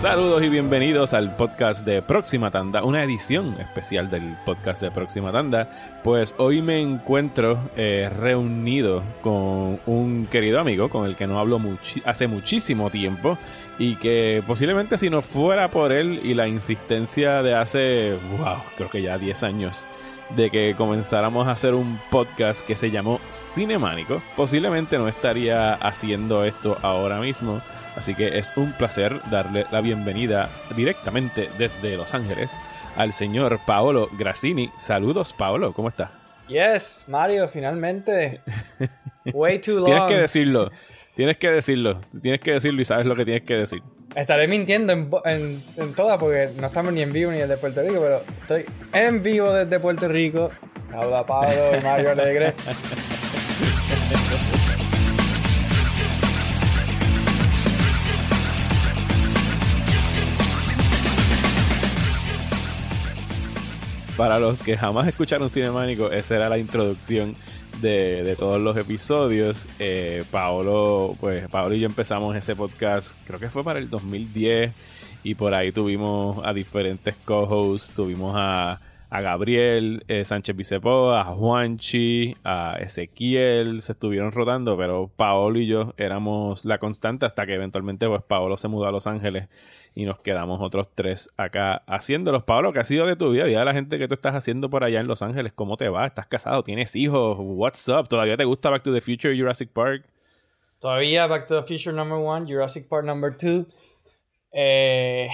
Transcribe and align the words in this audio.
Saludos 0.00 0.42
y 0.42 0.48
bienvenidos 0.48 1.12
al 1.12 1.36
podcast 1.36 1.84
de 1.84 2.00
Próxima 2.00 2.50
Tanda, 2.50 2.82
una 2.82 3.04
edición 3.04 3.60
especial 3.60 4.08
del 4.08 4.34
podcast 4.46 4.80
de 4.80 4.90
Próxima 4.90 5.30
Tanda. 5.30 6.00
Pues 6.02 6.34
hoy 6.38 6.62
me 6.62 6.80
encuentro 6.80 7.70
eh, 7.76 8.08
reunido 8.10 9.02
con 9.20 9.78
un 9.84 10.26
querido 10.30 10.58
amigo 10.58 10.88
con 10.88 11.04
el 11.04 11.16
que 11.16 11.26
no 11.26 11.38
hablo 11.38 11.60
hace 12.06 12.28
muchísimo 12.28 12.88
tiempo 12.88 13.36
y 13.78 13.96
que 13.96 14.42
posiblemente 14.46 14.96
si 14.96 15.10
no 15.10 15.20
fuera 15.20 15.70
por 15.70 15.92
él 15.92 16.22
y 16.24 16.32
la 16.32 16.48
insistencia 16.48 17.42
de 17.42 17.54
hace, 17.54 18.16
wow, 18.38 18.62
creo 18.78 18.88
que 18.88 19.02
ya 19.02 19.18
10 19.18 19.42
años 19.42 19.84
de 20.34 20.50
que 20.50 20.74
comenzáramos 20.78 21.46
a 21.46 21.52
hacer 21.52 21.74
un 21.74 22.00
podcast 22.10 22.66
que 22.66 22.74
se 22.74 22.90
llamó 22.90 23.20
Cinemánico, 23.30 24.22
posiblemente 24.34 24.96
no 24.96 25.08
estaría 25.08 25.74
haciendo 25.74 26.42
esto 26.46 26.78
ahora 26.80 27.20
mismo. 27.20 27.60
Así 28.00 28.14
que 28.14 28.38
es 28.38 28.50
un 28.56 28.72
placer 28.72 29.20
darle 29.30 29.66
la 29.70 29.82
bienvenida 29.82 30.48
directamente 30.74 31.50
desde 31.58 31.98
Los 31.98 32.14
Ángeles 32.14 32.56
al 32.96 33.12
señor 33.12 33.60
Paolo 33.66 34.08
Grassini. 34.18 34.70
Saludos, 34.78 35.34
Paolo, 35.34 35.74
¿cómo 35.74 35.90
está? 35.90 36.10
Yes, 36.48 37.04
Mario, 37.08 37.46
finalmente. 37.46 38.40
Way 39.34 39.58
too 39.58 39.80
long. 39.80 39.84
Tienes 39.84 40.08
que 40.08 40.16
decirlo. 40.16 40.70
Tienes 41.14 41.36
que 41.36 41.50
decirlo. 41.50 42.00
Tienes 42.22 42.40
que 42.40 42.52
decirlo 42.52 42.80
y 42.80 42.86
sabes 42.86 43.04
lo 43.04 43.14
que 43.14 43.26
tienes 43.26 43.42
que 43.42 43.56
decir. 43.56 43.82
Estaré 44.16 44.48
mintiendo 44.48 44.94
en, 44.94 45.58
en, 45.76 45.92
todas 45.94 46.18
porque 46.18 46.52
no 46.56 46.68
estamos 46.68 46.94
ni 46.94 47.02
en 47.02 47.12
vivo 47.12 47.30
ni 47.32 47.36
desde 47.36 47.58
Puerto 47.58 47.82
Rico, 47.82 48.00
pero 48.00 48.22
estoy 48.40 48.64
en 48.94 49.22
vivo 49.22 49.52
desde 49.52 49.78
Puerto 49.78 50.08
Rico. 50.08 50.50
Habla 50.90 51.26
Pablo 51.26 51.76
y 51.78 51.84
Mario 51.84 52.12
Alegre. 52.12 52.54
Para 64.20 64.38
los 64.38 64.60
que 64.60 64.76
jamás 64.76 65.08
escucharon 65.08 65.48
Cinemánico, 65.48 66.12
esa 66.12 66.36
era 66.36 66.50
la 66.50 66.58
introducción 66.58 67.34
de, 67.80 68.36
todos 68.38 68.60
los 68.60 68.76
episodios. 68.76 69.66
Eh, 69.78 70.24
Paolo, 70.30 71.16
pues 71.18 71.48
Paolo 71.48 71.74
y 71.74 71.80
yo 71.80 71.86
empezamos 71.86 72.36
ese 72.36 72.54
podcast, 72.54 73.16
creo 73.26 73.40
que 73.40 73.48
fue 73.48 73.64
para 73.64 73.78
el 73.78 73.88
2010, 73.88 74.72
y 75.22 75.34
por 75.36 75.54
ahí 75.54 75.72
tuvimos 75.72 76.38
a 76.44 76.52
diferentes 76.52 77.16
co-hosts, 77.24 77.94
tuvimos 77.94 78.34
a 78.36 78.78
a 79.10 79.20
Gabriel 79.20 80.04
eh, 80.06 80.24
Sánchez 80.24 80.54
Bicepo, 80.54 81.12
a 81.12 81.24
Juanchi, 81.24 82.36
a 82.44 82.76
Ezequiel, 82.78 83.82
se 83.82 83.92
estuvieron 83.92 84.30
rotando, 84.30 84.76
pero 84.76 85.10
Paolo 85.16 85.58
y 85.58 85.66
yo 85.66 85.94
éramos 85.96 86.64
la 86.64 86.78
constante 86.78 87.26
hasta 87.26 87.44
que 87.44 87.54
eventualmente 87.54 88.06
pues 88.06 88.22
Paolo 88.22 88.56
se 88.56 88.68
mudó 88.68 88.86
a 88.86 88.92
Los 88.92 89.08
Ángeles 89.08 89.48
y 89.96 90.04
nos 90.04 90.20
quedamos 90.20 90.60
otros 90.62 90.88
tres 90.94 91.28
acá 91.36 91.82
haciéndolos. 91.88 92.44
Paolo, 92.44 92.72
¿qué 92.72 92.78
ha 92.78 92.84
sido 92.84 93.04
de 93.04 93.16
tu 93.16 93.32
vida? 93.32 93.46
Dile 93.46 93.58
a 93.58 93.64
la 93.64 93.72
gente 93.72 93.98
que 93.98 94.06
tú 94.06 94.14
estás 94.14 94.36
haciendo 94.36 94.70
por 94.70 94.84
allá 94.84 95.00
en 95.00 95.08
Los 95.08 95.22
Ángeles, 95.22 95.52
¿cómo 95.52 95.76
te 95.76 95.88
va? 95.88 96.06
¿Estás 96.06 96.28
casado? 96.28 96.62
¿Tienes 96.62 96.94
hijos? 96.94 97.36
¿What's 97.40 97.88
up? 97.88 98.08
¿Todavía 98.08 98.36
te 98.36 98.44
gusta 98.44 98.70
Back 98.70 98.84
to 98.84 98.94
the 98.94 99.00
Future, 99.00 99.36
Jurassic 99.36 99.70
Park? 99.70 100.04
Todavía 100.78 101.26
Back 101.26 101.48
to 101.48 101.60
the 101.60 101.66
Future 101.66 101.94
number 101.94 102.18
one, 102.18 102.46
Jurassic 102.46 102.88
Park 102.88 103.04
number 103.04 103.36
two. 103.36 103.66
Eh, 104.52 105.28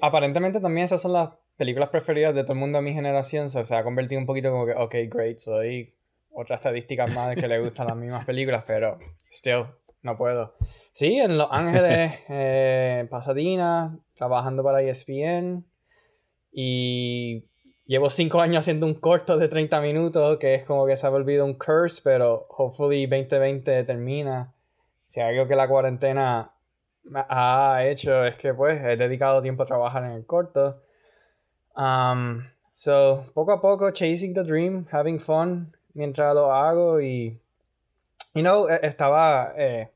aparentemente 0.00 0.60
también 0.60 0.84
esas 0.84 1.02
son 1.02 1.12
las 1.12 1.30
películas 1.56 1.88
preferidas 1.88 2.34
de 2.34 2.42
todo 2.42 2.54
el 2.54 2.58
mundo 2.58 2.78
de 2.78 2.84
mi 2.84 2.92
generación 2.92 3.50
se, 3.50 3.74
ha 3.74 3.84
convertido 3.84 4.20
un 4.20 4.26
poquito 4.26 4.50
como 4.50 4.66
que, 4.66 4.72
ok, 4.72 4.94
great, 5.08 5.38
soy 5.38 5.94
otra 6.30 6.56
estadística 6.56 7.06
más 7.06 7.36
que 7.36 7.46
le 7.46 7.60
gustan 7.60 7.86
las 7.86 7.96
mismas 7.96 8.24
películas, 8.24 8.64
pero 8.66 8.98
still, 9.30 9.66
no 10.02 10.16
puedo. 10.16 10.54
Sí, 10.92 11.18
en 11.18 11.38
Los 11.38 11.48
Ángeles, 11.50 12.12
eh, 12.28 13.06
Pasadena, 13.10 13.98
trabajando 14.14 14.62
para 14.62 14.82
ESPN 14.82 15.64
y 16.52 17.48
llevo 17.86 18.10
cinco 18.10 18.40
años 18.40 18.60
haciendo 18.60 18.86
un 18.86 18.94
corto 18.94 19.38
de 19.38 19.48
30 19.48 19.80
minutos 19.80 20.38
que 20.38 20.54
es 20.54 20.64
como 20.64 20.86
que 20.86 20.96
se 20.96 21.06
ha 21.06 21.10
volvido 21.10 21.44
un 21.44 21.54
curse, 21.54 22.00
pero 22.02 22.46
hopefully 22.48 23.06
2020 23.06 23.84
termina. 23.84 24.54
Si 25.04 25.20
hay 25.20 25.36
algo 25.36 25.48
que 25.48 25.56
la 25.56 25.68
cuarentena 25.68 26.52
ha 27.14 27.84
hecho 27.84 28.24
es 28.24 28.36
que 28.36 28.54
pues 28.54 28.82
he 28.82 28.96
dedicado 28.96 29.42
tiempo 29.42 29.62
a 29.62 29.66
trabajar 29.66 30.04
en 30.04 30.12
el 30.12 30.24
corto 30.24 30.83
Um, 31.76 32.44
so, 32.72 33.26
poco 33.34 33.52
a 33.52 33.60
poco, 33.60 33.90
chasing 33.90 34.34
the 34.34 34.44
dream, 34.44 34.86
having 34.90 35.18
fun 35.18 35.74
mientras 35.94 36.34
lo 36.34 36.52
hago 36.52 37.00
y, 37.00 37.40
you 38.34 38.42
know, 38.42 38.68
e, 38.68 38.78
estaba, 38.82 39.52
eh, 39.56 39.90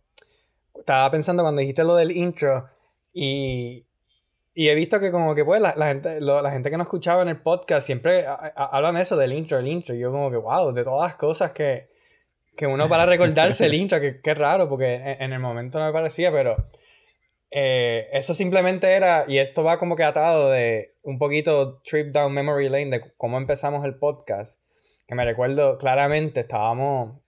estaba 0.79 1.11
pensando 1.11 1.43
cuando 1.43 1.61
dijiste 1.61 1.85
lo 1.85 1.97
del 1.97 2.13
intro 2.13 2.69
y, 3.13 3.85
y 4.59 4.69
he 4.69 4.75
visto 4.75 4.99
que 4.99 5.13
como 5.13 5.37
que 5.37 5.45
pues 5.45 5.61
la, 5.61 5.73
gente, 5.87 6.21
la 6.21 6.51
gente 6.51 6.69
que 6.69 6.77
no 6.77 6.83
escuchaba 6.83 7.23
en 7.23 7.29
el 7.29 7.41
podcast 7.41 7.87
siempre 7.87 8.25
hablan 8.27 8.97
eso 8.97 9.17
del 9.17 9.33
intro, 9.33 9.59
el 9.59 9.69
intro. 9.69 9.95
Y 9.95 10.01
yo 10.01 10.11
como 10.11 10.33
que, 10.33 10.37
wow, 10.37 10.73
de 10.73 10.83
todas 10.83 11.11
las 11.11 11.17
cosas 11.17 11.53
que, 11.53 11.89
que 12.57 12.67
uno 12.67 12.89
para 12.89 13.07
recordarse 13.07 13.67
el 13.67 13.75
intro, 13.83 14.01
que, 14.01 14.21
que 14.21 14.35
raro, 14.35 14.69
porque 14.69 15.17
en, 15.21 15.33
el 15.33 15.39
momento 15.39 15.79
no 15.79 15.87
me 15.87 15.93
parecía, 15.93 16.33
pero 16.33 16.57
eh, 17.51 18.09
eso 18.13 18.35
simplemente 18.35 18.93
era, 18.93 19.25
y 19.27 19.39
esto 19.39 19.65
va 19.65 19.79
como 19.79 19.97
que 19.97 20.05
atado 20.05 20.51
de 20.51 20.95
un 21.03 21.19
poquito 21.19 21.81
trip 21.83 22.13
down 22.13 22.33
memory 22.33 22.69
lane 22.69 22.91
de 22.91 23.13
cómo 23.17 23.39
empezamos 23.39 23.85
el 23.85 23.97
podcast, 23.97 24.61
que 25.07 25.15
me 25.15 25.25
recuerdo 25.25 25.79
claramente, 25.79 26.41
estábamos, 26.41 27.21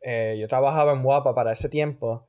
eh, 0.00 0.36
yo 0.40 0.48
trabajaba 0.48 0.92
en 0.92 1.02
Guapa 1.02 1.34
para 1.34 1.52
ese 1.52 1.68
tiempo, 1.68 2.26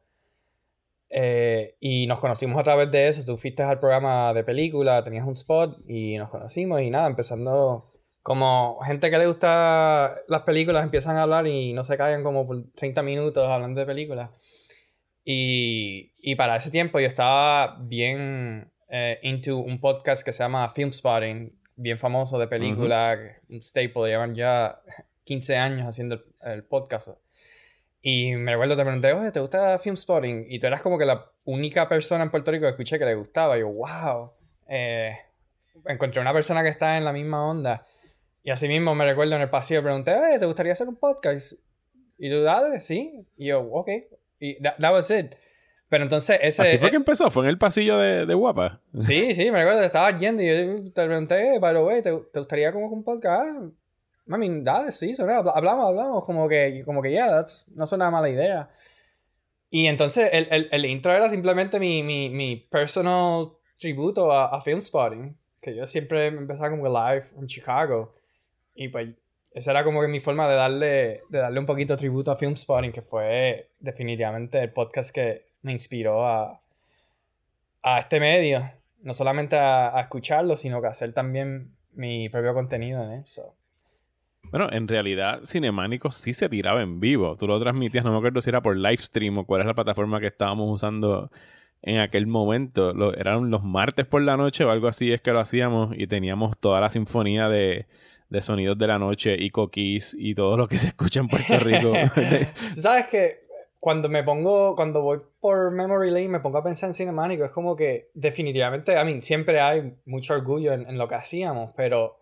eh, 1.10 1.76
y 1.80 2.06
nos 2.08 2.20
conocimos 2.20 2.60
a 2.60 2.64
través 2.64 2.92
de 2.92 3.08
eso, 3.08 3.24
tú 3.26 3.38
fuiste 3.38 3.64
al 3.64 3.80
programa 3.80 4.34
de 4.34 4.44
película, 4.44 5.04
tenías 5.04 5.26
un 5.26 5.34
spot, 5.34 5.80
y 5.88 6.18
nos 6.18 6.30
conocimos, 6.30 6.82
y 6.82 6.90
nada, 6.90 7.08
empezando 7.08 7.94
como 8.28 8.78
gente 8.82 9.10
que 9.10 9.18
le 9.18 9.26
gusta 9.26 10.18
las 10.28 10.42
películas 10.42 10.84
empiezan 10.84 11.16
a 11.16 11.22
hablar 11.22 11.48
y 11.48 11.72
no 11.72 11.86
se 11.86 11.96
callan 11.96 12.24
como 12.24 12.46
por 12.46 12.62
30 12.76 13.02
minutos 13.02 13.48
hablando 13.48 13.80
de 13.80 13.86
películas. 13.86 14.32
Y, 15.30 16.14
y 16.20 16.36
para 16.36 16.56
ese 16.56 16.72
tiempo 16.72 17.02
yo 17.02 17.08
estaba 17.08 17.80
bien 17.82 18.72
eh, 18.88 19.20
into 19.24 19.58
un 19.58 19.82
podcast 19.82 20.24
que 20.24 20.32
se 20.32 20.42
llama 20.42 20.70
Film 20.70 20.94
Spotting, 20.94 21.54
bien 21.76 22.00
famoso 22.00 22.40
de 22.40 22.48
película, 22.48 23.20
un 23.50 23.62
staple, 23.62 24.08
llevan 24.08 24.36
ya 24.36 24.82
15 25.26 25.58
años 25.58 25.86
haciendo 25.86 26.24
el, 26.44 26.64
podcast. 26.64 27.10
Y 28.02 28.36
me 28.36 28.54
recuerdo, 28.54 28.78
te 28.78 28.84
pregunté, 28.84 29.12
oye, 29.12 29.34
¿te 29.34 29.42
gusta 29.42 29.78
Film 29.80 29.98
Spotting? 29.98 30.46
Y 30.48 30.60
tú 30.60 30.68
eras 30.68 30.82
como 30.82 30.98
que 30.98 31.04
la 31.04 31.30
única 31.44 31.90
persona 31.90 32.24
en 32.24 32.32
Puerto 32.32 32.50
Rico 32.50 32.64
que 32.64 32.70
escuché 32.70 32.98
que 32.98 33.04
le 33.04 33.16
gustaba. 33.16 33.58
Y 33.58 33.60
yo, 33.60 33.68
wow, 33.68 34.32
eh, 34.70 35.14
encontré 35.88 36.22
una 36.22 36.32
persona 36.32 36.64
que 36.64 36.70
está 36.70 36.98
en 36.98 37.04
la 37.04 37.12
misma 37.12 37.46
onda. 37.46 37.86
Y 38.44 38.50
así 38.50 38.70
mismo 38.70 38.96
me 38.96 39.04
recuerdo 39.04 39.36
en 39.36 39.42
el 39.42 39.50
pasillo, 39.50 39.84
pregunté, 39.84 40.16
oye, 40.16 40.40
¿te 40.40 40.46
gustaría 40.46 40.72
hacer 40.72 40.88
un 40.88 40.96
podcast? 40.96 41.52
Y 42.18 42.32
tú, 42.32 42.44
dale, 42.44 42.80
sí. 42.80 43.28
Y 43.36 43.48
yo, 43.48 43.60
ok, 43.60 43.90
y 44.40 44.62
that, 44.62 44.92
was 44.92 45.10
it. 45.10 45.36
Pero 45.90 46.04
entonces 46.04 46.40
ese... 46.42 46.62
Así 46.64 46.78
fue 46.78 46.90
que 46.90 46.98
empezó, 46.98 47.30
fue 47.32 47.44
en 47.44 47.50
el 47.50 47.58
pasillo 47.58 47.98
de, 47.98 48.26
de 48.26 48.34
Guapa. 48.34 48.82
Sí, 48.98 49.34
sí, 49.34 49.52
me 49.52 49.62
acuerdo, 49.62 49.82
estaba 49.82 50.14
yendo 50.16 50.44
y 50.44 50.48
yo 50.48 50.92
te 50.92 51.06
pregunté, 51.06 51.58
pero 51.62 51.84
güey, 51.84 52.02
¿te, 52.02 52.12
¿te, 52.12 52.40
gustaría 52.40 52.74
como 52.74 52.88
un 52.88 53.04
podcast? 53.04 53.72
Mami, 54.26 54.62
dale, 54.62 54.92
sí, 54.92 55.14
hablamos, 55.18 55.86
hablamos, 55.86 56.26
como 56.26 56.50
que, 56.50 56.84
como 56.86 57.02
que, 57.02 57.12
yeah, 57.12 57.30
that's, 57.30 57.66
no 57.74 57.86
suena 57.86 58.12
mala 58.12 58.30
idea. 58.30 58.70
Y 59.70 59.88
entonces 59.88 60.30
el, 60.34 60.48
el, 60.52 60.70
el 60.72 60.86
intro 60.86 61.14
era 61.14 61.30
simplemente 61.30 61.80
mi, 61.80 62.04
mi, 62.04 62.30
mi 62.30 62.58
personal 62.58 63.54
tributo 63.78 64.32
a, 64.32 64.48
a 64.48 64.62
Film 64.62 64.82
Spotting, 64.82 65.38
que 65.62 65.76
yo 65.76 65.88
siempre 65.88 66.28
empezaba 66.28 66.70
como 66.70 66.88
live 66.88 67.26
en 67.38 67.48
Chicago. 67.48 68.14
Y 68.74 68.90
pues 68.90 69.10
esa 69.58 69.72
era 69.72 69.84
como 69.84 70.02
que 70.02 70.08
mi 70.08 70.20
forma 70.20 70.48
de 70.48 70.56
darle, 70.56 71.22
de 71.30 71.40
darle 71.40 71.60
un 71.60 71.66
poquito 71.66 71.98
tributo 71.98 72.30
a 72.30 72.36
Film 72.36 72.56
Spotting, 72.56 72.92
que 72.92 73.02
fue 73.02 73.72
definitivamente 73.80 74.62
el 74.62 74.72
podcast 74.72 75.10
que 75.14 75.48
me 75.64 75.72
inspiró 75.72 76.28
a, 76.28 76.62
a 77.82 78.00
este 78.00 78.20
medio. 78.20 78.70
No 79.02 79.16
solamente 79.16 79.56
a, 79.56 80.00
escucharlo, 80.00 80.58
sino 80.58 80.80
que 80.80 80.88
hacer 80.88 81.12
también 81.12 81.72
mi 81.94 82.30
propio 82.30 82.54
contenido 82.54 83.04
en 83.04 83.24
eso. 83.24 83.56
Bueno, 84.44 84.70
en 84.72 84.88
realidad 84.88 85.40
Cinemánico 85.44 86.12
sí 86.12 86.36
se 86.36 86.50
tiraba 86.50 86.84
en 86.84 87.00
vivo. 87.00 87.36
Tú 87.36 87.48
lo 87.48 87.60
transmitías, 87.60 88.06
no 88.06 88.12
me 88.12 88.18
acuerdo 88.18 88.42
si 88.42 88.52
era 88.52 88.62
por 88.62 88.78
livestream 88.78 89.40
o 89.40 89.46
cuál 89.48 89.62
es 89.62 89.68
la 89.68 89.74
plataforma 89.74 90.20
que 90.20 90.28
estábamos 90.28 90.72
usando 90.72 91.32
en 91.82 91.98
aquel 91.98 92.28
momento. 92.28 92.94
Lo, 92.94 93.16
eran 93.16 93.50
los 93.50 93.64
martes 93.64 94.06
por 94.06 94.22
la 94.22 94.38
noche 94.38 94.66
o 94.66 94.70
algo 94.70 94.88
así 94.88 95.12
es 95.12 95.20
que 95.20 95.32
lo 95.32 95.40
hacíamos 95.40 95.96
y 95.98 96.06
teníamos 96.06 96.60
toda 96.60 96.80
la 96.80 96.92
sinfonía 96.92 97.50
de 97.50 97.88
de 98.30 98.42
sonidos 98.42 98.78
de 98.78 98.88
la 98.88 99.00
noche 99.00 99.36
y 99.38 99.50
coquís 99.50 100.16
y 100.18 100.36
todo 100.36 100.58
lo 100.58 100.68
que 100.68 100.78
se 100.78 100.88
escucha 100.88 101.20
en 101.20 101.28
Puerto 101.28 101.60
Rico. 101.60 101.94
sabes 102.72 103.08
que 103.08 103.48
cuando 103.80 104.10
me 104.10 104.24
pongo, 104.24 104.76
cuando 104.76 105.02
voy 105.02 105.22
por 105.40 105.72
Memory 105.72 106.12
Lane, 106.12 106.30
me 106.30 106.40
pongo 106.40 106.58
a 106.58 106.64
pensar 106.64 106.90
en 106.90 106.96
Cinemánico, 106.96 107.46
es 107.46 107.52
como 107.52 107.76
que 107.76 108.10
definitivamente, 108.14 108.94
I 108.94 109.06
mean, 109.06 109.22
siempre 109.22 109.60
hay 109.62 109.96
mucho 110.06 110.34
orgullo 110.34 110.74
en, 110.74 110.98
lo 110.98 111.08
que 111.08 111.16
hacíamos, 111.16 111.72
pero 111.76 112.20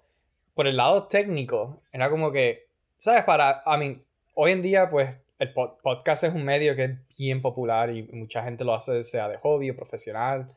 por 0.54 0.68
el 0.68 0.78
lado 0.78 1.08
técnico, 1.08 1.82
era 1.92 2.10
como 2.10 2.32
que, 2.32 2.68
¿sabes? 2.98 3.24
Para, 3.24 3.64
I 3.66 3.80
mean, 3.80 4.04
hoy 4.34 4.52
en 4.52 4.62
día, 4.62 4.90
pues, 4.90 5.18
el 5.40 5.54
podcast 5.54 6.24
es 6.24 6.34
un 6.34 6.44
medio 6.46 6.76
que 6.76 6.84
es 6.84 7.18
bien 7.18 7.42
popular 7.42 7.90
y 7.90 8.04
mucha 8.04 8.44
gente 8.44 8.64
lo 8.64 8.74
hace, 8.74 9.04
sea 9.04 9.28
de 9.28 9.38
hobby 9.38 9.70
o 9.70 9.76
profesional, 9.76 10.56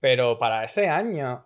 Pero 0.00 0.38
para 0.38 0.64
ese 0.64 0.88
año, 0.88 1.44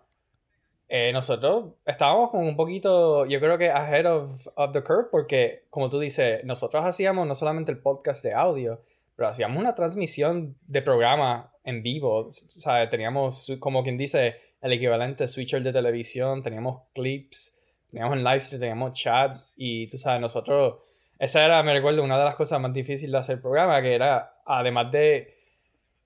eh, 0.96 1.12
nosotros 1.12 1.72
estábamos 1.84 2.30
como 2.30 2.46
un 2.46 2.54
poquito, 2.54 3.26
yo 3.26 3.40
creo 3.40 3.58
que 3.58 3.68
ahead 3.68 4.06
of, 4.06 4.46
of, 4.54 4.70
the 4.70 4.80
curve, 4.80 5.08
porque 5.10 5.64
como 5.68 5.90
tú 5.90 5.98
dices, 5.98 6.44
nosotros 6.44 6.84
hacíamos 6.84 7.26
no 7.26 7.34
solamente 7.34 7.72
el 7.72 7.78
podcast 7.78 8.22
de 8.22 8.32
audio, 8.32 8.80
pero 9.16 9.28
hacíamos 9.28 9.58
una 9.58 9.74
transmisión 9.74 10.56
de 10.68 10.82
programa 10.82 11.52
en 11.64 11.82
vivo. 11.82 12.28
O 12.28 12.88
teníamos, 12.90 13.52
como 13.58 13.82
quien 13.82 13.98
dice, 13.98 14.36
el 14.62 14.70
equivalente 14.70 15.26
switcher 15.26 15.64
de 15.64 15.72
televisión, 15.72 16.44
teníamos 16.44 16.82
clips, 16.94 17.58
teníamos 17.90 18.16
en 18.16 18.22
live 18.22 18.58
teníamos 18.60 18.92
chat, 18.92 19.40
y 19.56 19.88
tú 19.88 19.98
sabes, 19.98 20.20
nosotros, 20.20 20.76
esa 21.18 21.44
era, 21.44 21.60
me 21.64 21.72
recuerdo, 21.72 22.04
una 22.04 22.18
de 22.18 22.24
las 22.24 22.36
cosas 22.36 22.60
más 22.60 22.72
difíciles 22.72 23.10
de 23.10 23.18
hacer 23.18 23.42
programa, 23.42 23.82
que 23.82 23.94
era, 23.94 24.36
además 24.46 24.92
de 24.92 25.38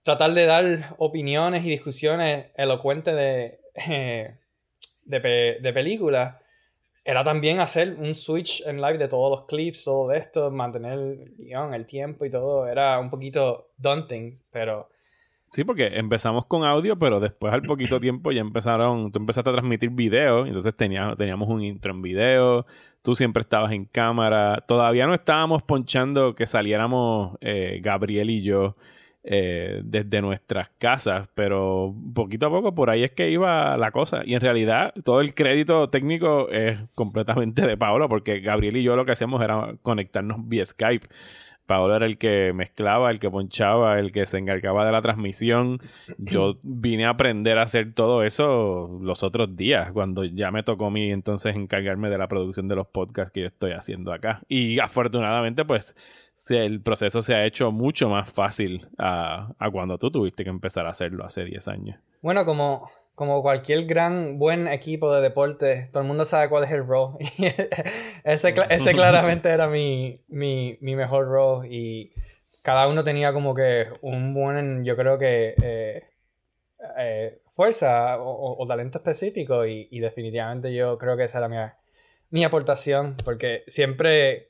tratar 0.03 0.31
de 0.31 0.47
dar 0.47 0.95
opiniones 0.97 1.63
y 1.67 1.69
discusiones 1.69 2.47
elocuentes 2.57 3.15
de, 3.15 3.61
de, 5.09 5.59
de 5.61 5.73
películas, 5.73 6.37
era 7.09 7.25
también 7.25 7.59
hacer 7.59 7.97
un 7.99 8.15
switch 8.15 8.63
en 8.67 8.83
live 8.83 8.99
de 8.99 9.09
todos 9.09 9.31
los 9.31 9.47
clips, 9.47 9.85
todo 9.85 10.13
esto, 10.13 10.51
mantener 10.51 10.99
el 10.99 11.35
guion, 11.39 11.73
el 11.73 11.87
tiempo 11.87 12.27
y 12.27 12.31
todo. 12.31 12.67
Era 12.69 12.99
un 13.01 13.09
poquito 13.09 13.71
daunting, 13.79 14.35
pero... 14.51 14.91
Sí, 15.51 15.65
porque 15.65 15.87
empezamos 15.87 16.45
con 16.45 16.65
audio, 16.65 16.99
pero 16.99 17.19
después 17.19 17.51
al 17.51 17.63
poquito 17.63 17.99
tiempo 18.01 18.31
ya 18.31 18.43
empezaron, 18.43 19.11
tú 19.11 19.21
empezaste 19.21 19.49
a 19.49 19.55
transmitir 19.55 19.89
video, 19.89 20.45
entonces 20.45 20.77
teníamos, 20.77 21.17
teníamos 21.17 21.49
un 21.49 21.63
intro 21.63 21.93
en 21.93 22.03
video, 22.03 22.67
tú 23.01 23.15
siempre 23.15 23.41
estabas 23.41 23.73
en 23.73 23.87
cámara, 23.87 24.63
todavía 24.69 25.07
no 25.07 25.15
estábamos 25.15 25.63
ponchando 25.63 26.35
que 26.35 26.47
saliéramos 26.47 27.39
eh, 27.41 27.81
Gabriel 27.83 28.29
y 28.29 28.43
yo 28.43 28.77
eh, 29.25 29.83
desde 29.85 30.23
nuestras 30.23 30.71
casas, 30.79 31.29
pero 31.35 31.95
poquito 32.15 32.47
a 32.47 32.51
poco 32.51 32.75
por 32.75 32.89
ahí 32.89 33.05
es 33.05 33.13
que 33.13 33.31
iba 33.31 33.77
la 33.77 33.91
cosa. 33.91 34.23
Y 34.25 34.35
en 34.35 34.41
realidad 34.41 34.95
todo 35.05 35.21
el 35.21 35.35
crédito 35.35 35.91
técnico 35.91 36.49
es 36.51 36.79
completamente 36.95 37.67
de 37.67 37.77
Paolo, 37.77 38.09
porque 38.09 38.41
Gabriel 38.41 38.77
y 38.77 38.83
yo 38.83 38.97
lo 38.97 39.05
que 39.05 39.13
hacíamos 39.13 39.43
era 39.43 39.75
conectarnos 39.83 40.49
vía 40.49 40.65
Skype. 40.65 41.09
Paolo 41.69 41.95
era 41.95 42.07
el 42.07 42.17
que 42.17 42.55
mezclaba, 42.55 43.11
el 43.11 43.21
que 43.21 43.31
ponchaba, 43.31 43.99
el 43.99 44.11
que 44.11 44.25
se 44.25 44.39
encargaba 44.39 44.87
de 44.87 44.91
la 44.91 45.03
transmisión. 45.03 45.81
Yo 46.17 46.57
vine 46.63 47.05
a 47.05 47.11
aprender 47.11 47.59
a 47.59 47.63
hacer 47.63 47.93
todo 47.93 48.23
eso 48.23 48.99
los 49.03 49.23
otros 49.23 49.55
días, 49.55 49.93
cuando 49.93 50.25
ya 50.25 50.51
me 50.51 50.63
tocó 50.63 50.87
a 50.87 50.91
mí 50.91 51.13
entonces 51.13 51.55
encargarme 51.55 52.09
de 52.09 52.17
la 52.17 52.27
producción 52.27 52.69
de 52.69 52.77
los 52.77 52.87
podcasts 52.87 53.33
que 53.33 53.43
yo 53.43 53.47
estoy 53.49 53.73
haciendo 53.73 54.15
acá. 54.15 54.41
Y 54.49 54.81
afortunadamente, 54.81 55.67
pues 55.67 55.95
el 56.49 56.81
proceso 56.81 57.21
se 57.21 57.35
ha 57.35 57.45
hecho 57.45 57.71
mucho 57.71 58.09
más 58.09 58.33
fácil 58.33 58.89
a, 58.97 59.55
cuando 59.71 59.99
tú 59.99 60.11
tuviste 60.11 60.45
que 60.45 60.51
empezar 60.51 60.87
a 60.87 60.91
hacerlo 60.91 61.27
hace 61.27 61.45
10 61.45 61.69
años. 61.69 62.01
Bueno, 62.23 62.47
como, 62.47 62.91
como 63.19 63.43
cualquier 63.43 63.85
gran, 63.85 64.39
buen 64.39 64.69
equipo 64.69 65.13
de 65.13 65.21
deporte, 65.21 65.89
todo 65.93 66.03
el 66.03 66.07
mundo 66.07 66.25
sabe 66.25 66.49
cuál 66.49 66.63
es 66.63 66.71
el 66.71 66.87
rol. 66.87 67.17
ese, 68.23 68.55
ese 68.71 68.93
claramente 68.93 69.49
era 69.49 69.67
mi, 69.67 70.23
mi, 70.29 70.79
mi, 70.81 70.95
mejor 70.95 71.27
rol 71.27 71.67
y 71.69 72.13
cada 72.63 72.87
uno 72.87 73.03
tenía 73.03 73.33
como 73.33 73.57
que 73.57 73.89
un 74.03 74.35
buen, 74.35 74.85
yo 74.85 74.95
creo 74.95 75.19
que, 75.19 75.57
eh, 75.61 76.05
eh, 76.97 77.43
fuerza 77.57 78.19
o, 78.21 78.65
talento 78.69 78.99
específico 78.99 79.67
y, 79.67 79.89
y, 79.91 79.99
definitivamente 79.99 80.73
yo 80.73 80.97
creo 80.97 81.17
que 81.17 81.25
esa 81.25 81.39
era 81.39 81.49
mi, 81.49 81.57
mi 82.31 82.45
aportación 82.45 83.17
porque 83.25 83.65
siempre, 83.67 84.47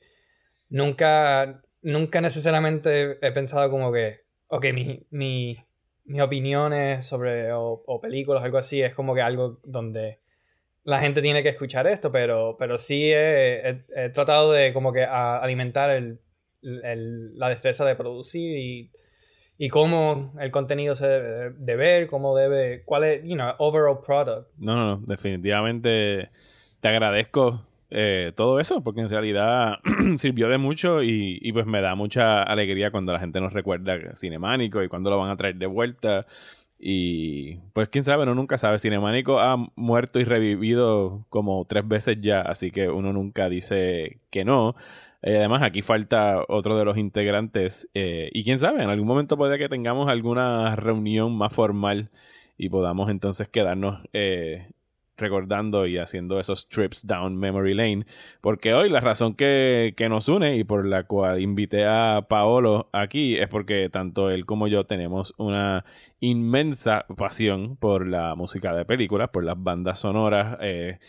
nunca 0.69 1.63
nunca 1.81 2.21
necesariamente 2.21 3.17
he 3.25 3.31
pensado 3.31 3.71
como 3.71 3.91
que, 3.91 4.21
ok, 4.47 4.65
mi, 4.73 5.07
mi, 5.09 5.57
mis 6.09 6.21
opiniones 6.21 7.05
sobre 7.05 7.53
o, 7.53 7.99
películas 8.01 8.41
o 8.41 8.45
algo 8.45 8.57
así 8.57 8.81
es 8.81 8.95
como 8.95 9.13
que 9.13 9.21
algo 9.21 9.59
donde 9.63 10.19
la 10.83 10.99
gente 10.99 11.21
tiene 11.21 11.43
que 11.43 11.49
escuchar 11.49 11.85
esto, 11.85 12.11
pero, 12.11 12.55
pero 12.57 12.79
sí 12.79 13.11
he, 13.13 13.83
tratado 14.13 14.51
de 14.51 14.73
como 14.73 14.91
que 14.91 15.03
alimentar 15.03 15.91
el, 15.91 16.19
la 16.61 17.49
destreza 17.49 17.85
de 17.85 17.95
producir 17.95 18.57
y, 18.57 18.91
y 19.59 19.69
cómo 19.69 20.33
el 20.39 20.49
contenido 20.49 20.95
se 20.95 21.07
debe 21.07 21.51
de 21.51 21.75
ver, 21.75 22.07
cómo 22.07 22.35
debe, 22.35 22.83
cuál 22.85 23.03
es, 23.03 23.23
you 23.23 23.35
know, 23.35 23.53
overall 23.59 23.99
product. 24.03 24.49
No, 24.57 24.75
no, 24.75 24.97
no, 24.97 25.03
definitivamente 25.05 26.29
te 26.79 26.87
agradezco 26.87 27.68
eh, 27.91 28.33
todo 28.35 28.59
eso, 28.59 28.83
porque 28.83 29.01
en 29.01 29.09
realidad 29.09 29.79
sirvió 30.17 30.47
de 30.49 30.57
mucho 30.57 31.01
y, 31.03 31.51
pues 31.53 31.65
me 31.65 31.81
da 31.81 31.95
mucha 31.95 32.43
alegría 32.43 32.91
cuando 32.91 33.13
la 33.13 33.19
gente 33.19 33.41
nos 33.41 33.53
recuerda 33.53 33.97
Cinemánico 34.15 34.83
y 34.83 34.89
cuando 34.89 35.09
lo 35.09 35.17
van 35.17 35.31
a 35.31 35.37
traer 35.37 35.55
de 35.55 35.65
vuelta. 35.67 36.25
Y 36.81 37.57
pues 37.73 37.89
quién 37.89 38.03
sabe, 38.05 38.23
uno 38.23 38.35
nunca 38.35 38.57
sabe. 38.57 38.79
Cinemánico 38.79 39.39
ha 39.39 39.57
muerto 39.75 40.19
y 40.19 40.23
revivido 40.23 41.25
como 41.29 41.65
tres 41.65 41.87
veces 41.87 42.17
ya, 42.21 42.41
así 42.41 42.71
que 42.71 42.89
uno 42.89 43.11
nunca 43.11 43.49
dice 43.49 44.19
que 44.29 44.45
no. 44.45 44.75
Eh, 45.21 45.37
además, 45.37 45.63
aquí 45.63 45.81
falta 45.81 46.43
otro 46.47 46.77
de 46.77 46.85
los 46.85 46.97
integrantes. 46.97 47.89
Eh, 47.93 48.29
y 48.33 48.43
quién 48.43 48.59
sabe, 48.59 48.83
en 48.83 48.89
algún 48.89 49.07
momento 49.07 49.37
puede 49.37 49.57
que 49.57 49.67
tengamos 49.69 50.09
alguna 50.09 50.75
reunión 50.75 51.35
más 51.37 51.53
formal 51.53 52.09
y 52.57 52.69
podamos 52.69 53.09
entonces 53.09 53.49
quedarnos 53.49 54.01
recordando 55.19 55.85
y 55.85 55.97
haciendo 55.97 56.39
esos 56.39 56.67
trips 56.67 57.05
down 57.05 57.37
memory 57.37 57.73
lane. 57.73 58.05
Porque 58.41 58.73
hoy 58.73 58.89
la 58.89 58.99
razón 58.99 59.35
que, 59.35 59.93
nos 60.09 60.27
une 60.29 60.57
y 60.57 60.63
por 60.63 60.85
la 60.85 61.03
cual 61.03 61.41
invité 61.41 61.85
a 61.85 62.25
Paolo 62.27 62.89
aquí 62.93 63.37
es 63.37 63.47
porque 63.47 63.89
tanto 63.89 64.29
él 64.29 64.45
como 64.45 64.67
yo 64.67 64.85
tenemos 64.85 65.33
una 65.37 65.85
inmensa 66.19 67.05
pasión 67.17 67.77
por 67.77 68.07
la 68.07 68.35
música 68.35 68.73
de 68.73 68.85
películas, 68.85 69.29
por 69.29 69.43
las 69.43 69.61
bandas 69.61 69.99
sonoras. 69.99 70.57
Eh, 70.61 70.99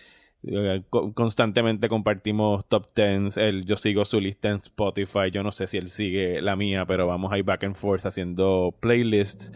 eh, 0.43 0.83
constantemente 0.89 1.89
compartimos 1.89 2.67
top 2.67 2.93
tens. 2.93 3.37
Él, 3.37 3.65
yo 3.67 3.77
sigo 3.77 4.05
su 4.05 4.21
lista 4.21 4.49
en 4.49 4.57
Spotify. 4.57 5.31
Yo 5.33 5.43
no 5.43 5.53
sé 5.53 5.67
si 5.67 5.77
él 5.77 5.89
sigue 5.89 6.41
la 6.41 6.57
mía, 6.57 6.87
pero 6.87 7.07
vamos 7.07 7.33
ahí 7.33 7.43
back 7.43 7.65
and 7.65 7.77
forth 7.77 8.07
haciendo 8.07 8.75
playlists. 8.81 9.53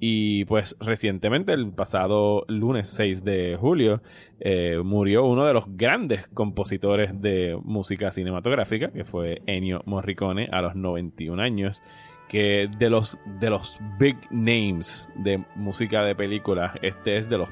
Y 0.00 0.44
pues 0.44 0.76
recientemente, 0.78 1.52
el 1.52 1.72
pasado 1.72 2.44
lunes 2.46 2.88
6 2.88 3.24
de 3.24 3.56
julio, 3.58 4.00
eh, 4.38 4.80
murió 4.84 5.24
uno 5.24 5.44
de 5.44 5.52
los 5.52 5.64
grandes 5.76 6.28
compositores 6.28 7.20
de 7.20 7.58
música 7.62 8.12
cinematográfica, 8.12 8.90
que 8.92 9.04
fue 9.04 9.42
Ennio 9.46 9.82
Morricone, 9.86 10.48
a 10.52 10.62
los 10.62 10.76
91 10.76 11.42
años. 11.42 11.82
Que 12.28 12.68
de 12.78 12.90
los, 12.90 13.18
de 13.40 13.48
los 13.48 13.78
big 13.98 14.18
names 14.30 15.08
de 15.16 15.42
música 15.56 16.04
de 16.04 16.14
películas, 16.14 16.72
este 16.82 17.16
es 17.16 17.30
de 17.30 17.38
los 17.38 17.48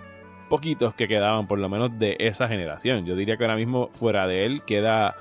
poquitos 0.50 0.94
que 0.94 1.08
quedaban, 1.08 1.48
por 1.48 1.58
lo 1.58 1.68
menos 1.70 1.98
de 1.98 2.16
esa 2.20 2.46
generación. 2.46 3.06
Yo 3.06 3.16
diría 3.16 3.38
que 3.38 3.44
ahora 3.44 3.56
mismo, 3.56 3.88
fuera 3.92 4.26
de 4.26 4.44
él, 4.44 4.62
queda 4.66 5.16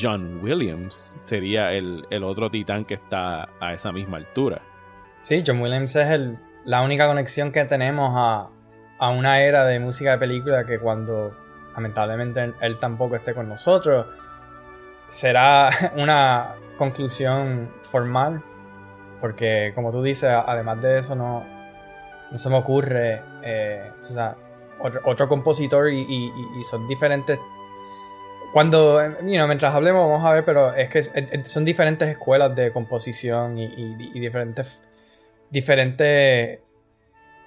John 0.00 0.40
Williams, 0.42 0.94
sería 0.94 1.72
el, 1.72 2.06
el 2.10 2.22
otro 2.22 2.50
titán 2.50 2.84
que 2.84 2.94
está 2.94 3.48
a 3.58 3.74
esa 3.74 3.90
misma 3.90 4.18
altura. 4.18 4.62
Sí, 5.22 5.42
John 5.44 5.60
Williams 5.60 5.96
es 5.96 6.08
el 6.08 6.38
la 6.64 6.82
única 6.82 7.06
conexión 7.06 7.52
que 7.52 7.64
tenemos 7.64 8.12
a, 8.14 8.50
una 9.10 9.40
era 9.40 9.64
de 9.64 9.80
música 9.80 10.12
de 10.12 10.18
película 10.18 10.66
que 10.66 10.78
cuando 10.78 11.34
lamentablemente 11.74 12.52
él, 12.60 12.78
tampoco 12.78 13.16
esté 13.16 13.34
con 13.34 13.48
nosotros, 13.48 14.06
será 15.08 15.70
una 15.96 16.56
conclusión 16.76 17.72
formal, 17.82 18.42
porque 19.20 19.72
como 19.74 19.90
tú 19.90 20.02
dices, 20.02 20.30
además 20.30 20.80
de 20.82 20.98
eso 20.98 21.14
no, 21.14 21.46
se 22.34 22.48
me 22.50 22.56
ocurre 22.56 23.22
eh, 23.42 23.90
otro, 25.04 25.28
compositor 25.28 25.90
y, 25.90 26.30
son 26.68 26.86
diferentes. 26.86 27.38
Cuando, 28.52 29.00
mientras 29.22 29.74
hablemos 29.74 30.10
vamos 30.10 30.28
a 30.28 30.34
ver, 30.34 30.44
pero 30.44 30.74
es 30.74 30.90
que 30.90 31.02
son 31.44 31.64
diferentes 31.64 32.08
escuelas 32.08 32.54
de 32.54 32.72
composición 32.72 33.56
y 33.56 34.20
diferentes 34.20 34.82
diferente. 35.50 36.62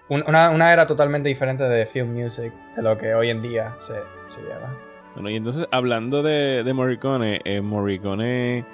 una, 0.09 0.73
era 0.73 0.85
totalmente 0.85 1.29
diferente 1.29 1.63
de 1.63 1.85
film 1.85 2.13
music 2.13 2.53
de 2.75 2.81
lo 2.81 2.97
que 2.97 3.13
hoy 3.15 3.29
en 3.29 3.41
día 3.41 3.75
se, 3.79 3.93
se 4.27 4.41
lleva. 4.41 4.77
Bueno, 5.15 5.29
y 5.29 5.35
entonces 5.35 5.67
hablando 5.71 6.23
de, 6.23 6.63
de 6.63 6.73
Morricone, 6.73 7.41
eh, 7.45 7.61
Morricone 7.61 8.65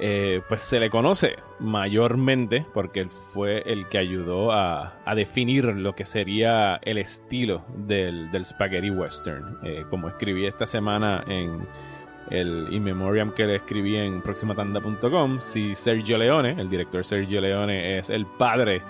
eh, 0.00 0.40
pues 0.48 0.62
se 0.62 0.80
le 0.80 0.90
conoce 0.90 1.36
mayormente 1.60 2.66
porque 2.74 3.00
él 3.00 3.10
fue 3.10 3.62
el 3.66 3.88
que 3.88 3.98
ayudó 3.98 4.50
a, 4.50 4.94
a 5.04 5.14
definir 5.14 5.64
lo 5.64 5.94
que 5.94 6.04
sería 6.04 6.80
el 6.82 6.98
estilo 6.98 7.64
del, 7.76 8.30
del 8.30 8.44
spaghetti 8.44 8.90
western. 8.90 9.58
Eh, 9.62 9.84
como 9.88 10.08
escribí 10.08 10.46
esta 10.46 10.66
semana 10.66 11.24
en 11.28 11.66
el 12.32 12.68
in 12.72 12.82
memoriam 12.82 13.30
que 13.32 13.46
le 13.46 13.56
escribí 13.56 13.96
en 13.96 14.22
proximatanda.com, 14.22 15.38
si 15.38 15.74
Sergio 15.74 16.16
Leone, 16.16 16.52
el 16.58 16.70
director 16.70 17.04
Sergio 17.04 17.40
Leone, 17.40 17.98
es 17.98 18.08
el 18.08 18.26
padre 18.26 18.82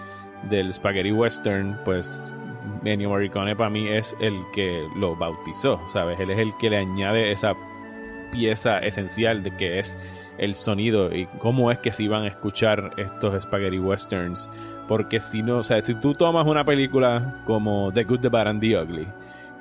del 0.49 0.73
spaghetti 0.73 1.11
western, 1.11 1.79
pues 1.85 2.33
Ennio 2.85 3.09
Morricone 3.09 3.57
para 3.57 3.71
mí 3.71 3.89
es 3.89 4.17
el 4.21 4.35
que 4.55 4.87
lo 4.97 5.17
bautizó, 5.17 5.81
¿sabes? 5.89 6.21
Él 6.21 6.31
es 6.31 6.39
el 6.39 6.57
que 6.59 6.71
le 6.71 6.79
añade 6.79 7.33
esa 7.33 7.55
pieza 8.31 8.79
esencial 8.79 9.43
de 9.43 9.57
que 9.57 9.79
es 9.81 9.99
el 10.39 10.55
sonido 10.55 11.15
y 11.15 11.27
cómo 11.39 11.71
es 11.71 11.79
que 11.79 11.93
se 11.93 12.05
iban 12.05 12.23
a 12.23 12.29
escuchar 12.29 12.93
estos 12.97 13.43
spaghetti 13.43 13.79
westerns. 13.79 14.49
Porque 14.89 15.21
si 15.21 15.43
no, 15.43 15.59
o 15.59 15.63
sea, 15.63 15.81
si 15.81 15.95
tú 15.95 16.15
tomas 16.15 16.47
una 16.47 16.65
película 16.65 17.43
como 17.45 17.93
The 17.93 18.05
Good, 18.05 18.21
The 18.21 18.29
Bad 18.29 18.49
and 18.49 18.61
The 18.61 18.79
Ugly 18.83 19.09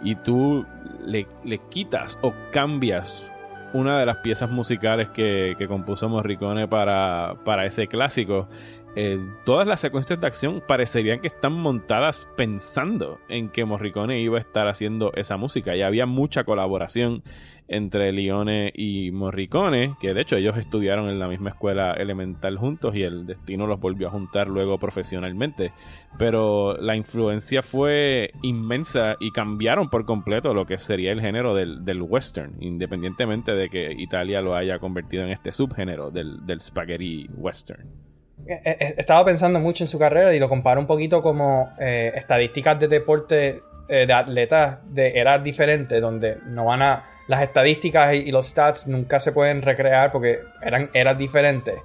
y 0.03 0.15
tú 0.15 0.65
le, 1.05 1.27
le 1.43 1.59
quitas 1.69 2.17
o 2.21 2.33
cambias 2.51 3.30
una 3.73 3.99
de 3.99 4.05
las 4.05 4.17
piezas 4.17 4.49
musicales 4.49 5.09
que, 5.09 5.55
que 5.57 5.67
compuso 5.67 6.09
Morricone 6.09 6.67
para, 6.67 7.35
para 7.45 7.65
ese 7.65 7.87
clásico, 7.87 8.47
eh, 8.95 9.19
todas 9.45 9.65
las 9.65 9.79
secuencias 9.79 10.19
de 10.19 10.27
acción 10.27 10.61
parecerían 10.67 11.21
que 11.21 11.27
están 11.27 11.53
montadas 11.53 12.27
pensando 12.35 13.19
en 13.29 13.49
que 13.49 13.63
Morricone 13.63 14.19
iba 14.19 14.37
a 14.37 14.41
estar 14.41 14.67
haciendo 14.67 15.13
esa 15.15 15.37
música. 15.37 15.75
Y 15.75 15.81
había 15.81 16.05
mucha 16.05 16.43
colaboración 16.43 17.23
entre 17.69 18.11
Lione 18.11 18.73
y 18.75 19.11
Morricone, 19.11 19.95
que 20.01 20.13
de 20.13 20.21
hecho 20.21 20.35
ellos 20.35 20.57
estudiaron 20.57 21.09
en 21.09 21.19
la 21.19 21.29
misma 21.29 21.51
escuela 21.51 21.93
elemental 21.93 22.57
juntos 22.57 22.95
y 22.95 23.03
el 23.03 23.25
destino 23.25 23.65
los 23.65 23.79
volvió 23.79 24.09
a 24.09 24.11
juntar 24.11 24.49
luego 24.49 24.77
profesionalmente. 24.77 25.71
Pero 26.17 26.75
la 26.77 26.97
influencia 26.97 27.63
fue 27.63 28.31
inmensa 28.41 29.15
y 29.21 29.31
cambiaron 29.31 29.89
por 29.89 30.05
completo 30.05 30.53
lo 30.53 30.65
que 30.65 30.77
sería 30.77 31.13
el 31.13 31.21
género 31.21 31.55
del, 31.55 32.01
western, 32.01 32.55
independientemente 32.59 33.53
de 33.53 33.69
que 33.69 33.93
Italia 33.93 34.41
lo 34.41 34.53
haya 34.53 34.79
convertido 34.79 35.23
en 35.23 35.29
este 35.29 35.53
subgénero 35.53 36.11
del, 36.11 36.45
del 36.45 36.59
spaghetti 36.59 37.29
western. 37.37 38.10
Eh, 38.47 38.61
eh, 38.63 38.95
estaba 38.97 39.25
pensando 39.25 39.59
mucho 39.59 39.83
en 39.83 39.87
su 39.87 39.99
carrera 39.99 40.33
y 40.33 40.39
lo 40.39 40.49
comparo 40.49 40.79
un 40.79 40.87
poquito 40.87 41.21
como 41.21 41.73
eh, 41.79 42.11
estadísticas 42.15 42.79
de 42.79 42.87
deporte 42.87 43.63
de 43.87 44.13
atletas 44.13 44.77
de 44.85 45.19
eras 45.19 45.43
diferentes, 45.43 45.99
donde 45.99 46.37
no 46.45 46.63
van 46.63 46.81
a. 46.81 47.05
Las 47.27 47.43
estadísticas 47.43 48.13
y, 48.13 48.31
los 48.31 48.47
stats 48.47 48.87
nunca 48.87 49.19
se 49.19 49.33
pueden 49.33 49.61
recrear 49.61 50.13
porque 50.13 50.39
eran 50.61 50.89
eras 50.93 51.17
diferentes. 51.17 51.75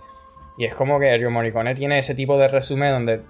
Y 0.56 0.66
es 0.66 0.74
como 0.74 1.00
que 1.00 1.12
Ennio 1.12 1.32
Morricone 1.32 1.74
tiene 1.74 1.98
ese 1.98 2.14
tipo 2.14 2.38
de 2.38 2.46
resumen 2.46 2.92
donde 2.92 3.22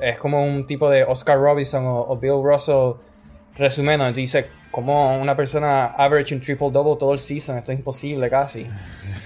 es 0.00 0.18
como 0.18 0.42
un 0.42 0.66
tipo 0.66 0.88
de 0.88 1.04
Oscar 1.04 1.38
Robinson 1.38 1.84
o, 1.86 2.16
Bill 2.16 2.42
Russell 2.42 2.94
resumen 3.54 3.98
donde 3.98 4.14
tú 4.14 4.20
dices 4.20 4.46
como 4.72 5.20
una 5.20 5.36
persona 5.36 5.88
average 5.98 6.34
un 6.34 6.40
triple 6.40 6.70
double 6.70 6.96
todo 6.98 7.12
el 7.12 7.18
season, 7.18 7.58
esto 7.58 7.72
es 7.72 7.78
imposible 7.78 8.28
casi. 8.30 8.66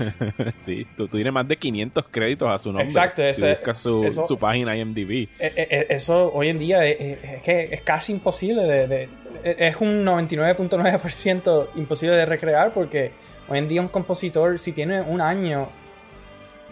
sí, 0.57 0.87
tú, 0.97 1.07
tienes 1.07 1.33
más 1.33 1.47
de 1.47 1.57
500 1.57 2.05
créditos 2.11 2.50
a 2.50 2.59
su 2.59 2.71
nombre. 2.71 2.85
Exacto, 2.85 3.23
eso, 3.23 3.47
su, 3.75 4.25
su, 4.26 4.38
página 4.38 4.76
IMDb. 4.76 5.11
E, 5.11 5.29
e, 5.38 5.53
e, 5.57 5.87
eso 5.91 6.33
hoy 6.35 6.49
en 6.49 6.59
día 6.59 6.85
es, 6.85 7.41
que 7.43 7.69
es 7.71 7.81
casi 7.83 8.12
imposible 8.12 8.65
de, 8.65 9.09
es 9.45 9.76
un 9.76 10.05
99.9% 10.05 11.69
imposible 11.76 12.17
de 12.17 12.26
recrear 12.26 12.75
porque 12.75 13.12
hoy 13.49 13.59
en 13.59 13.69
día 13.69 13.81
un 13.81 13.88
compositor 13.88 14.59
si 14.59 14.73
tiene 14.73 15.00
un 15.00 15.21
año 15.21 15.69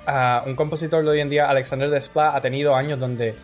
uh, 0.09 0.49
un 0.49 0.57
compositor 0.57 1.04
de 1.04 1.11
hoy 1.11 1.21
en 1.21 1.31
día 1.31 1.49
Alexander 1.49 1.88
Desplat 1.88 2.35
ha 2.35 2.40
tenido 2.40 2.75
años 2.75 2.99
donde 2.99 3.37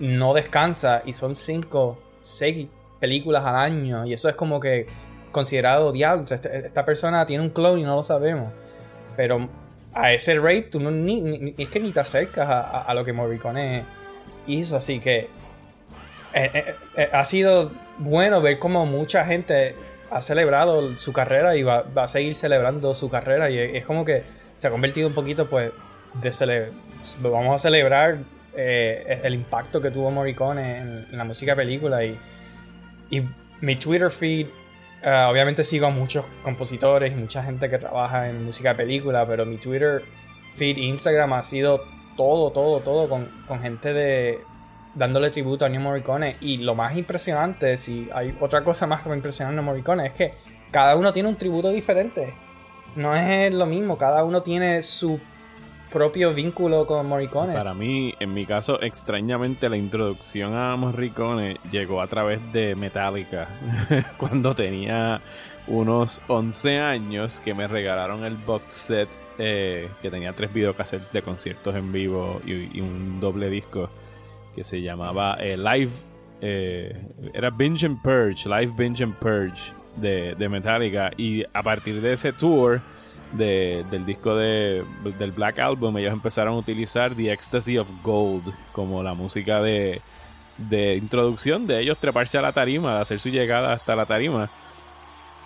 no 0.00 0.34
descansa 0.34 1.02
y 1.06 1.12
son 1.12 1.36
5, 1.36 1.98
6 2.22 2.66
películas 3.06 3.44
al 3.44 3.54
año 3.54 4.04
y 4.04 4.12
eso 4.12 4.28
es 4.28 4.34
como 4.34 4.58
que 4.58 4.88
considerado 5.30 5.92
diablo. 5.92 6.24
Este, 6.28 6.66
esta 6.66 6.84
persona 6.84 7.24
tiene 7.24 7.44
un 7.44 7.50
clone 7.50 7.82
y 7.82 7.84
no 7.84 7.94
lo 7.94 8.02
sabemos. 8.02 8.52
Pero 9.16 9.48
a 9.94 10.12
ese 10.12 10.34
rate 10.40 10.62
tú 10.62 10.80
no, 10.80 10.90
ni, 10.90 11.54
es 11.56 11.68
que 11.68 11.78
ni 11.78 11.92
te 11.92 12.00
acercas 12.00 12.48
a, 12.48 12.92
lo 12.94 13.04
que 13.04 13.12
Morricone 13.12 13.84
hizo. 14.48 14.76
Así 14.76 14.98
que 14.98 15.28
eh, 16.34 16.50
eh, 16.52 16.74
eh, 16.96 17.10
ha 17.12 17.24
sido 17.24 17.70
bueno 17.98 18.40
ver 18.40 18.58
cómo 18.58 18.86
mucha 18.86 19.24
gente 19.24 19.76
ha 20.10 20.20
celebrado 20.20 20.98
su 20.98 21.12
carrera 21.12 21.54
y 21.54 21.62
va, 21.62 21.84
a 21.94 22.08
seguir 22.08 22.34
celebrando 22.34 22.92
su 22.92 23.08
carrera. 23.08 23.48
Y 23.48 23.58
es, 23.58 23.84
como 23.84 24.04
que 24.04 24.24
se 24.56 24.66
ha 24.66 24.70
convertido 24.72 25.06
un 25.06 25.14
poquito, 25.14 25.48
pues, 25.48 25.70
de 26.14 26.72
vamos 27.20 27.54
a 27.54 27.58
celebrar 27.58 28.18
el 28.56 29.34
impacto 29.34 29.80
que 29.80 29.90
tuvo 29.90 30.10
Morricone 30.10 30.78
en, 30.78 31.06
la 31.16 31.24
música 31.24 31.54
película. 31.54 32.02
Y, 32.04 32.18
y 33.10 33.22
mi 33.60 33.76
Twitter 33.76 34.10
feed 34.10 34.46
Ah, 35.08 35.28
obviamente 35.30 35.62
sigo 35.62 35.86
a 35.86 35.90
muchos 35.90 36.24
compositores 36.42 37.12
y 37.12 37.14
mucha 37.14 37.40
gente 37.42 37.70
que 37.70 37.78
trabaja 37.78 38.28
en 38.28 38.44
música 38.44 38.70
de 38.70 38.74
película, 38.74 39.24
pero 39.24 39.46
mi 39.46 39.56
Twitter 39.56 40.02
feed 40.56 40.78
Instagram 40.78 41.32
ha 41.34 41.44
sido 41.44 41.80
todo, 42.16 42.50
todo, 42.50 42.80
todo 42.80 43.08
con, 43.08 43.60
gente 43.60 43.92
de 43.92 44.40
dándole 44.96 45.30
tributo 45.30 45.64
a 45.64 45.68
New 45.68 45.80
Morricone. 45.80 46.38
Y 46.40 46.56
lo 46.56 46.74
más 46.74 46.96
impresionante, 46.96 47.78
si 47.78 48.08
hay 48.12 48.36
otra 48.40 48.64
cosa 48.64 48.88
más 48.88 49.02
que 49.02 49.10
me 49.10 49.14
impresiona 49.14 49.56
a 49.56 49.62
Morricone, 49.62 50.06
es 50.06 50.12
que 50.12 50.34
cada 50.72 50.96
uno 50.96 51.12
tiene 51.12 51.28
un 51.28 51.36
tributo 51.36 51.68
diferente. 51.68 52.34
No 52.96 53.14
es 53.14 53.54
lo 53.54 53.66
mismo, 53.66 53.98
cada 53.98 54.24
uno 54.24 54.42
tiene 54.42 54.82
su 54.82 55.20
propio 55.92 56.34
vínculo 56.34 56.86
con 56.86 57.06
Morricone. 57.06 57.52
Para 57.54 57.74
mí, 57.74 58.14
en 58.18 58.34
mi 58.34 58.46
caso, 58.46 58.80
extrañamente 58.82 59.68
la 59.68 59.76
introducción 59.76 60.54
a 60.54 60.76
Morricone 60.76 61.58
llegó 61.70 62.00
a 62.00 62.06
través 62.06 62.40
de 62.52 62.74
Metallica. 62.74 63.48
Cuando 64.18 64.54
tenía 64.54 65.20
unos 65.66 66.22
11 66.28 66.80
años 66.80 67.40
que 67.40 67.54
me 67.54 67.66
regalaron 67.66 68.24
el 68.24 68.36
box 68.36 68.70
set 68.70 69.08
eh, 69.38 69.88
que 70.00 70.10
tenía 70.10 70.32
tres 70.32 70.52
videocassettes 70.52 71.12
de 71.12 71.22
conciertos 71.22 71.74
en 71.74 71.92
vivo 71.92 72.40
y, 72.46 72.80
un 72.80 73.20
doble 73.20 73.50
disco 73.50 73.90
que 74.54 74.64
se 74.64 74.80
llamaba 74.80 75.36
eh, 75.40 75.56
Live. 75.56 75.92
Eh, 76.40 76.94
era 77.32 77.50
Binge 77.50 77.88
Purge, 78.02 78.48
Live 78.48 78.72
Binge 78.76 79.06
Purge 79.06 79.72
de 79.96 80.48
Metallica. 80.48 81.10
Y 81.16 81.44
a 81.52 81.62
partir 81.62 82.00
de 82.00 82.12
ese 82.12 82.32
tour 82.32 82.80
del 83.32 84.06
disco 84.06 84.34
de, 84.34 84.84
del 85.18 85.32
Black 85.32 85.58
Album, 85.58 85.96
ellos 85.98 86.12
empezaron 86.12 86.54
a 86.54 86.58
utilizar 86.58 87.14
The 87.14 87.32
Ecstasy 87.32 87.78
of 87.78 87.90
Gold 88.02 88.54
como 88.72 89.02
la 89.02 89.14
música 89.14 89.60
de, 89.60 90.00
de 90.58 90.96
introducción 90.96 91.66
de 91.66 91.80
ellos 91.80 91.98
treparse 91.98 92.38
a 92.38 92.42
la 92.42 92.52
tarima, 92.52 92.94
de 92.94 93.00
hacer 93.00 93.20
su 93.20 93.28
llegada 93.28 93.72
hasta 93.72 93.96
la 93.96 94.06
tarima. 94.06 94.50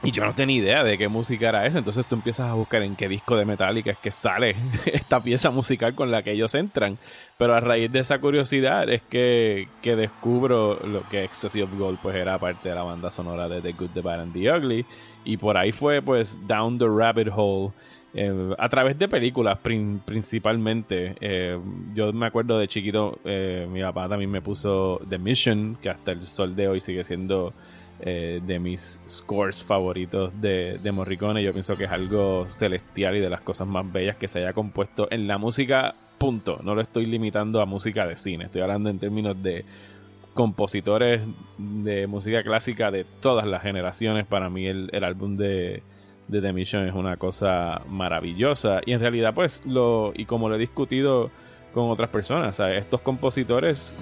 Y 0.02 0.12
yo 0.12 0.25
no 0.25 0.33
tenía 0.33 0.57
idea 0.57 0.85
de 0.85 0.97
qué 0.97 1.09
música 1.09 1.50
era 1.50 1.66
esa. 1.66 1.78
Entonces 1.78 2.07
tú 2.07 2.14
empiezas 2.14 2.49
a 2.49 2.54
buscar 2.54 2.83
en 2.83 2.97
qué 2.97 3.07
disco 3.09 3.37
de 3.37 3.45
Metallica 3.45 3.90
es 3.90 3.99
que 3.99 4.11
sale 4.11 4.57
esta 4.87 5.23
pieza 5.23 5.50
musical 5.50 5.95
con 5.95 6.11
la 6.11 6.23
que 6.23 6.33
ellos 6.33 6.54
entran. 6.54 6.99
Pero 7.37 7.54
a 7.54 7.61
raíz 7.61 7.92
de 7.92 7.99
esa 8.00 8.19
curiosidad 8.19 8.88
es 8.88 9.02
que, 9.02 9.69
que 9.83 9.97
descubro 9.97 10.80
lo 10.87 11.07
que 11.09 11.25
Ecstasy 11.25 11.61
of 11.61 11.76
Gold 11.76 11.99
pues 12.00 12.16
era 12.16 12.38
parte 12.38 12.71
de 12.71 12.75
la 12.75 12.83
banda 12.83 13.11
sonora 13.11 13.49
de 13.49 13.61
The 13.61 13.73
Good, 13.73 13.90
The 13.90 14.00
Bad 14.00 14.21
and 14.21 14.33
The 14.33 14.52
Ugly. 14.52 14.87
Y 15.25 15.37
por 15.37 15.59
ahí 15.59 15.71
fue 15.71 16.00
pues 16.00 16.38
Down 16.47 16.78
the 16.78 16.87
Rabbit 16.88 17.28
Hole. 17.35 17.73
Eh, 18.14 18.54
a 18.59 18.69
través 18.69 18.99
de 18.99 19.07
películas 19.07 19.59
principalmente. 19.59 21.14
Eh, 21.21 21.59
yo 21.95 22.12
me 22.12 22.26
acuerdo 22.26 22.59
de 22.59 22.69
chiquito, 22.69 23.19
eh, 23.25 23.69
mi 23.71 23.83
papá 23.83 24.09
también 24.09 24.30
me 24.30 24.40
puso 24.40 25.00
The 25.09 25.19
Mission, 25.19 25.76
que 25.80 25.90
hasta 25.90 26.12
el 26.12 26.23
sol 26.23 26.57
de 26.57 26.69
hoy 26.69 26.80
sigue 26.80 27.04
siendo 27.04 27.52
eh, 28.02 28.40
de 28.47 28.59
mis 28.59 28.99
scores 29.07 29.62
favoritos 29.62 30.33
de, 30.40 30.78
de, 30.83 30.92
Morricone. 30.92 31.42
Yo 31.42 31.52
pienso 31.52 31.76
que 31.76 31.85
es 31.85 31.90
algo 31.90 32.49
celestial 32.49 33.16
y 33.16 33.21
de 33.21 33.28
las 33.28 33.42
cosas 33.42 33.66
más 33.66 33.90
bellas 33.92 34.16
que 34.16 34.26
se 34.26 34.38
haya 34.38 34.54
compuesto 34.54 35.07
en 35.11 35.26
la 35.26 35.37
música, 35.37 35.95
punto. 36.16 36.61
No 36.62 36.75
lo 36.75 36.80
estoy 36.80 37.04
limitando 37.04 37.61
a 37.61 37.66
música 37.66 38.07
de 38.07 38.16
cine, 38.16 38.45
estoy 38.45 38.62
hablando 38.62 38.88
en 38.88 38.99
términos 38.99 39.42
de 39.42 39.64
compositores 40.33 41.21
de 41.59 42.07
música 42.07 42.42
clásica 42.42 42.90
de 42.90 43.04
todas 43.21 43.47
las 43.47 43.62
generaciones. 43.62 44.26
Para 44.26 44.49
mí 44.49 44.66
el, 44.66 45.04
álbum 45.04 45.37
de, 45.37 45.83
de 46.28 46.40
The 46.40 46.52
Mission 46.54 46.87
es 46.87 46.95
una 46.95 47.16
cosa 47.19 47.83
maravillosa 47.90 48.80
y 48.87 48.92
en 48.92 49.00
realidad 49.00 49.35
pues 49.35 49.66
lo, 49.66 50.12
y 50.16 50.25
como 50.25 50.49
lo 50.49 50.54
he 50.54 50.59
discutido 50.59 51.30
con 51.75 51.90
otras 51.90 52.09
personas, 52.09 52.59
estos 52.61 53.02
compositores 53.02 53.95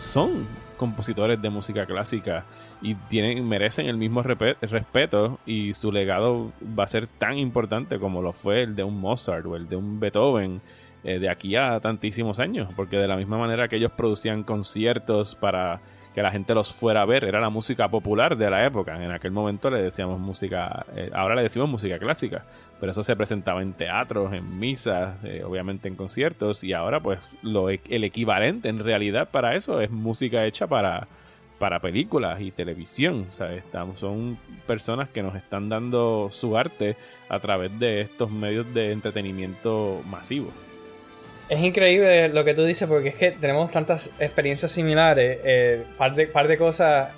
son 0.00 0.46
compositores 0.76 1.40
de 1.40 1.50
música 1.50 1.86
clásica 1.86 2.44
y 2.82 2.96
tienen, 2.96 3.46
merecen 3.48 3.86
el 3.86 3.96
mismo 3.96 4.22
respeto 4.22 5.38
y 5.46 5.72
su 5.72 5.92
legado 5.92 6.52
va 6.78 6.84
a 6.84 6.88
ser 6.88 7.06
tan 7.06 7.38
importante 7.38 7.98
como 7.98 8.20
lo 8.20 8.32
fue 8.32 8.62
el 8.62 8.74
de 8.74 8.82
un 8.82 9.00
Mozart 9.00 9.46
o 9.46 9.56
el 9.56 9.68
de 9.68 9.76
un 9.76 10.00
Beethoven 10.00 10.60
eh, 11.04 11.18
de 11.18 11.30
aquí 11.30 11.56
a 11.56 11.78
tantísimos 11.80 12.40
años, 12.40 12.68
porque 12.74 12.96
de 12.96 13.08
la 13.08 13.16
misma 13.16 13.38
manera 13.38 13.68
que 13.68 13.76
ellos 13.76 13.92
producían 13.92 14.42
conciertos 14.42 15.36
para 15.36 15.80
que 16.14 16.22
la 16.22 16.30
gente 16.30 16.54
los 16.54 16.72
fuera 16.74 17.02
a 17.02 17.06
ver, 17.06 17.24
era 17.24 17.40
la 17.40 17.50
música 17.50 17.88
popular 17.88 18.36
de 18.36 18.50
la 18.50 18.66
época. 18.66 19.02
En 19.02 19.10
aquel 19.12 19.32
momento 19.32 19.70
le 19.70 19.80
decíamos 19.80 20.20
música, 20.20 20.84
eh, 20.94 21.10
ahora 21.14 21.34
le 21.34 21.42
decimos 21.42 21.68
música 21.68 21.98
clásica, 21.98 22.44
pero 22.78 22.92
eso 22.92 23.02
se 23.02 23.16
presentaba 23.16 23.62
en 23.62 23.72
teatros, 23.72 24.32
en 24.32 24.58
misas, 24.58 25.16
eh, 25.24 25.42
obviamente 25.44 25.88
en 25.88 25.96
conciertos, 25.96 26.62
y 26.64 26.72
ahora 26.72 27.00
pues 27.00 27.18
lo, 27.42 27.70
e-, 27.70 27.80
el 27.88 28.04
equivalente 28.04 28.68
en 28.68 28.80
realidad 28.80 29.30
para 29.30 29.54
eso 29.54 29.80
es 29.80 29.90
música 29.90 30.44
hecha 30.44 30.66
para, 30.66 31.08
para 31.62 31.78
películas 31.78 32.40
y 32.40 32.50
televisión. 32.50 33.28
O 33.30 33.32
sea, 33.32 33.48
son 33.94 34.36
personas 34.66 35.08
que 35.10 35.22
nos 35.22 35.36
están 35.36 35.68
dando 35.68 36.26
su 36.28 36.58
arte 36.58 36.96
a 37.28 37.38
través 37.38 37.78
de 37.78 38.00
estos 38.00 38.32
medios 38.32 38.74
de 38.74 38.90
entretenimiento 38.90 40.02
masivo. 40.04 40.50
Es 41.48 41.60
increíble 41.60 42.30
lo 42.30 42.44
que 42.44 42.54
tú 42.54 42.64
dices 42.64 42.88
porque 42.88 43.10
es 43.10 43.14
que 43.14 43.30
tenemos 43.30 43.70
tantas 43.70 44.10
experiencias 44.18 44.72
similares. 44.72 45.38
Eh, 45.44 45.84
par 45.96 46.48
de 46.48 46.58
cosas 46.58 47.10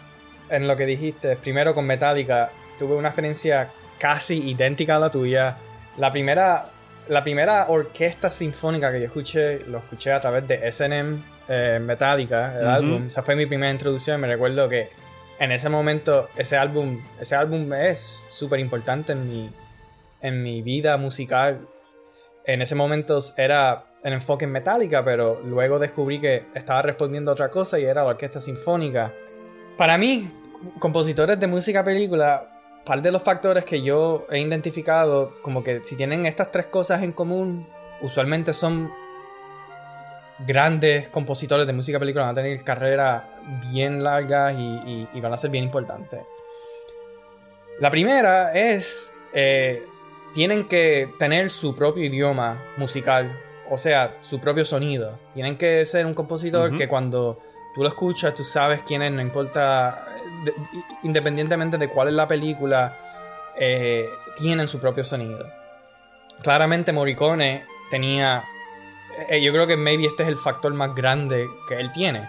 en 0.51 0.69
lo 0.69 0.77
que 0.77 0.85
dijiste. 0.85 1.37
Primero 1.37 1.75
con 1.75 1.87
Metallica, 1.87 2.51
tuve 2.79 2.97
una 2.97 3.09
experiencia 3.09 3.71
casi 3.97 4.51
idéntica 4.51 4.97
a 4.97 4.99
la 4.99 5.11
tuya. 5.11 5.57
La 5.97 6.13
primera, 6.13 6.67
la 7.09 7.25
primera 7.25 7.65
orquesta 7.71 8.29
sinfónica 8.29 8.93
que 8.93 9.01
yo 9.01 9.07
escuché, 9.07 9.61
lo 9.61 9.79
escuché 9.79 10.13
a 10.13 10.21
través 10.21 10.47
de 10.47 10.71
SNM 10.71 11.34
eh, 11.49 11.79
Metallica, 11.81 12.59
el 12.59 12.67
álbum. 12.67 13.07
Esa 13.07 13.23
fue 13.23 13.37
mi 13.37 13.47
primera 13.47 13.71
introducción. 13.71 14.21
Me 14.21 14.29
recuerdo 14.29 14.69
que 14.69 14.91
en 15.39 15.53
ese 15.53 15.69
momento 15.69 16.29
ese 16.37 16.57
álbum, 16.57 17.01
ese 17.21 17.35
álbum 17.35 17.73
es 17.73 18.27
súper 18.31 18.61
importante 18.61 19.13
en 19.13 19.29
mi, 19.29 19.51
en 20.21 20.43
mi 20.43 20.63
vida 20.63 20.97
musical. 20.97 21.61
En 22.47 22.63
ese 22.63 22.75
momento 22.75 23.19
era 23.37 23.85
el 24.03 24.13
enfoque 24.13 24.45
en 24.45 24.53
Metallica, 24.53 25.05
pero 25.05 25.41
luego 25.45 25.79
descubrí 25.79 26.21
que 26.21 26.45
estaba 26.55 26.83
respondiendo 26.83 27.31
a 27.31 27.35
otra 27.35 27.51
cosa 27.51 27.79
y 27.79 27.85
era 27.85 28.03
la 28.03 28.11
orquesta 28.11 28.41
sinfónica. 28.41 29.13
Para 29.77 29.99
mí, 29.99 30.31
compositores 30.79 31.41
de 31.41 31.47
música 31.47 31.83
película, 31.83 32.51
par 32.85 33.01
de 33.01 33.11
los 33.11 33.23
factores 33.23 33.65
que 33.65 33.83
yo 33.83 34.27
he 34.31 34.41
identificado, 34.41 35.35
como 35.43 35.65
que 35.65 35.81
si 35.85 35.97
tienen 35.97 36.27
estas 36.27 36.53
tres 36.53 36.67
cosas 36.67 37.03
en 37.03 37.13
común, 37.13 37.67
usualmente 38.03 38.53
son 38.53 38.93
grandes 40.39 41.09
compositores 41.09 41.67
de 41.67 41.73
música 41.73 41.99
película, 41.99 42.25
van 42.25 42.33
a 42.33 42.43
tener 42.43 42.63
carreras 42.65 43.23
bien 43.71 44.03
largas 44.03 44.55
y, 44.59 45.21
van 45.21 45.33
a 45.33 45.37
ser 45.37 45.51
bien 45.51 45.65
importantes. 45.65 46.21
La 47.81 47.91
primera 47.91 48.53
es, 48.55 49.13
eh, 49.33 49.85
tienen 50.33 50.69
que 50.69 51.09
tener 51.19 51.51
su 51.51 51.75
propio 51.75 52.05
idioma 52.05 52.63
musical, 52.77 53.41
o 53.71 53.79
sea, 53.79 54.17
su 54.21 54.41
propio 54.41 54.65
sonido. 54.65 55.19
Tienen 55.35 55.57
que 55.57 55.85
ser 55.87 56.07
un 56.07 56.15
compositor 56.15 56.77
que 56.77 56.89
cuando 56.89 57.41
tú 57.75 57.83
lo 57.83 57.89
escuchas, 57.89 58.35
tú 58.35 58.45
sabes 58.45 58.83
quién 58.87 59.03
es, 59.03 59.11
no 59.11 59.21
importa, 59.21 60.07
independientemente 61.03 61.79
de 61.79 61.89
cuál 61.89 62.09
es 62.09 62.15
la 62.15 62.29
película, 62.29 62.97
eh, 63.59 64.09
tienen 64.39 64.69
su 64.69 64.81
propio 64.81 65.05
sonido. 65.05 65.47
Claramente 66.43 66.93
Morricone 66.93 67.65
tenía, 67.91 68.45
eh, 69.29 69.43
yo 69.43 69.53
creo 69.53 69.67
que 69.67 69.77
maybe 69.77 70.07
este 70.07 70.23
es 70.23 70.29
el 70.29 70.39
factor 70.39 70.73
más 70.75 70.95
grande 70.95 71.49
que 71.69 71.75
él 71.75 71.93
tiene, 71.93 72.29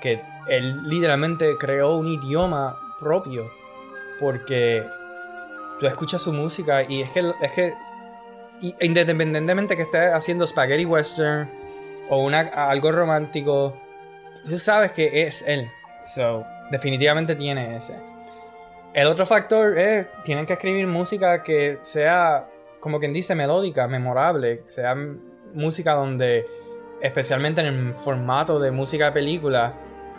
que 0.00 0.22
él 0.48 0.88
literalmente 0.88 1.56
creó 1.58 1.96
un 1.96 2.08
idioma 2.08 2.78
propio, 3.00 3.50
porque 4.20 4.86
tú 5.78 5.86
escuchas 5.86 6.22
su 6.22 6.32
música 6.32 6.82
y 6.82 7.02
es 7.02 7.10
que, 7.10 7.32
es 7.40 7.52
que 7.52 7.74
independientemente 8.80 9.76
que 9.76 9.82
esté 9.82 10.06
haciendo 10.12 10.46
spaghetti 10.46 10.84
western 10.84 11.50
o 12.08 12.22
una, 12.22 12.40
algo 12.40 12.92
romántico, 12.92 13.76
tú 14.44 14.56
sabes 14.58 14.92
que 14.92 15.26
es 15.26 15.42
él. 15.46 15.70
So, 16.02 16.44
definitivamente 16.70 17.34
tiene 17.34 17.76
ese. 17.76 17.96
El 18.92 19.08
otro 19.08 19.26
factor 19.26 19.76
es, 19.78 20.06
tienen 20.22 20.46
que 20.46 20.52
escribir 20.52 20.86
música 20.86 21.42
que 21.42 21.78
sea, 21.82 22.46
como 22.78 23.00
quien 23.00 23.12
dice, 23.12 23.34
melódica, 23.34 23.88
memorable, 23.88 24.62
sea 24.66 24.94
música 25.54 25.94
donde, 25.94 26.46
especialmente 27.00 27.60
en 27.60 27.66
el 27.66 27.94
formato 27.94 28.58
de 28.58 28.70
música 28.70 29.06
de 29.06 29.12
película, 29.12 29.74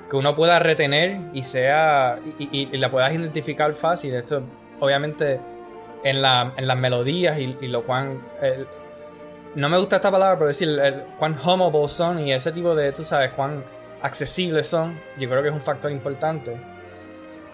que 0.09 0.15
uno 0.15 0.35
pueda 0.35 0.59
retener 0.59 1.19
y 1.33 1.43
sea, 1.43 2.19
y, 2.39 2.77
la 2.77 2.91
puedas 2.91 3.13
identificar 3.13 3.73
fácil. 3.73 4.13
Esto, 4.13 4.43
obviamente, 4.79 5.39
en, 6.03 6.21
la, 6.21 6.53
en 6.57 6.67
las 6.67 6.77
melodías 6.77 7.39
y, 7.39 7.67
lo 7.67 7.83
cual 7.83 8.19
no 9.55 9.69
me 9.69 9.77
gusta 9.77 9.97
esta 9.97 10.11
palabra, 10.11 10.37
pero 10.37 10.47
decir 10.49 10.67
el, 10.67 11.03
cuán 11.17 11.37
humble 11.43 11.87
son 11.87 12.19
y 12.19 12.33
ese 12.33 12.51
tipo 12.51 12.75
de, 12.75 12.91
tú 12.91 13.03
sabes, 13.03 13.31
cuán 13.31 13.63
accesibles 14.01 14.67
son, 14.67 14.99
yo 15.17 15.29
creo 15.29 15.41
que 15.41 15.49
es 15.49 15.53
un 15.55 15.61
factor 15.61 15.91
importante. 15.91 16.59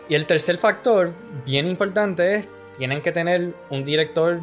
Y 0.09 0.15
el 0.15 0.25
tercer 0.25 0.57
factor, 0.57 1.13
bien 1.45 1.67
importante, 1.67 2.35
es 2.35 2.50
tienen 2.77 3.01
que 3.01 3.11
tener 3.11 3.53
un 3.69 3.85
director, 3.85 4.39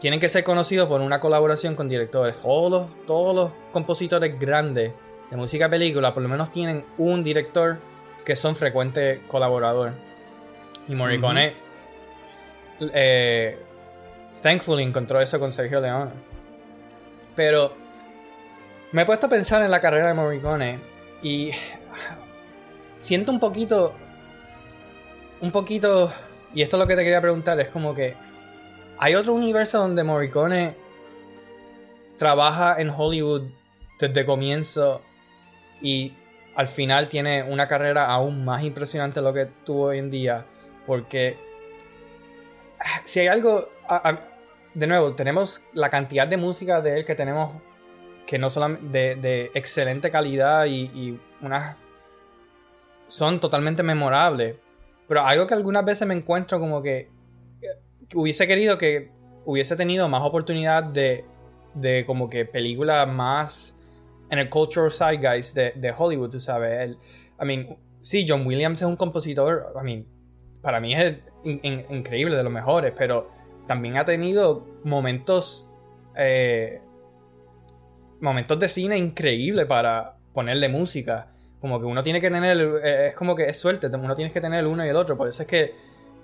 tienen 0.00 0.20
que 0.20 0.28
ser 0.28 0.44
conocidos 0.44 0.88
por 0.88 1.00
una 1.00 1.20
colaboración 1.20 1.74
con 1.74 1.88
directores. 1.88 2.40
Todos 2.40 2.70
los, 2.70 3.06
todos 3.06 3.34
los 3.34 3.50
compositores 3.72 4.38
grandes 4.38 4.92
de 5.30 5.36
música 5.36 5.68
película, 5.68 6.14
por 6.14 6.22
lo 6.22 6.28
menos 6.28 6.50
tienen 6.50 6.84
un 6.96 7.24
director 7.24 7.78
que 8.24 8.36
son 8.36 8.56
frecuentes 8.56 9.20
colaboradores. 9.28 9.94
Y 10.86 10.94
Morricone, 10.94 11.54
eh, 12.80 13.58
thankfully, 14.42 14.84
encontró 14.84 15.20
eso 15.20 15.38
con 15.38 15.52
Sergio 15.52 15.80
Leone. 15.80 16.12
Pero 17.34 17.74
me 18.92 19.02
he 19.02 19.04
puesto 19.04 19.26
a 19.26 19.28
pensar 19.28 19.62
en 19.62 19.70
la 19.70 19.80
carrera 19.80 20.08
de 20.08 20.14
Morricone 20.14 20.78
y 21.22 21.50
siento 22.98 23.32
un 23.32 23.40
poquito. 23.40 23.94
Un 25.40 25.52
poquito. 25.52 26.12
Y 26.54 26.62
esto 26.62 26.76
es 26.76 26.80
lo 26.80 26.86
que 26.86 26.96
te 26.96 27.04
quería 27.04 27.20
preguntar: 27.20 27.60
es 27.60 27.68
como 27.68 27.94
que. 27.94 28.14
Hay 28.98 29.14
otro 29.14 29.32
universo 29.32 29.78
donde 29.78 30.02
Morricone 30.02 30.74
trabaja 32.16 32.80
en 32.80 32.90
Hollywood 32.90 33.42
desde 34.00 34.26
comienzo 34.26 35.02
y 35.80 36.14
al 36.56 36.66
final 36.66 37.08
tiene 37.08 37.44
una 37.44 37.68
carrera 37.68 38.06
aún 38.06 38.44
más 38.44 38.64
impresionante 38.64 39.20
de 39.20 39.24
lo 39.24 39.32
que 39.32 39.46
tuvo 39.64 39.84
hoy 39.84 39.98
en 39.98 40.10
día. 40.10 40.46
Porque 40.86 41.38
si 43.04 43.20
hay 43.20 43.28
algo. 43.28 43.68
de 44.74 44.86
nuevo, 44.86 45.14
tenemos 45.14 45.62
la 45.72 45.90
cantidad 45.90 46.26
de 46.26 46.36
música 46.36 46.80
de 46.80 46.98
él 46.98 47.04
que 47.04 47.14
tenemos 47.14 47.54
que 48.26 48.38
no 48.38 48.50
solamente 48.50 49.16
de, 49.16 49.50
excelente 49.54 50.10
calidad 50.10 50.66
y, 50.66 51.18
unas 51.40 51.76
son 53.06 53.38
totalmente 53.40 53.82
memorables. 53.82 54.56
Pero 55.06 55.24
algo 55.24 55.46
que 55.46 55.54
algunas 55.54 55.84
veces 55.84 56.06
me 56.06 56.14
encuentro 56.14 56.60
como 56.60 56.82
que, 56.82 57.08
hubiese 58.14 58.46
querido 58.46 58.78
que 58.78 59.10
hubiese 59.44 59.76
tenido 59.76 60.08
más 60.08 60.22
oportunidad 60.22 60.84
de, 60.84 61.24
de 61.74 62.04
como 62.06 62.28
que 62.28 62.44
películas 62.44 63.08
más 63.08 63.78
en 64.30 64.38
el 64.38 64.50
cultural 64.50 64.90
side, 64.90 65.18
guys, 65.18 65.54
de, 65.54 65.72
de 65.74 65.94
Hollywood, 65.96 66.30
tú 66.30 66.40
sabes. 66.40 66.80
El, 66.80 66.98
I 67.40 67.44
mean, 67.44 67.76
sí, 68.00 68.24
John 68.28 68.46
Williams 68.46 68.82
es 68.82 68.88
un 68.88 68.96
compositor, 68.96 69.72
I 69.80 69.84
mean, 69.84 70.06
para 70.60 70.80
mí 70.80 70.94
es 70.94 71.16
increíble, 71.44 72.36
de 72.36 72.42
los 72.42 72.52
mejores, 72.52 72.92
pero 72.96 73.30
también 73.66 73.96
ha 73.96 74.04
tenido 74.04 74.66
momentos 74.84 75.68
eh, 76.16 76.80
momentos 78.20 78.58
de 78.58 78.68
cine 78.68 78.98
increíbles 78.98 79.66
para 79.66 80.16
ponerle 80.32 80.68
música. 80.68 81.32
Como 81.60 81.80
que 81.80 81.86
uno 81.86 82.02
tiene 82.02 82.20
que 82.20 82.30
tener, 82.30 82.56
eh, 82.84 83.08
es 83.08 83.14
como 83.14 83.34
que 83.34 83.44
es 83.44 83.58
suerte, 83.58 83.88
uno 83.88 84.14
tiene 84.14 84.32
que 84.32 84.40
tener 84.40 84.60
el 84.60 84.66
uno 84.66 84.84
y 84.84 84.88
el 84.88 84.96
otro. 84.96 85.16
Por 85.16 85.28
eso 85.28 85.42
es 85.42 85.48
que, 85.48 85.74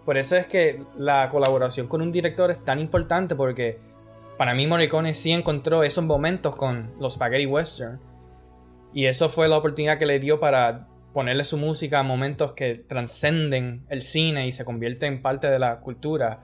por 0.04 0.18
eso 0.18 0.36
es 0.36 0.46
que 0.46 0.82
la 0.96 1.28
colaboración 1.30 1.86
con 1.86 2.02
un 2.02 2.12
director 2.12 2.50
es 2.50 2.62
tan 2.62 2.78
importante 2.78 3.34
porque 3.34 3.78
para 4.36 4.54
mí 4.54 4.66
Morricone 4.66 5.14
sí 5.14 5.30
encontró 5.30 5.82
esos 5.82 6.04
momentos 6.04 6.56
con 6.56 6.92
los 6.98 7.14
spaghetti 7.14 7.46
western. 7.46 8.00
Y 8.92 9.06
eso 9.06 9.28
fue 9.28 9.48
la 9.48 9.58
oportunidad 9.58 9.98
que 9.98 10.06
le 10.06 10.18
dio 10.20 10.38
para 10.40 10.88
ponerle 11.12 11.44
su 11.44 11.56
música 11.56 12.00
a 12.00 12.02
momentos 12.02 12.52
que 12.52 12.74
trascenden 12.74 13.86
el 13.88 14.02
cine 14.02 14.46
y 14.46 14.52
se 14.52 14.64
convierten 14.64 15.14
en 15.14 15.22
parte 15.22 15.48
de 15.48 15.58
la 15.58 15.80
cultura. 15.80 16.40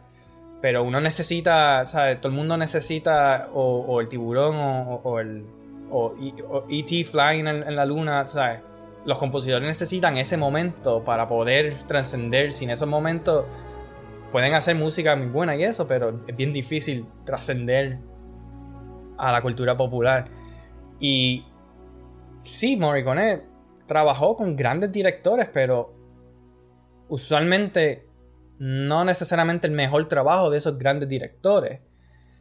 Pero 0.62 0.84
uno 0.84 1.00
necesita, 1.00 1.84
¿sabes? 1.84 2.20
Todo 2.20 2.28
el 2.28 2.36
mundo 2.36 2.56
necesita 2.56 3.48
o, 3.52 4.00
el 4.00 4.08
tiburón 4.08 4.56
o, 4.58 5.18
el 5.18 5.44
o, 5.90 6.14
E.T. 6.68 7.04
flying 7.04 7.46
en, 7.46 7.76
la 7.76 7.84
luna, 7.84 8.26
¿sabes? 8.28 8.60
Los 9.04 9.18
compositores 9.18 9.66
necesitan 9.66 10.16
ese 10.16 10.36
momento 10.36 11.04
para 11.04 11.28
poder 11.28 11.74
trascender. 11.86 12.52
Sin 12.52 12.70
esos 12.70 12.88
momentos 12.88 13.44
pueden 14.32 14.54
hacer 14.54 14.76
música 14.76 15.16
muy 15.16 15.28
buena 15.28 15.56
y 15.56 15.64
eso, 15.64 15.86
pero 15.86 16.20
es 16.26 16.36
bien 16.36 16.52
difícil 16.52 17.06
trascender 17.24 17.98
a 19.16 19.32
la 19.32 19.42
cultura 19.42 19.76
popular. 19.76 20.28
Y 20.98 21.44
sí, 22.38 22.76
Morricone 22.76 23.42
trabajó 23.86 24.36
con 24.36 24.54
grandes 24.56 24.92
directores, 24.92 25.48
pero 25.52 25.94
usualmente 27.08 28.06
no 28.58 29.04
necesariamente 29.04 29.66
el 29.66 29.72
mejor 29.72 30.06
trabajo 30.08 30.50
de 30.50 30.58
esos 30.58 30.78
grandes 30.78 31.08
directores. 31.08 31.80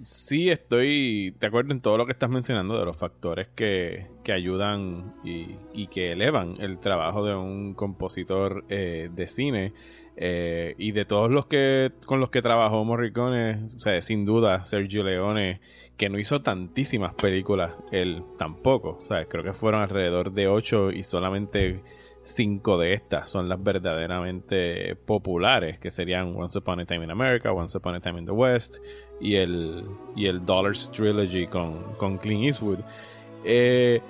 Sí, 0.02 0.50
estoy 0.50 1.32
de 1.40 1.48
acuerdo 1.48 1.74
en 1.74 1.82
todo 1.82 1.98
lo 1.98 2.06
que 2.06 2.14
estás 2.14 2.30
mencionando 2.30 2.80
de 2.80 2.86
los 2.86 2.96
factores 2.96 3.50
que, 3.54 4.08
ayudan 4.32 5.14
y, 5.26 5.88
que 5.88 6.14
elevan 6.14 6.56
el 6.62 6.80
trabajo 6.80 7.26
de 7.26 7.36
un 7.36 7.74
compositor 7.74 8.64
eh, 8.70 9.10
de 9.14 9.28
cine. 9.28 9.74
Eh, 10.22 10.76
y 10.78 10.92
de 10.92 11.06
todos 11.06 11.32
los 11.32 11.46
que 11.46 11.92
con 12.06 12.20
los 12.20 12.30
que 12.30 12.42
trabajó 12.42 12.84
Morricone, 12.84 13.70
o 13.78 13.80
sea, 13.80 14.02
sin 14.02 14.26
duda 14.26 14.66
Sergio 14.66 15.04
Leone, 15.04 15.62
que 15.98 16.10
no 16.10 16.20
hizo 16.20 16.42
tantísimas 16.42 17.14
películas, 17.14 17.74
él 17.92 18.24
tampoco. 18.38 19.00
O 19.02 19.06
sea, 19.06 19.26
creo 19.26 19.44
que 19.44 19.54
fueron 19.54 19.82
alrededor 19.82 20.32
de 20.32 20.48
ocho 20.48 20.92
y 20.92 21.04
solamente 21.04 21.82
cinco 22.22 22.78
de 22.78 22.94
estas 22.94 23.30
son 23.30 23.50
las 23.50 23.62
verdaderamente 23.62 24.96
populares, 24.96 25.80
que 25.80 25.90
serían 25.90 26.36
Once 26.36 26.58
Upon 26.58 26.82
a 26.82 26.86
Time 26.86 27.06
in 27.06 27.12
America, 27.12 27.52
Once 27.52 27.78
Upon 27.78 27.96
a 27.96 28.00
Time 28.00 28.20
in 28.20 28.26
the 28.26 28.32
West 28.32 28.78
y 29.20 29.36
el, 29.36 29.86
y 30.16 30.28
el 30.28 30.46
Dollars 30.46 30.92
Trilogy 30.92 31.48
con, 31.48 31.94
con 31.98 32.18
Clint 32.18 32.46
Eastwood. 32.46 32.80
Eh, 33.44 34.02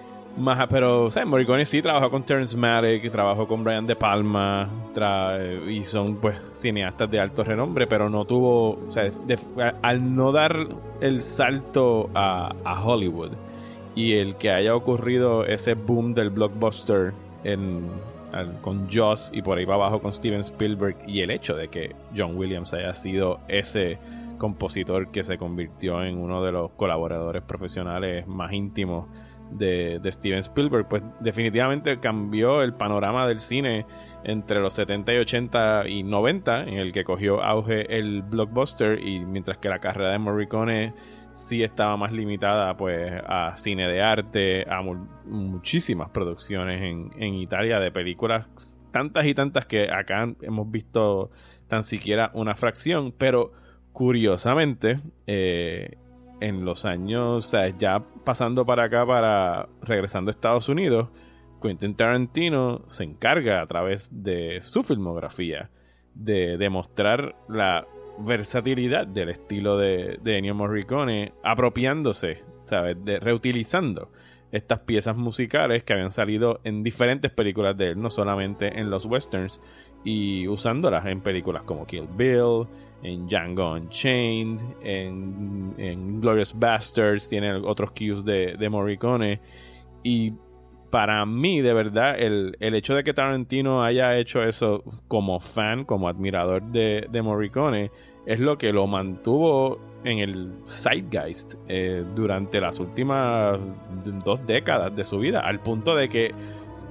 pero, 0.69 1.05
o 1.07 1.25
Morricone 1.25 1.65
sí 1.65 1.81
trabajó 1.81 2.09
con 2.09 2.23
Terrence 2.23 2.55
Malick, 2.55 3.11
trabajó 3.11 3.47
con 3.47 3.63
Brian 3.63 3.85
De 3.85 3.95
Palma, 3.95 4.69
y 5.67 5.83
son, 5.83 6.17
pues, 6.17 6.37
cineastas 6.53 7.09
de 7.09 7.19
alto 7.19 7.43
renombre, 7.43 7.87
pero 7.87 8.09
no 8.09 8.25
tuvo, 8.25 8.71
o 8.87 8.91
sea, 8.91 9.11
al 9.81 10.15
no 10.15 10.31
dar 10.31 10.67
el 11.01 11.23
salto 11.23 12.09
a, 12.13 12.53
a, 12.63 12.85
Hollywood 12.85 13.31
y 13.95 14.13
el 14.13 14.35
que 14.35 14.51
haya 14.51 14.75
ocurrido 14.75 15.45
ese 15.45 15.73
boom 15.73 16.13
del 16.13 16.29
blockbuster 16.29 17.13
en, 17.43 17.87
con 18.61 18.89
Joss 18.91 19.31
y 19.33 19.41
por 19.41 19.57
ahí 19.57 19.65
va 19.65 19.75
abajo 19.75 20.01
con 20.01 20.13
Steven 20.13 20.41
Spielberg 20.41 20.97
y 21.07 21.21
el 21.21 21.31
hecho 21.31 21.55
de 21.55 21.69
que 21.69 21.95
John 22.15 22.37
Williams 22.37 22.73
haya 22.73 22.93
sido 22.93 23.39
ese 23.47 23.97
compositor 24.37 25.11
que 25.11 25.23
se 25.23 25.37
convirtió 25.37 26.03
en 26.03 26.17
uno 26.17 26.43
de 26.43 26.51
los 26.51 26.71
colaboradores 26.71 27.41
profesionales 27.43 28.27
más 28.27 28.53
íntimos 28.53 29.05
de, 29.51 29.99
Steven 30.11 30.39
Spielberg, 30.39 30.87
pues 30.87 31.03
definitivamente 31.19 31.99
cambió 31.99 32.61
el 32.61 32.73
panorama 32.73 33.27
del 33.27 33.39
cine 33.39 33.85
entre 34.23 34.59
los 34.59 34.73
70 34.73 35.13
y 35.13 35.17
80 35.17 35.87
y 35.87 36.03
90, 36.03 36.63
en 36.63 36.75
el 36.75 36.91
que 36.91 37.03
cogió 37.03 37.41
auge 37.43 37.97
el 37.97 38.21
blockbuster, 38.21 38.99
y 38.99 39.19
mientras 39.19 39.57
que 39.57 39.69
la 39.69 39.79
carrera 39.79 40.11
de 40.11 40.19
Morricone 40.19 40.93
sí 41.39 41.63
estaba 41.63 41.95
más 41.95 42.11
limitada 42.11 42.75
pues 42.75 43.11
a 43.25 43.55
cine 43.55 43.87
de 43.87 44.01
arte, 44.01 44.65
a 44.69 44.81
muchísimas 45.25 46.09
producciones 46.09 46.81
en, 46.81 47.11
en 47.17 47.35
Italia 47.35 47.79
de 47.79 47.91
películas, 47.91 48.77
tantas 48.91 49.25
y 49.25 49.33
tantas 49.33 49.65
que 49.65 49.89
acá 49.89 50.33
hemos 50.41 50.69
visto 50.69 51.31
tan 51.67 51.85
siquiera 51.85 52.29
una 52.33 52.55
fracción, 52.55 53.13
pero 53.17 53.53
curiosamente, 53.93 54.97
eh, 55.27 55.97
en 56.41 56.65
los 56.65 56.85
años, 56.85 57.45
o 57.45 57.49
sea, 57.49 57.69
ya 57.77 58.03
pasando 58.23 58.65
para 58.65 58.83
acá, 58.85 59.05
para 59.05 59.69
regresando 59.81 60.31
a 60.31 60.33
Estados 60.33 60.67
Unidos, 60.67 61.09
Quentin 61.61 61.95
Tarantino 61.95 62.83
se 62.87 63.05
encarga 63.05 63.61
a 63.61 63.67
través 63.67 64.23
de 64.23 64.59
su 64.61 64.83
filmografía 64.83 65.69
de 66.13 66.57
demostrar 66.57 67.35
la 67.47 67.87
versatilidad 68.19 69.07
del 69.07 69.29
estilo 69.29 69.77
de, 69.77 70.19
de 70.21 70.37
Ennio 70.37 70.55
Morricone, 70.55 71.33
apropiándose, 71.43 72.43
¿sabes? 72.61 72.97
Reutilizando 73.21 74.09
estas 74.51 74.79
piezas 74.79 75.15
musicales 75.15 75.83
que 75.83 75.93
habían 75.93 76.11
salido 76.11 76.59
en 76.63 76.83
diferentes 76.83 77.31
películas 77.31 77.77
de 77.77 77.89
él, 77.89 78.01
no 78.01 78.09
solamente 78.09 78.79
en 78.79 78.89
los 78.89 79.05
westerns, 79.05 79.59
y 80.03 80.47
usándolas 80.47 81.05
en 81.05 81.21
películas 81.21 81.63
como 81.63 81.85
Kill 81.85 82.07
Bill, 82.15 82.67
en 83.03 83.27
Django 83.27 83.73
Unchained, 83.73 84.59
en, 84.83 85.73
en 85.77 86.21
Glorious 86.21 86.57
Bastards, 86.57 87.29
tiene 87.29 87.53
otros 87.53 87.91
cues 87.91 88.23
de, 88.23 88.55
de 88.57 88.69
Morricone. 88.69 89.39
Y 90.03 90.33
para 90.89 91.25
mí, 91.25 91.61
de 91.61 91.73
verdad, 91.73 92.19
el, 92.19 92.55
hecho 92.59 92.95
de 92.95 93.03
que 93.03 93.13
Tarantino 93.13 93.83
haya 93.83 94.17
hecho 94.17 94.41
eso 94.41 94.83
como 95.07 95.39
fan, 95.39 95.85
como 95.85 96.07
admirador 96.07 96.63
de 96.63 97.21
Morricone, 97.21 97.91
es 98.29 98.39
lo 98.39 98.59
que 98.59 98.71
lo 98.71 98.85
mantuvo 98.85 99.79
en 100.03 100.19
el 100.19 100.53
zeitgeist 100.67 101.55
eh, 101.67 102.05
durante 102.15 102.61
las 102.61 102.79
últimas 102.79 103.59
dos 104.23 104.45
décadas 104.45 104.95
de 104.95 105.03
su 105.03 105.17
vida, 105.17 105.39
al 105.39 105.59
punto 105.61 105.95
de 105.95 106.09
que 106.09 106.31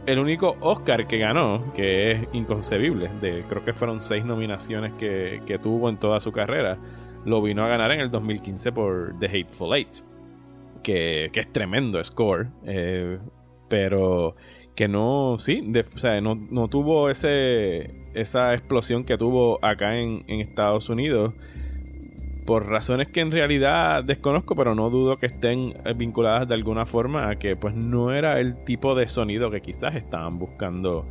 el 0.07 0.19
único 0.19 0.57
Oscar 0.61 1.07
que 1.07 1.19
ganó, 1.19 1.73
que 1.75 2.11
es 2.11 2.29
inconcebible, 2.33 3.09
de 3.21 3.45
creo 3.49 3.65
que 3.65 3.73
fueron 3.73 4.03
seis 4.03 4.25
nominaciones 4.25 4.95
que, 4.95 5.61
tuvo 5.63 5.89
en 5.89 5.99
toda 5.99 6.19
su 6.19 6.33
carrera, 6.33 6.77
lo 7.25 7.41
vino 7.41 7.65
a 7.65 7.69
ganar 7.69 7.93
en 7.93 8.01
el 8.01 8.11
2015 8.11 8.73
por 8.73 9.15
The 9.21 9.27
Hateful 9.27 9.77
Eight, 9.77 9.99
que, 10.83 11.31
es 11.33 11.53
tremendo 11.53 12.03
score, 12.03 12.49
eh, 12.65 13.21
pero 13.69 14.35
que 14.75 14.89
no, 14.89 15.37
sí, 15.39 15.73
o 15.95 15.99
sea, 16.01 16.21
no, 16.21 16.67
tuvo 16.67 17.11
ese, 17.11 17.98
esa 18.15 18.55
explosión 18.55 19.05
que 19.05 19.19
tuvo 19.19 19.59
acá 19.63 19.97
en, 19.99 20.25
Estados 20.29 20.89
Unidos 20.89 21.35
por 22.47 22.67
razones 22.67 23.09
que 23.09 23.21
en 23.21 23.31
realidad 23.31 24.03
desconozco, 24.05 24.57
pero 24.57 24.75
no 24.75 24.89
dudo 24.89 25.19
que 25.19 25.27
estén 25.27 25.75
eh, 25.85 25.93
vinculadas 25.95 26.49
de 26.49 26.55
alguna 26.55 26.87
forma 26.87 27.29
a 27.29 27.37
que 27.37 27.57
pues 27.57 27.75
no 27.75 28.13
era 28.13 28.41
el 28.41 28.57
tipo 28.65 28.95
de 28.95 29.07
sonido 29.07 29.51
que 29.51 29.61
quizás 29.61 29.95
estaban 29.95 30.39
buscando 30.39 31.05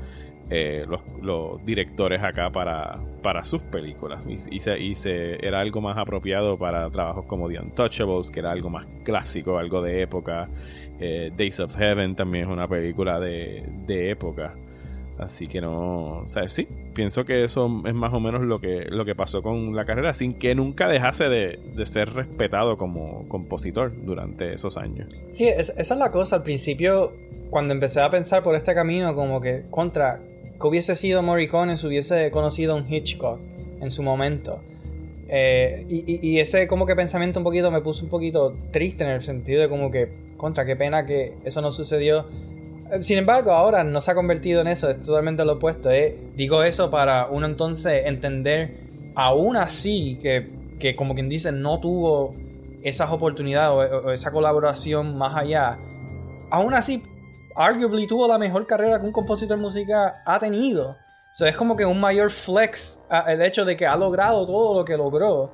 eh, 0.49 0.85
los, 1.21 1.65
directores 1.65 2.23
acá 2.23 2.49
para, 2.49 2.97
para 3.21 3.43
sus 3.43 3.61
películas. 3.61 4.23
Y, 4.27 4.59
se, 4.59 5.45
era 5.45 5.59
algo 5.59 5.81
más 5.81 5.97
apropiado 5.97 6.57
para 6.57 6.89
trabajos 6.89 7.25
como 7.25 7.49
The 7.49 7.59
Untouchables, 7.59 8.31
que 8.31 8.39
era 8.39 8.51
algo 8.51 8.69
más 8.69 8.85
clásico, 9.03 9.57
algo 9.57 9.81
de 9.81 10.01
época. 10.01 10.47
Eh, 10.99 11.31
Days 11.35 11.59
of 11.59 11.75
Heaven 11.75 12.15
también 12.15 12.45
es 12.45 12.49
una 12.49 12.67
película 12.67 13.19
de, 13.19 13.63
de 13.85 14.09
época. 14.09 14.53
Así 15.19 15.47
que 15.47 15.61
no, 15.61 16.19
o 16.19 16.29
sea, 16.29 16.47
sí, 16.47 16.67
pienso 16.93 17.25
que 17.25 17.43
eso 17.43 17.81
es 17.85 17.93
más 17.95 18.13
o 18.13 18.19
menos 18.19 18.43
lo 18.43 18.59
que, 18.59 18.85
lo 18.89 19.03
que 19.03 19.15
pasó 19.15 19.41
con 19.41 19.75
la 19.75 19.83
carrera, 19.83 20.13
sin 20.13 20.35
que 20.35 20.53
nunca 20.53 20.87
dejase 20.87 21.27
de, 21.27 21.85
ser 21.85 22.13
respetado 22.13 22.77
como 22.77 23.27
compositor 23.27 23.91
durante 24.05 24.53
esos 24.53 24.77
años. 24.77 25.09
Sí, 25.31 25.47
esa 25.47 25.73
es 25.79 25.89
la 25.89 26.11
cosa. 26.11 26.37
Al 26.37 26.43
principio, 26.43 27.13
cuando 27.49 27.73
empecé 27.73 28.01
a 28.01 28.09
pensar 28.11 28.43
por 28.43 28.53
este 28.55 28.75
camino, 28.75 29.15
como 29.15 29.41
que 29.41 29.63
contra, 29.71 30.19
que 30.59 30.67
hubiese 30.67 30.95
sido 30.95 31.23
Morricone 31.23 31.77
si 31.77 31.87
hubiese 31.87 32.29
conocido 32.29 32.75
un 32.75 32.91
Hitchcock 32.91 33.39
en 33.81 33.89
su 33.89 34.03
momento. 34.03 34.59
Eh, 35.29 35.85
y, 35.89 36.25
y, 36.25 36.39
ese 36.39 36.67
como 36.67 36.85
que 36.85 36.95
pensamiento 36.95 37.39
un 37.39 37.43
poquito 37.43 37.69
me 37.69 37.81
puso 37.81 38.03
un 38.03 38.09
poquito 38.09 38.55
triste 38.71 39.03
en 39.03 39.09
el 39.09 39.21
sentido 39.21 39.61
de 39.61 39.67
como 39.67 39.91
que, 39.91 40.09
contra, 40.37 40.65
qué 40.65 40.77
pena 40.77 41.05
que 41.05 41.33
eso 41.43 41.59
no 41.61 41.71
sucedió 41.71 42.27
sin 43.01 43.17
embargo, 43.17 43.51
ahora 43.51 43.83
no 43.83 44.01
se 44.01 44.11
ha 44.11 44.15
convertido 44.15 44.61
en 44.61 44.67
eso, 44.67 44.89
es 44.89 45.01
totalmente 45.01 45.43
lo 45.45 45.53
opuesto. 45.53 45.89
¿eh? 45.91 46.31
Digo 46.35 46.63
eso 46.63 46.89
para 46.89 47.27
uno 47.27 47.45
entonces 47.45 48.05
entender, 48.05 49.11
aún 49.15 49.57
así, 49.57 50.19
que, 50.21 50.95
como 50.95 51.13
quien 51.13 51.29
dice, 51.29 51.51
no 51.51 51.79
tuvo 51.79 52.35
esas 52.83 53.11
oportunidades 53.11 53.91
o, 53.91 54.11
esa 54.11 54.31
colaboración 54.31 55.17
más 55.17 55.35
allá. 55.35 55.77
Aún 56.49 56.73
así, 56.73 57.03
arguably 57.55 58.07
tuvo 58.07 58.27
la 58.27 58.37
mejor 58.37 58.65
carrera 58.65 58.99
que 58.99 59.05
un 59.05 59.11
compositor 59.11 59.57
de 59.57 59.63
música 59.63 60.21
ha 60.25 60.39
tenido. 60.39 60.95
So, 61.33 61.45
es 61.45 61.55
como 61.55 61.75
que 61.75 61.85
un 61.85 61.99
mayor 61.99 62.31
flex 62.31 62.99
el 63.27 63.41
hecho 63.41 63.63
de 63.63 63.77
que 63.77 63.85
ha 63.85 63.95
logrado 63.95 64.45
todo 64.45 64.79
lo 64.79 64.85
que 64.85 64.97
logró 64.97 65.51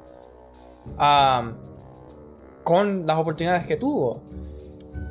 um, 0.97 1.53
con 2.63 3.05
las 3.05 3.17
oportunidades 3.17 3.65
que 3.65 3.75
tuvo. 3.75 4.21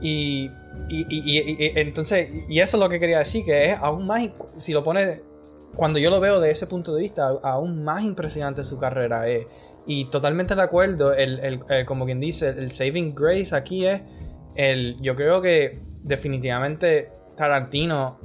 Y 0.00 0.50
y, 0.92 1.72
entonces, 1.78 2.28
y 2.48 2.60
eso 2.60 2.76
es 2.76 2.80
lo 2.80 2.88
que 2.88 3.00
quería 3.00 3.18
decir, 3.18 3.44
que 3.44 3.70
es 3.70 3.78
aún 3.78 4.06
más, 4.06 4.28
si 4.56 4.72
lo 4.72 4.82
pones, 4.84 5.22
cuando 5.76 5.98
yo 5.98 6.10
lo 6.10 6.20
veo 6.20 6.40
de 6.40 6.50
ese 6.50 6.66
punto 6.66 6.94
de 6.94 7.02
vista, 7.02 7.28
aún 7.42 7.82
más 7.82 8.04
impresionante 8.04 8.64
su 8.64 8.78
carrera 8.78 9.28
es. 9.28 9.46
Y 9.86 10.04
totalmente 10.06 10.54
de 10.54 10.62
acuerdo, 10.62 11.12
el, 11.12 11.60
como 11.86 12.04
quien 12.04 12.20
dice, 12.20 12.48
el 12.50 12.70
saving 12.70 13.14
grace 13.14 13.54
aquí 13.54 13.86
es, 13.86 14.02
el, 14.54 15.00
yo 15.00 15.16
creo 15.16 15.40
que 15.40 15.80
definitivamente 16.02 17.10
Tarantino 17.36 18.18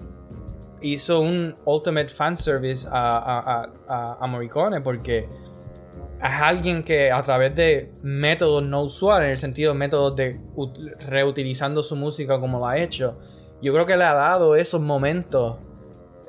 hizo 0.81 1.21
un 1.21 1.55
ultimate 1.65 2.09
fan 2.09 2.37
service 2.37 2.87
a, 2.91 3.69
a, 3.87 4.17
a 4.19 4.27
Morricone 4.27 4.81
porque 4.81 5.27
es 6.19 6.31
alguien 6.41 6.83
que 6.83 7.11
a 7.11 7.21
través 7.21 7.53
de 7.55 7.91
métodos 8.01 8.63
no 8.63 8.83
usuales, 8.83 9.25
en 9.25 9.31
el 9.31 9.37
sentido 9.37 9.73
de 9.73 9.79
métodos 9.79 10.15
de 10.15 10.39
reutilizando 11.07 11.83
su 11.83 11.95
música 11.95 12.39
como 12.39 12.59
lo 12.59 12.67
ha 12.67 12.77
hecho, 12.77 13.19
yo 13.61 13.73
creo 13.73 13.85
que 13.85 13.97
le 13.97 14.03
ha 14.03 14.13
dado 14.13 14.55
esos 14.55 14.81
momentos 14.81 15.57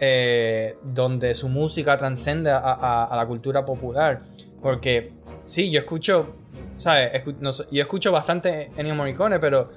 eh, 0.01 0.77
donde 0.83 1.35
su 1.35 1.49
música 1.49 1.97
transcende 1.97 2.51
a, 2.51 3.11
la 3.15 3.27
cultura 3.27 3.65
popular. 3.65 4.25
Porque 4.63 5.13
sí, 5.45 5.71
yo 5.71 5.81
escucho, 5.81 6.35
¿sabes? 6.77 7.23
yo 7.71 7.83
escucho 7.83 8.13
bastante 8.13 8.71
Ennio 8.77 8.95
Morricone, 8.95 9.39
pero 9.39 9.71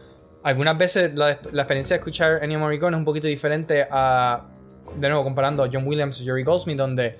algunas 0.44 0.78
veces 0.78 1.14
la, 1.16 1.32
experiencia 1.32 1.96
de 1.96 2.00
escuchar 2.00 2.44
Ennio 2.44 2.60
Morricone 2.60 2.96
es 2.96 3.00
un 3.00 3.06
poquito 3.06 3.28
diferente 3.28 3.88
a, 3.90 4.46
de 4.96 5.08
nuevo, 5.08 5.24
comparando 5.24 5.64
a 5.64 5.70
John 5.72 5.88
Williams 5.88 6.20
y 6.22 6.26
Jerry 6.26 6.44
Goldsmith, 6.44 6.78
donde 6.78 7.18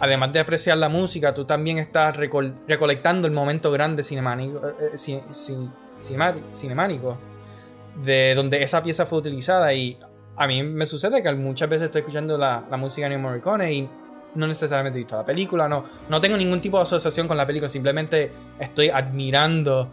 además 0.00 0.32
de 0.32 0.40
apreciar 0.40 0.78
la 0.78 0.88
música, 0.88 1.34
tú 1.34 1.44
también 1.44 1.78
estás 1.78 2.16
recolectando 2.16 3.28
el 3.28 3.34
momento 3.34 3.70
grande 3.70 4.02
eh, 4.02 4.96
eh, 5.06 5.68
cinemático 6.54 7.18
de 8.02 8.34
donde 8.34 8.62
esa 8.62 8.82
pieza 8.82 9.06
fue 9.06 9.18
utilizada. 9.18 9.72
Y 9.74 9.98
a 10.36 10.46
mí 10.46 10.62
me 10.62 10.86
sucede 10.86 11.22
que 11.22 11.32
muchas 11.34 11.68
veces 11.68 11.86
estoy 11.86 12.00
escuchando 12.00 12.38
la, 12.38 12.64
música 12.78 13.08
de 13.08 13.16
New 13.16 13.20
Morricone 13.20 13.72
y 13.72 13.88
no 14.34 14.46
necesariamente 14.46 14.98
he 14.98 15.02
visto 15.02 15.16
la 15.16 15.24
película, 15.24 15.68
no, 15.68 15.84
no 16.08 16.20
tengo 16.20 16.36
ningún 16.36 16.60
tipo 16.60 16.78
de 16.78 16.84
asociación 16.84 17.26
con 17.28 17.36
la 17.36 17.46
película, 17.46 17.68
simplemente 17.68 18.30
estoy 18.60 18.88
admirando 18.88 19.90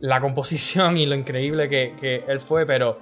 la 0.00 0.20
composición 0.20 0.96
y 0.96 1.06
lo 1.06 1.14
increíble 1.14 1.68
que, 1.68 1.94
que 1.98 2.24
él 2.26 2.40
fue, 2.40 2.66
pero 2.66 2.98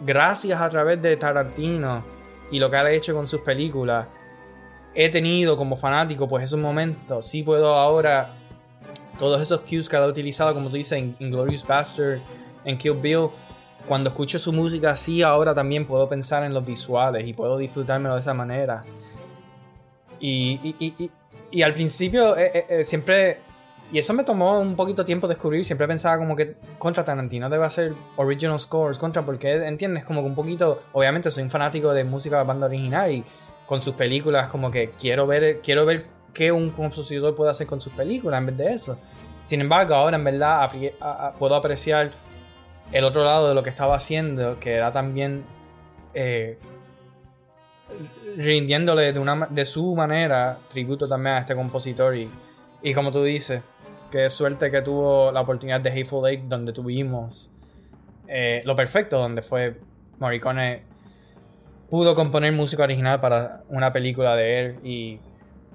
gracias 0.00 0.60
a 0.60 0.68
través 0.68 1.00
de 1.00 1.16
Tarantino 1.16 2.04
y 2.50 2.58
lo 2.58 2.68
que 2.68 2.76
ha 2.76 2.90
hecho 2.90 3.14
con 3.14 3.28
sus 3.28 3.40
películas, 3.42 4.08
he 4.94 5.08
tenido 5.08 5.56
como 5.56 5.76
fanático, 5.76 6.28
pues 6.28 6.44
esos 6.44 6.58
momentos, 6.58 7.26
sí 7.26 7.42
puedo 7.42 7.74
ahora, 7.74 8.34
todos 9.18 9.40
esos 9.40 9.60
cues 9.60 9.88
que 9.88 9.96
ha 9.96 10.06
utilizado, 10.06 10.54
como 10.54 10.68
tú 10.68 10.76
dices, 10.76 10.92
en 10.92 11.30
Glorious 11.30 11.66
Bastard, 11.66 12.20
en 12.64 12.78
Kill 12.78 12.94
Bill, 12.94 13.30
cuando 13.86 14.10
escucho 14.10 14.38
su 14.38 14.52
música 14.52 14.90
así, 14.90 15.22
ahora 15.22 15.54
también 15.54 15.86
puedo 15.86 16.08
pensar 16.08 16.44
en 16.44 16.54
los 16.54 16.64
visuales 16.64 17.26
y 17.26 17.32
puedo 17.32 17.56
disfrutármelo 17.58 18.14
de 18.14 18.20
esa 18.20 18.34
manera. 18.34 18.84
Y, 20.20 21.10
y, 21.50 21.62
al 21.62 21.72
principio 21.72 22.36
eh, 22.36 22.50
eh, 22.54 22.66
eh, 22.68 22.84
siempre... 22.84 23.38
Y 23.92 23.98
eso 23.98 24.14
me 24.14 24.22
tomó 24.22 24.60
un 24.60 24.76
poquito 24.76 25.04
tiempo 25.04 25.26
descubrir. 25.26 25.64
Siempre 25.64 25.88
pensaba 25.88 26.16
como 26.18 26.36
que 26.36 26.54
contra 26.78 27.04
Tarantino 27.04 27.50
debe 27.50 27.64
hacer 27.64 27.92
original 28.16 28.56
scores, 28.60 28.98
contra 28.98 29.24
porque, 29.24 29.52
¿entiendes? 29.66 30.04
Como 30.04 30.20
que 30.20 30.28
un 30.28 30.34
poquito... 30.36 30.82
Obviamente 30.92 31.28
soy 31.30 31.42
un 31.42 31.50
fanático 31.50 31.92
de 31.92 32.04
música 32.04 32.38
de 32.38 32.44
banda 32.44 32.66
original 32.66 33.10
y 33.10 33.24
con 33.70 33.80
sus 33.80 33.94
películas 33.94 34.48
como 34.48 34.68
que 34.72 34.90
quiero 34.98 35.28
ver, 35.28 35.60
quiero 35.60 35.86
ver 35.86 36.06
qué 36.34 36.50
un 36.50 36.70
compositor 36.70 37.36
puede 37.36 37.52
hacer 37.52 37.68
con 37.68 37.80
sus 37.80 37.92
películas 37.92 38.40
en 38.40 38.46
vez 38.46 38.56
de 38.56 38.72
eso. 38.72 38.98
Sin 39.44 39.60
embargo, 39.60 39.94
ahora 39.94 40.16
en 40.16 40.24
verdad 40.24 40.68
puedo 41.38 41.54
apreciar 41.54 42.10
el 42.90 43.04
otro 43.04 43.22
lado 43.22 43.48
de 43.48 43.54
lo 43.54 43.62
que 43.62 43.70
estaba 43.70 43.94
haciendo, 43.94 44.58
que 44.58 44.72
era 44.72 44.90
también 44.90 45.44
eh, 46.14 46.58
rindiéndole 48.36 49.12
de, 49.12 49.20
una, 49.20 49.46
de 49.48 49.64
su 49.64 49.94
manera 49.94 50.58
tributo 50.68 51.06
también 51.06 51.36
a 51.36 51.38
este 51.38 51.54
compositor. 51.54 52.16
Y, 52.16 52.28
y 52.82 52.92
como 52.92 53.12
tú 53.12 53.22
dices, 53.22 53.62
qué 54.10 54.28
suerte 54.30 54.72
que 54.72 54.82
tuvo 54.82 55.30
la 55.30 55.42
oportunidad 55.42 55.80
de 55.80 55.90
Hateful 55.90 56.28
Eight, 56.28 56.40
donde 56.40 56.72
tuvimos 56.72 57.52
eh, 58.26 58.62
lo 58.64 58.74
perfecto, 58.74 59.16
donde 59.16 59.42
fue 59.42 59.78
Morricone 60.18 60.89
pudo 61.90 62.14
componer 62.14 62.52
música 62.52 62.84
original 62.84 63.20
para 63.20 63.62
una 63.68 63.92
película 63.92 64.36
de 64.36 64.58
él 64.58 64.76
y, 64.84 65.18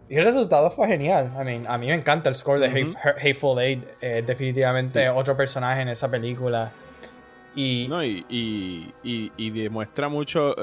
y 0.09 0.15
el 0.15 0.23
resultado 0.23 0.71
fue 0.71 0.87
genial. 0.87 1.31
I 1.39 1.43
mean, 1.43 1.67
a 1.67 1.77
mí 1.77 1.87
me 1.87 1.95
encanta 1.95 2.29
el 2.29 2.35
score 2.35 2.59
de 2.59 2.93
Hateful 3.21 3.59
Eight, 3.59 3.83
eh, 4.01 4.23
definitivamente 4.25 5.09
otro 5.09 5.35
personaje 5.35 5.81
en 5.81 5.89
esa 5.89 6.09
película. 6.09 6.71
Y, 7.55 7.87
no, 7.89 8.03
y, 8.03 8.25
y, 9.03 9.49
demuestra 9.51 10.09
mucho 10.09 10.55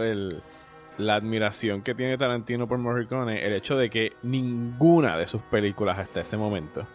la 0.98 1.14
admiración 1.14 1.80
que 1.82 1.94
tiene 1.94 2.18
Tarantino 2.18 2.68
por 2.68 2.76
Morricone, 2.78 3.46
el 3.46 3.54
hecho 3.54 3.78
de 3.78 3.88
que 3.88 4.12
ninguna 4.22 5.16
de 5.16 5.26
sus 5.26 5.40
películas 5.42 5.98
hasta 5.98 6.20
ese 6.20 6.36
momento 6.36 6.86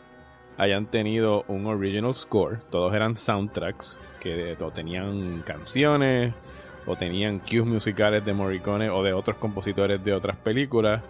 hayan 0.57 0.85
tenido 0.85 1.45
un 1.47 1.65
original 1.65 2.13
score. 2.13 2.59
Todos 2.69 2.93
eran 2.93 3.15
soundtracks 3.15 3.99
que 4.19 4.55
tenían 4.73 5.41
canciones 5.41 6.33
o 6.87 6.95
tenían 6.95 7.39
cues 7.39 7.65
musicales 7.65 8.25
de 8.25 8.33
Morricone 8.33 8.89
o 8.89 9.03
de 9.03 9.13
otros 9.13 9.37
compositores 9.37 10.03
de 10.03 10.13
otras 10.13 10.37
películas. 10.37 11.01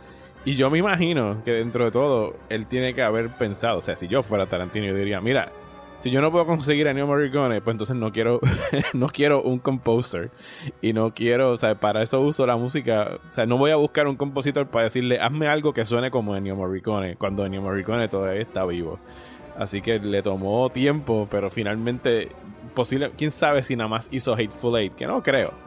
Y 0.44 0.56
yo 0.56 0.70
me 0.70 0.80
imagino 0.80 1.44
que 1.44 1.52
dentro 1.52 1.86
de 1.86 1.92
todo 1.92 2.36
él 2.50 2.68
tiene 2.68 2.94
que 2.94 3.04
haber 3.04 3.30
pensado, 3.30 3.78
o 3.78 3.82
sea, 3.82 3.96
si 3.96 4.08
yo 4.08 4.24
fuera 4.24 4.46
Tarantino, 4.46 4.86
yo 4.86 4.96
diría, 4.96 5.22
mira, 5.22 5.52
si 5.98 6.12
yo 6.12 6.22
no 6.22 6.32
puedo 6.32 6.46
conseguir 6.46 6.88
a 6.88 6.94
Neo 6.94 7.08
Morricone, 7.08 7.60
pues 7.60 7.74
entonces 7.74 7.96
no 7.96 8.12
quiero, 8.12 8.40
no 8.94 9.08
quiero 9.10 9.42
un 9.42 9.58
composer. 9.60 10.30
Y 10.82 10.94
no 10.94 11.14
quiero, 11.14 11.52
o 11.52 11.58
sea, 11.58 11.80
para 11.80 12.04
eso 12.04 12.22
uso 12.22 12.46
la 12.46 12.56
música. 12.56 13.18
O 13.30 13.34
sea, 13.34 13.46
no 13.46 13.58
voy 13.58 13.72
a 13.72 13.78
buscar 13.78 14.08
un 14.08 14.16
compositor 14.16 14.68
para 14.68 14.84
decirle, 14.86 15.20
hazme 15.20 15.48
algo 15.48 15.74
que 15.74 15.86
suene 15.86 16.12
como 16.12 16.36
Ennio 16.36 16.56
Morricone, 16.56 17.16
cuando 17.16 17.46
Ennio 17.46 17.62
Morricone 17.62 18.08
todavía 18.08 18.42
está 18.42 18.66
vivo. 18.66 19.00
Así 19.58 19.82
que 19.82 19.98
le 19.98 20.22
tomó 20.22 20.70
tiempo, 20.70 21.28
pero 21.32 21.50
finalmente, 21.50 22.30
posible, 22.76 23.12
quién 23.18 23.32
sabe 23.32 23.64
si 23.64 23.76
nada 23.76 23.88
más 23.88 24.08
hizo 24.12 24.34
Hateful 24.34 24.78
Eight, 24.78 24.94
que 24.94 25.08
no 25.08 25.24
creo. 25.24 25.67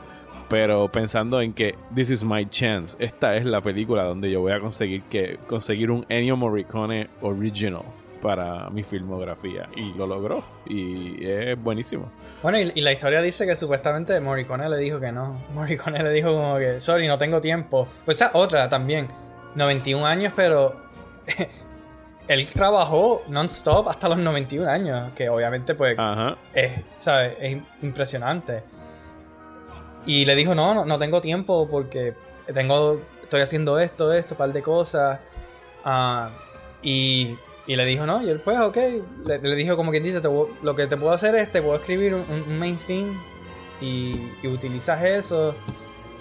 Pero 0.50 0.90
pensando 0.90 1.40
en 1.40 1.52
que 1.52 1.76
this 1.94 2.10
is 2.10 2.24
my 2.24 2.44
chance, 2.50 2.96
esta 2.98 3.36
es 3.36 3.44
la 3.44 3.60
película 3.60 4.02
donde 4.02 4.32
yo 4.32 4.40
voy 4.40 4.50
a 4.50 4.58
conseguir 4.58 5.02
que 5.04 5.38
conseguir 5.46 5.92
un 5.92 6.04
Ennio 6.08 6.36
Morricone 6.36 7.08
original 7.22 7.84
para 8.20 8.68
mi 8.68 8.82
filmografía. 8.82 9.68
Y 9.76 9.92
lo 9.94 10.08
logró. 10.08 10.44
Y 10.66 11.24
es 11.24 11.56
buenísimo. 11.62 12.10
Bueno, 12.42 12.58
y, 12.58 12.80
la 12.80 12.92
historia 12.92 13.22
dice 13.22 13.46
que 13.46 13.54
supuestamente 13.54 14.18
Morricone 14.20 14.68
le 14.68 14.76
dijo 14.76 14.98
que 14.98 15.12
no. 15.12 15.40
Morricone 15.54 16.02
le 16.02 16.10
dijo 16.10 16.34
como 16.34 16.58
que, 16.58 16.80
sorry, 16.80 17.06
no 17.06 17.16
tengo 17.16 17.40
tiempo. 17.40 17.86
Pues 18.04 18.20
esa 18.20 18.32
otra 18.34 18.68
también. 18.68 19.06
91 19.54 20.04
años, 20.04 20.32
pero 20.34 20.74
él 22.28 22.46
trabajó 22.52 23.22
non-stop 23.28 23.88
hasta 23.88 24.08
los 24.08 24.18
91 24.18 24.68
años. 24.68 25.12
Que 25.14 25.28
obviamente, 25.28 25.76
pues, 25.76 25.96
Es, 26.54 26.72
¿sabes? 26.96 27.36
es 27.40 27.56
impresionante. 27.82 28.64
Y 30.06 30.24
le 30.24 30.34
dijo, 30.34 30.54
no, 30.54 30.74
no, 30.74 30.84
no 30.84 30.98
tengo 30.98 31.20
tiempo 31.20 31.68
porque 31.70 32.14
tengo, 32.52 33.00
estoy 33.22 33.42
haciendo 33.42 33.78
esto, 33.78 34.12
esto, 34.12 34.34
un 34.34 34.38
par 34.38 34.52
de 34.52 34.62
cosas. 34.62 35.20
Ah, 35.84 36.30
y 36.82 37.36
y 37.70 37.76
le 37.76 37.84
dijo, 37.84 38.04
no, 38.04 38.20
y 38.20 38.28
él 38.28 38.40
pues, 38.40 38.58
ok, 38.58 38.76
le, 39.26 39.54
dijo 39.54 39.76
como 39.76 39.92
quien 39.92 40.02
dice, 40.02 40.20
lo 40.20 40.74
que 40.74 40.88
te 40.88 40.96
puedo 40.96 41.12
hacer 41.12 41.36
es, 41.36 41.52
te 41.52 41.62
puedo 41.62 41.76
escribir 41.76 42.14
un, 42.14 42.58
main 42.58 42.76
theme 42.84 43.12
y, 43.80 44.18
utilizas 44.44 45.04
eso 45.04 45.54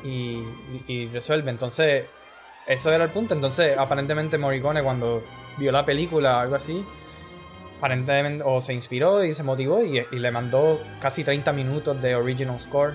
y, 0.04 1.08
resuelve. 1.12 1.50
Entonces, 1.50 2.06
eso 2.68 2.92
era 2.92 3.06
el 3.06 3.10
punto. 3.10 3.34
Entonces, 3.34 3.76
aparentemente 3.76 4.38
Morricone 4.38 4.84
cuando 4.84 5.24
vio 5.58 5.72
la 5.72 5.84
película 5.84 6.40
algo 6.40 6.54
así, 6.54 6.86
aparentemente 7.80 8.44
o 8.46 8.62
se 8.62 8.76
inspiró 8.76 9.24
y 9.24 9.34
se 9.34 9.42
motivó 9.42 9.84
y, 9.84 10.06
le 10.12 10.32
mandó 10.32 10.80
casi 11.00 11.24
30 11.24 11.52
minutos 11.54 12.00
de 12.00 12.16
original 12.16 12.62
score, 12.62 12.94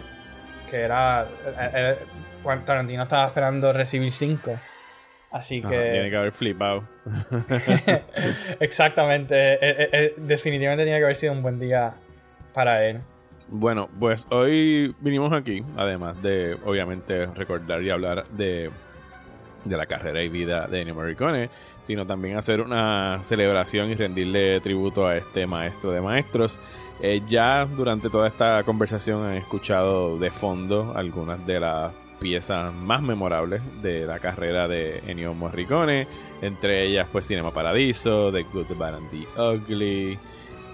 que 0.75 0.81
era... 0.81 1.23
Eh, 1.23 1.97
eh, 2.45 2.59
Tarantino 2.67 3.05
estaba 3.05 3.29
esperando 3.29 3.73
recibir 3.73 4.11
5. 4.11 4.59
Así 5.31 5.63
que. 5.63 5.69
tiene 5.69 6.11
que 6.11 6.17
haber 6.17 6.33
flipado. 6.33 6.85
Exactamente. 8.61 9.55
Eh, 9.55 9.59
eh, 9.61 9.89
eh, 9.93 10.15
definitivamente 10.17 10.85
tiene 10.85 10.99
que 10.99 11.05
haber 11.05 11.17
sido 11.17 11.33
un 11.33 11.43
buen 11.43 11.59
día 11.59 11.95
para 12.53 12.87
él. 12.87 13.01
Bueno, 13.49 13.89
pues 13.99 14.27
hoy 14.31 14.95
vinimos 15.01 15.33
aquí, 15.33 15.63
además 15.77 16.21
de, 16.23 16.57
obviamente, 16.65 17.27
recordar 17.27 17.83
y 17.83 17.91
hablar 17.91 18.27
de, 18.29 18.71
de 19.65 19.77
la 19.77 19.87
carrera 19.87 20.23
y 20.23 20.29
vida 20.29 20.67
de 20.67 20.81
Ennio 20.81 20.95
Morricone, 20.95 21.51
sino 21.83 22.07
también 22.07 22.37
hacer 22.37 22.61
una 22.61 23.21
celebración 23.23 23.91
y 23.91 23.95
rendirle 23.95 24.61
tributo 24.61 25.07
a 25.07 25.17
este 25.17 25.47
maestro 25.47 25.93
de 25.93 26.01
maestros. 26.01 26.61
Ya 27.29 27.67
durante 27.67 28.09
toda 28.09 28.29
esta 28.29 28.63
conversación 28.65 29.25
han 29.25 29.35
escuchado 29.35 30.19
de 30.19 30.31
fondo 30.31 30.95
algunas 30.97 31.45
de 31.47 31.61
las 31.61 31.93
piezas 32.19 32.73
más 32.73 33.03
memorables 33.03 33.61
de 33.83 34.07
la 34.07 34.19
carrera 34.19 34.67
de 34.69 35.03
Ennio 35.07 35.35
Morricone, 35.35 36.07
entre 36.41 36.85
ellas 36.85 37.07
pues 37.13 37.27
Cinema 37.27 37.51
Paradiso, 37.51 38.33
The 38.33 38.45
Good, 38.45 38.67
The 38.67 38.75
Bad 38.75 38.95
and 38.95 39.11
The 39.11 39.43
Ugly, 39.43 40.19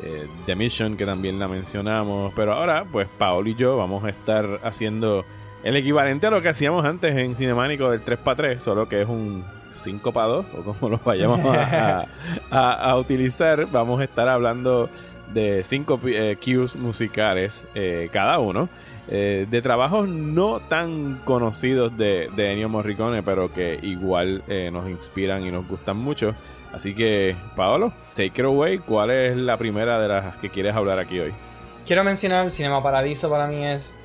eh, 0.02 0.28
The 0.46 0.54
Mission 0.54 0.96
que 0.96 1.06
también 1.06 1.38
la 1.38 1.48
mencionamos, 1.48 2.32
pero 2.36 2.52
ahora 2.52 2.84
pues 2.90 3.08
Paolo 3.18 3.48
y 3.48 3.54
yo 3.54 3.76
vamos 3.76 4.04
a 4.04 4.10
estar 4.10 4.60
haciendo 4.62 5.24
el 5.62 5.76
equivalente 5.76 6.26
a 6.26 6.30
lo 6.30 6.40
que 6.40 6.48
hacíamos 6.48 6.84
antes 6.84 7.16
en 7.16 7.36
Cinemánico 7.36 7.90
del 7.90 8.04
3x3, 8.04 8.60
solo 8.60 8.88
que 8.88 9.02
es 9.02 9.08
un 9.08 9.44
5 9.74 10.08
x 10.08 10.14
2 10.14 10.46
o 10.58 10.62
como 10.62 10.90
lo 10.90 11.00
vayamos 11.04 11.40
a, 12.50 12.96
utilizar, 12.96 13.66
vamos 13.70 14.00
a 14.00 14.04
estar 14.04 14.28
hablando 14.28 14.88
de 15.32 15.62
5 15.62 16.00
eh, 16.06 16.36
cues 16.42 16.76
musicales 16.76 17.66
eh, 17.74 18.08
cada 18.12 18.38
uno. 18.38 18.68
Eh, 19.12 19.48
de 19.50 19.60
trabajos 19.60 20.08
no 20.08 20.60
tan 20.60 21.20
conocidos 21.24 21.96
de, 21.98 22.30
de, 22.36 22.52
Ennio 22.52 22.68
Morricone, 22.68 23.24
pero 23.24 23.52
que 23.52 23.76
igual 23.82 24.44
eh, 24.46 24.70
nos 24.72 24.88
inspiran 24.88 25.44
y 25.44 25.50
nos 25.50 25.66
gustan 25.66 25.96
mucho. 25.96 26.36
Así 26.72 26.94
que, 26.94 27.34
Paolo, 27.56 27.92
take 28.14 28.40
it 28.40 28.44
away. 28.44 28.78
¿Cuál 28.78 29.10
es 29.10 29.36
la 29.36 29.56
primera 29.56 29.98
de 29.98 30.06
las 30.06 30.36
que 30.36 30.48
quieres 30.48 30.76
hablar 30.76 31.00
aquí 31.00 31.18
hoy? 31.18 31.34
Quiero 31.84 32.04
mencionar 32.04 32.52
Cinema 32.52 32.84
Paradiso 32.84 33.28
para 33.28 33.48
mí 33.48 33.66
es, 33.66 33.96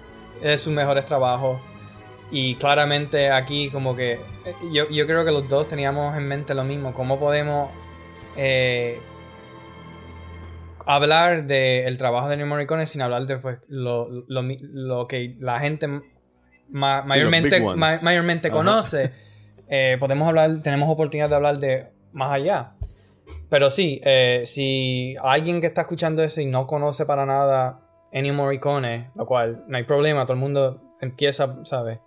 es 0.42 0.62
sus 0.62 0.74
mejores 0.74 1.06
trabajos. 1.06 1.60
Y 2.32 2.56
claramente 2.56 3.30
aquí 3.30 3.70
como 3.70 3.96
que 3.96 4.14
eh, 4.14 4.20
yo, 4.74 4.90
yo 4.90 5.06
creo 5.06 5.24
que 5.24 5.32
los 5.32 5.48
dos 5.48 5.68
teníamos 5.68 6.18
en 6.18 6.28
mente 6.28 6.56
lo 6.56 6.64
mismo. 6.64 6.96
¿Cómo 6.96 7.20
podemos 7.20 7.70
hablar 10.86 11.46
del 11.46 11.98
trabajo 11.98 12.30
de 12.30 12.38
New 12.38 12.48
Morricone 12.48 12.88
sin 12.88 13.02
hablar 13.02 13.26
de 13.26 13.38
pues, 13.38 13.60
lo, 13.68 14.08
lo, 14.28 15.08
que 15.08 15.36
la 15.40 15.60
gente 15.60 16.02
mayormente, 16.70 17.62
mayormente 17.76 18.50
conoce. 18.52 19.12
Eh, 19.68 19.98
podemos 20.00 20.28
hablar, 20.28 20.62
tenemos 20.62 20.90
oportunidad 20.90 21.30
de 21.30 21.36
hablar 21.36 21.58
de 21.58 21.88
más 22.12 22.32
allá. 22.32 22.74
Pero 23.50 23.70
sí, 23.70 24.02
eh, 24.04 24.44
si 24.46 25.16
alguien 25.22 25.62
que 25.62 25.68
está 25.68 25.82
escuchando 25.82 26.24
eso 26.24 26.42
y 26.42 26.46
no 26.46 26.68
conoce 26.68 27.06
para 27.06 27.26
nada 27.26 27.80
Ennio 28.12 28.34
Morricone, 28.34 29.12
lo 29.16 29.26
cual 29.26 29.64
no 29.68 29.78
hay 29.78 29.84
problema, 29.84 30.26
todo 30.26 30.34
el 30.34 30.40
mundo 30.40 30.82
empieza, 31.02 31.58
¿sabes? 31.64 32.00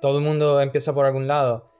Todo 0.00 0.18
el 0.18 0.24
mundo 0.24 0.60
empieza 0.60 0.94
por 0.94 1.06
algún 1.06 1.26
lado. 1.26 1.70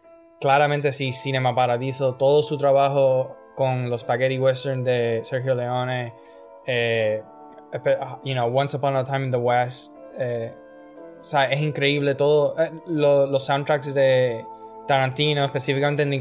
Claramente 0.40 0.92
sí, 0.92 1.12
Cinema 1.12 1.55
Paradiso, 1.55 2.16
todo 2.16 2.42
su 2.42 2.59
trabajo 2.59 3.37
con 3.55 3.90
los 3.90 4.00
spaghetti 4.00 4.38
western 4.38 4.85
de 4.85 5.22
Sergio 5.24 5.55
Leone, 5.55 6.12
you 6.66 8.35
know, 8.35 8.46
Once 8.46 8.77
Upon 8.77 8.96
a 8.96 9.05
Time 9.05 9.25
in 9.25 9.31
the 9.31 9.38
West. 9.38 9.92
Eh, 10.18 10.53
o 11.18 11.22
sea, 11.22 11.44
es 11.44 11.61
increíble 11.61 12.14
todo. 12.14 12.55
Eh, 12.59 12.70
los 12.87 13.44
soundtracks 13.44 13.94
de 13.94 14.44
Tarantino, 14.87 15.44
específicamente 15.44 16.03
en 16.03 16.12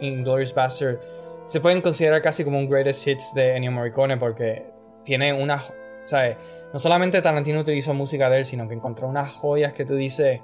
Inglourious 0.00 0.54
Bastard, 0.54 0.98
se 1.46 1.60
pueden 1.60 1.80
considerar 1.80 2.22
casi 2.22 2.44
como 2.44 2.58
un 2.58 2.68
greatest 2.68 3.06
hits 3.06 3.34
de 3.34 3.56
Ennio 3.56 3.72
Morricone 3.72 4.16
porque 4.16 4.66
tiene 5.04 5.32
una. 5.32 5.62
¿sabes? 6.04 6.36
No 6.72 6.78
solamente 6.78 7.20
Tarantino 7.20 7.60
utilizó 7.60 7.94
música 7.94 8.30
de 8.30 8.38
él, 8.38 8.44
sino 8.44 8.68
que 8.68 8.74
encontró 8.74 9.08
unas 9.08 9.32
joyas 9.32 9.72
que 9.72 9.84
tú 9.84 9.96
dices. 9.96 10.40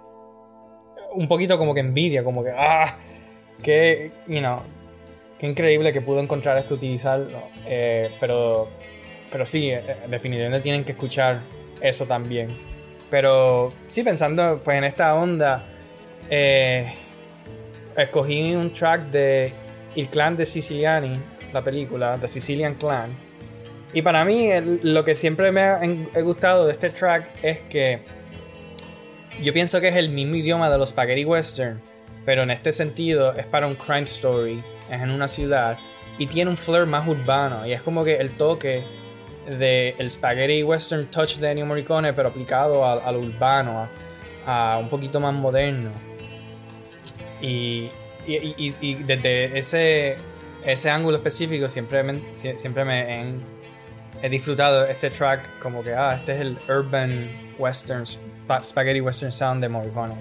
Un 1.12 1.28
poquito 1.28 1.58
como 1.58 1.74
que 1.74 1.80
envidia, 1.80 2.24
como 2.24 2.42
que. 2.42 2.50
¡Ah! 2.50 2.98
Que, 3.62 4.12
you 4.26 4.40
know, 4.40 4.58
qué 5.38 5.46
increíble 5.46 5.92
que 5.92 6.00
pudo 6.00 6.20
encontrar 6.20 6.58
esto, 6.58 6.74
utilizarlo. 6.74 7.38
Eh, 7.66 8.10
pero, 8.20 8.68
pero 9.30 9.46
sí, 9.46 9.70
eh, 9.70 9.82
definitivamente 10.08 10.62
tienen 10.62 10.84
que 10.84 10.92
escuchar 10.92 11.40
eso 11.80 12.06
también. 12.06 12.48
Pero 13.10 13.72
sí, 13.88 14.02
pensando 14.02 14.60
pues 14.64 14.78
en 14.78 14.84
esta 14.84 15.14
onda, 15.14 15.64
eh, 16.28 16.92
escogí 17.96 18.54
un 18.54 18.72
track 18.72 19.10
de 19.10 19.52
El 19.94 20.08
Clan 20.08 20.36
de 20.36 20.46
Siciliani, 20.46 21.20
la 21.52 21.62
película, 21.62 22.18
The 22.20 22.28
Sicilian 22.28 22.74
Clan. 22.74 23.10
Y 23.92 24.02
para 24.02 24.24
mí 24.24 24.50
lo 24.82 25.04
que 25.04 25.14
siempre 25.14 25.52
me 25.52 25.62
ha 25.62 25.80
gustado 26.20 26.66
de 26.66 26.72
este 26.72 26.90
track 26.90 27.28
es 27.42 27.60
que 27.70 28.00
yo 29.42 29.52
pienso 29.52 29.80
que 29.80 29.88
es 29.88 29.96
el 29.96 30.10
mismo 30.10 30.36
idioma 30.36 30.68
de 30.68 30.78
los 30.78 30.90
spaghetti 30.90 31.24
western, 31.24 31.80
pero 32.24 32.42
en 32.42 32.50
este 32.50 32.72
sentido 32.72 33.32
es 33.34 33.46
para 33.46 33.66
un 33.66 33.74
crime 33.74 34.02
story, 34.02 34.62
es 34.90 35.00
en 35.00 35.10
una 35.10 35.28
ciudad 35.28 35.78
y 36.18 36.26
tiene 36.26 36.50
un 36.50 36.56
flair 36.56 36.86
más 36.86 37.06
urbano 37.06 37.66
y 37.66 37.72
es 37.72 37.82
como 37.82 38.04
que 38.04 38.16
el 38.16 38.30
toque 38.30 38.82
del 39.46 39.94
el 39.98 40.10
spaghetti 40.10 40.62
western 40.62 41.06
touch 41.06 41.36
de 41.36 41.50
Ennio 41.50 41.66
Morricone 41.66 42.12
pero 42.12 42.28
aplicado 42.28 42.84
al, 42.88 43.16
urbano, 43.16 43.88
a, 44.46 44.78
un 44.78 44.88
poquito 44.88 45.20
más 45.20 45.34
moderno. 45.34 45.90
Y, 47.40 47.90
y, 48.26 48.94
desde 49.04 49.58
ese, 49.58 50.16
ese 50.64 50.90
ángulo 50.90 51.16
específico 51.16 51.68
siempre 51.68 52.02
me, 52.02 52.20
siempre 52.34 52.84
me 52.84 53.36
he, 54.22 54.28
disfrutado 54.28 54.84
este 54.84 55.10
track 55.10 55.58
como 55.60 55.82
que, 55.84 55.94
ah, 55.94 56.16
este 56.16 56.34
es 56.34 56.40
el 56.40 56.58
urban 56.68 57.30
western, 57.58 58.04
spaghetti 58.06 59.00
western 59.00 59.30
sound 59.30 59.60
de 59.60 59.68
Morricone. 59.68 60.14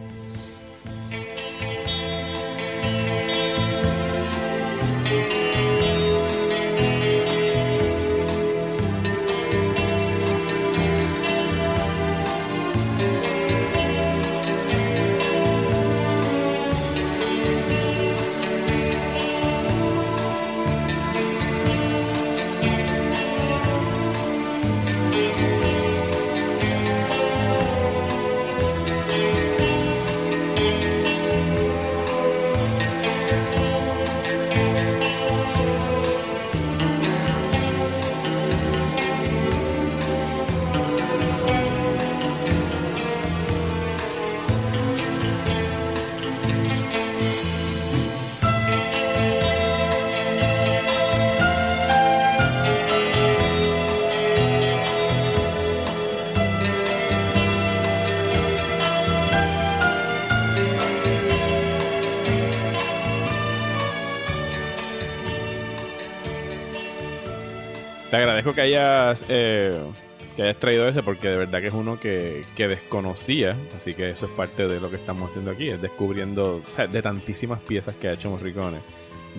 Hayas, 69.06 69.26
eh, 69.30 69.80
que 70.36 70.44
hayas 70.44 70.58
traído 70.58 70.88
ese 70.88 71.04
porque 71.04 71.30
de 71.30 71.38
verdad 71.38 71.62
que 71.62 71.68
es 71.68 71.74
uno 71.74 72.00
que, 72.00 72.46
desconocía. 72.58 73.58
Así 73.76 73.94
que 73.94 74.12
eso 74.12 74.26
es 74.26 74.32
parte 74.32 74.68
de 74.68 74.80
lo 74.80 74.90
que 74.90 74.98
estamos 74.98 75.30
haciendo 75.30 75.52
aquí, 75.52 75.70
es 75.70 75.82
descubriendo 75.82 76.62
de 76.92 77.02
tantísimas 77.02 77.60
piezas 77.62 77.96
que 77.96 78.10
ha 78.10 78.14
hecho 78.14 78.30
Morricone. 78.30 78.80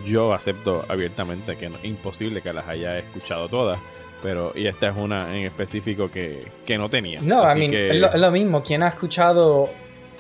Yo 0.05 0.35
acepto 0.35 0.85
abiertamente 0.89 1.57
que 1.57 1.67
es 1.67 1.85
imposible 1.85 2.43
que 2.43 2.53
las 2.53 2.69
haya 2.69 2.99
escuchado 2.99 3.49
todas. 3.49 3.79
Pero, 4.23 4.53
y 4.55 4.67
esta 4.67 4.89
es 4.89 4.97
una 4.97 5.37
en 5.37 5.45
específico 5.45 6.11
que, 6.11 6.51
no 6.79 6.89
tenía. 6.89 7.21
No, 7.21 7.43
a 7.43 7.55
mí 7.55 7.69
es, 7.73 7.97
lo, 8.19 8.31
mismo. 8.31 8.63
¿Quién 8.63 8.83
ha 8.83 8.89
escuchado 8.89 9.69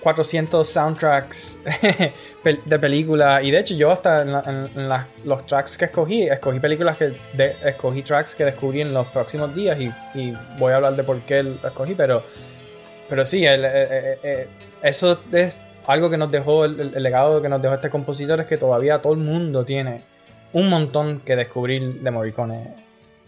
400 0.07 0.65
soundtracks 0.65 1.59
de 2.65 2.79
películas. 2.79 3.43
Y 3.43 3.51
de 3.51 3.59
hecho, 3.59 3.75
yo 3.75 3.91
hasta 3.91 4.23
en, 4.23 4.89
los 5.25 5.47
tracks 5.47 5.77
que 5.77 5.87
escogí, 5.87 6.23
escogí 6.29 6.61
películas 6.61 6.97
que 6.97 7.17
escogí 7.65 8.03
tracks 8.03 8.37
que 8.37 8.45
descubrí 8.45 8.83
en 8.83 8.95
los 8.95 9.09
próximos 9.09 9.53
días. 9.53 9.77
Y, 9.81 10.33
voy 10.61 10.73
a 10.73 10.77
hablar 10.77 10.95
de 10.95 11.03
por 11.03 11.19
qué 11.23 11.43
lo 11.43 11.55
escogí. 11.55 11.97
Pero, 11.97 12.23
pero 13.09 13.25
sí, 13.25 13.45
eso 14.81 15.19
es 15.33 15.57
algo 15.89 16.09
que 16.09 16.19
nos 16.19 16.31
dejó, 16.31 16.67
el, 16.67 17.03
legado 17.03 17.43
que 17.43 17.49
nos 17.49 17.61
dejó 17.61 17.75
este 17.75 17.91
compositor 17.91 18.39
es 18.39 18.47
que 18.47 18.59
todavía 18.59 19.03
todo 19.03 19.15
el 19.15 19.19
mundo 19.19 19.65
tiene 19.65 20.03
un 20.53 20.71
montón 20.71 21.19
que 21.19 21.35
descubrir 21.35 22.01
de 22.01 22.11
Morricone. 22.13 22.77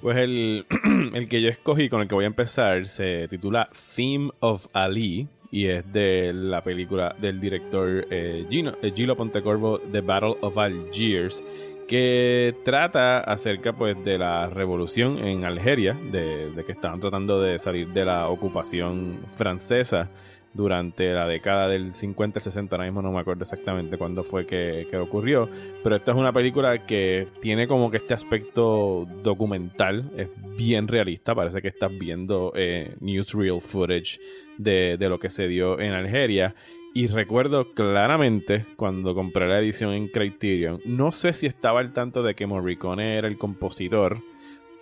Pues 0.00 0.16
el, 0.16 0.64
el 1.12 1.28
que 1.28 1.42
yo 1.42 1.48
escogí, 1.48 1.88
con 1.88 2.02
el 2.02 2.06
que 2.06 2.14
voy 2.14 2.22
a 2.22 2.28
empezar, 2.28 2.86
se 2.86 3.26
titula 3.26 3.68
Theme 3.96 4.30
of 4.38 4.68
Ali 4.72 5.26
y 5.50 5.66
es 5.66 5.90
de 5.92 6.32
la 6.32 6.62
película 6.62 7.14
del 7.18 7.40
director 7.40 8.06
eh, 8.10 8.46
Gino, 8.50 8.74
eh, 8.82 8.92
Gilo 8.94 9.16
Pontecorvo, 9.16 9.78
The 9.78 10.00
Battle 10.00 10.36
of 10.42 10.58
Algiers, 10.58 11.42
que 11.86 12.54
trata 12.64 13.20
acerca 13.20 13.72
pues 13.72 13.96
de 14.04 14.18
la 14.18 14.50
revolución 14.50 15.18
en 15.18 15.44
Algeria, 15.44 15.96
de, 16.12 16.52
que 16.66 16.72
estaban 16.72 17.00
tratando 17.00 17.40
de 17.40 17.58
salir 17.58 17.88
de 17.88 18.04
la 18.04 18.28
ocupación 18.28 19.20
francesa 19.34 20.10
durante 20.54 21.12
la 21.12 21.26
década 21.26 21.68
del 21.68 21.92
50 21.92 22.40
60, 22.40 22.74
ahora 22.74 22.86
mismo 22.86 23.02
no 23.02 23.12
me 23.12 23.20
acuerdo 23.20 23.42
exactamente 23.42 23.96
cuándo 23.96 24.22
fue 24.24 24.46
que, 24.46 24.86
ocurrió, 24.98 25.48
pero 25.82 25.96
esta 25.96 26.12
es 26.12 26.16
una 26.16 26.32
película 26.32 26.84
que 26.84 27.28
tiene 27.40 27.68
como 27.68 27.90
que 27.90 27.98
este 27.98 28.14
aspecto 28.14 29.06
documental, 29.22 30.10
es 30.16 30.28
bien 30.56 30.88
realista, 30.88 31.34
parece 31.34 31.62
que 31.62 31.68
estás 31.68 31.96
viendo 31.96 32.52
eh, 32.56 32.96
newsreel 33.00 33.60
footage 33.60 34.18
de, 34.58 34.96
lo 35.08 35.18
que 35.18 35.30
se 35.30 35.48
dio 35.48 35.80
en 35.80 35.92
Algeria. 35.92 36.54
Y 36.94 37.06
recuerdo 37.06 37.74
claramente 37.74 38.66
cuando 38.76 39.14
compré 39.14 39.46
la 39.46 39.60
edición 39.60 39.92
en 39.92 40.08
Criterion, 40.08 40.80
no 40.84 41.12
sé 41.12 41.32
si 41.32 41.46
estaba 41.46 41.80
al 41.80 41.92
tanto 41.92 42.22
de 42.22 42.34
que 42.34 42.46
Morricone 42.46 43.16
era 43.16 43.28
el 43.28 43.38
compositor, 43.38 44.22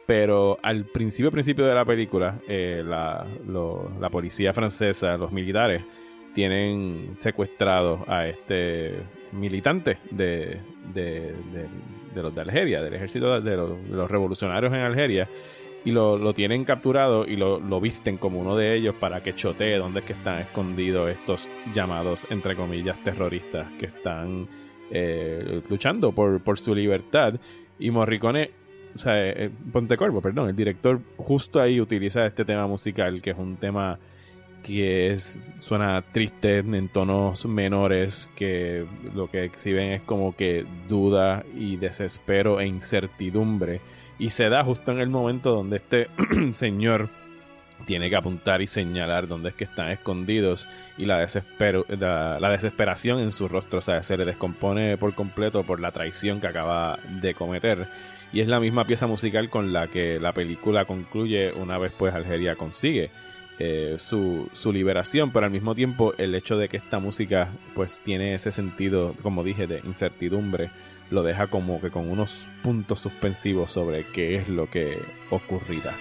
pero 0.06 0.58
al 0.62 0.84
principio, 0.84 1.32
principio 1.32 1.66
de 1.66 1.74
la 1.74 1.84
película, 1.84 2.38
eh, 2.48 2.82
la, 2.86 3.26
policía 4.10 4.54
francesa, 4.54 5.16
los 5.18 5.32
militares, 5.32 5.82
tienen 6.32 7.10
secuestrado 7.14 8.04
a 8.06 8.26
este 8.26 8.94
militante 9.32 9.98
de, 10.10 10.60
los 12.14 12.34
de 12.34 12.40
Algeria, 12.40 12.82
del 12.82 12.94
ejército 12.94 13.40
de 13.40 13.56
los 13.56 14.10
revolucionarios 14.10 14.72
en 14.72 14.80
Algeria, 14.80 15.28
y 15.84 15.92
lo, 15.92 16.34
tienen 16.34 16.64
capturado 16.64 17.24
y 17.26 17.36
lo, 17.36 17.80
visten 17.80 18.16
como 18.16 18.38
uno 18.38 18.56
de 18.56 18.74
ellos 18.74 18.94
para 18.94 19.22
que 19.22 19.34
chotee 19.34 19.78
dónde 19.78 20.00
es 20.00 20.06
que 20.06 20.12
están 20.12 20.40
escondidos 20.40 21.10
estos 21.10 21.48
llamados, 21.74 22.26
entre 22.30 22.54
comillas, 22.54 23.02
terroristas 23.02 23.68
que 23.78 23.86
están 23.86 24.48
eh, 24.90 25.62
luchando 25.68 26.12
por, 26.12 26.42
por 26.42 26.58
su 26.58 26.74
libertad. 26.74 27.34
Y 27.78 27.90
Morricone, 27.90 28.50
o 28.96 28.98
sea, 28.98 29.26
eh, 29.28 29.46
eh, 29.46 29.50
perdón, 30.22 30.48
el 30.48 30.56
director 30.56 31.00
justo 31.16 31.60
ahí 31.60 31.80
utiliza 31.80 32.26
este 32.26 32.44
tema 32.44 32.66
musical, 32.66 33.22
que 33.22 33.30
es 33.30 33.38
un 33.38 33.56
tema 33.56 33.98
que 34.62 35.12
es, 35.12 35.38
suena 35.58 36.02
triste 36.12 36.58
en 36.58 36.88
tonos 36.88 37.46
menores, 37.46 38.28
que 38.34 38.84
lo 39.14 39.30
que 39.30 39.44
exhiben 39.44 39.92
es 39.92 40.02
como 40.02 40.34
que 40.34 40.66
duda 40.88 41.44
y 41.54 41.76
desespero 41.76 42.58
e 42.58 42.66
incertidumbre 42.66 43.80
y 44.18 44.30
se 44.30 44.48
da 44.48 44.64
justo 44.64 44.92
en 44.92 45.00
el 45.00 45.08
momento 45.08 45.54
donde 45.54 45.76
este 45.76 46.08
señor 46.52 47.08
tiene 47.84 48.08
que 48.08 48.16
apuntar 48.16 48.62
y 48.62 48.66
señalar 48.66 49.28
dónde 49.28 49.50
es 49.50 49.54
que 49.54 49.64
están 49.64 49.90
escondidos 49.90 50.66
y 50.96 51.04
la, 51.04 51.18
desespero, 51.18 51.84
la, 51.88 52.50
desesperación 52.50 53.20
en 53.20 53.32
su 53.32 53.48
rostro, 53.48 53.78
o 53.78 53.82
sea, 53.82 54.02
se 54.02 54.16
le 54.16 54.24
descompone 54.24 54.96
por 54.96 55.14
completo 55.14 55.62
por 55.62 55.80
la 55.80 55.92
traición 55.92 56.40
que 56.40 56.46
acaba 56.46 56.98
de 57.20 57.34
cometer. 57.34 57.86
Y 58.36 58.42
es 58.42 58.48
la 58.48 58.60
misma 58.60 58.86
pieza 58.86 59.06
musical 59.06 59.48
con 59.48 59.72
la 59.72 59.86
que 59.86 60.20
la 60.20 60.34
película 60.34 60.84
concluye 60.84 61.52
una 61.52 61.78
vez 61.78 61.90
pues 61.96 62.12
Algeria 62.12 62.54
consigue 62.54 63.10
eh, 63.58 63.96
su, 63.98 64.50
su, 64.52 64.74
liberación, 64.74 65.30
pero 65.30 65.46
al 65.46 65.52
mismo 65.52 65.74
tiempo 65.74 66.12
el 66.18 66.34
hecho 66.34 66.58
de 66.58 66.68
que 66.68 66.76
esta 66.76 66.98
música 66.98 67.50
pues 67.74 67.98
tiene 68.00 68.34
ese 68.34 68.52
sentido, 68.52 69.14
como 69.22 69.42
dije, 69.42 69.66
de 69.66 69.80
incertidumbre 69.86 70.68
lo 71.10 71.22
deja 71.22 71.46
como 71.46 71.80
que 71.80 71.88
con 71.88 72.10
unos 72.10 72.46
puntos 72.62 73.00
suspensivos 73.00 73.72
sobre 73.72 74.04
qué 74.04 74.36
es 74.36 74.50
lo 74.50 74.68
que 74.68 74.98
ocurrirá. 75.30 75.94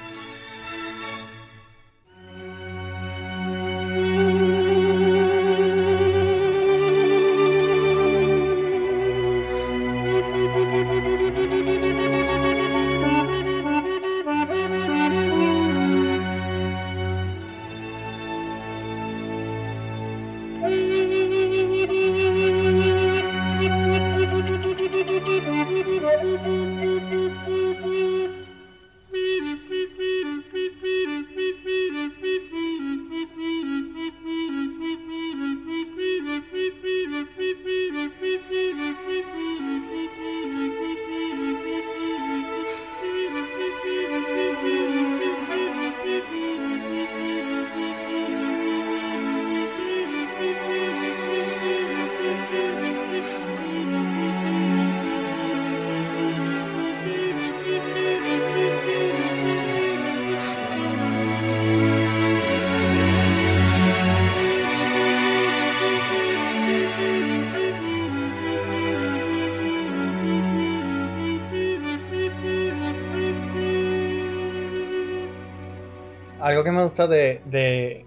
Algo 76.55 76.63
que 76.63 76.71
me 76.71 76.83
gustó 76.83 77.07
de, 77.09 78.05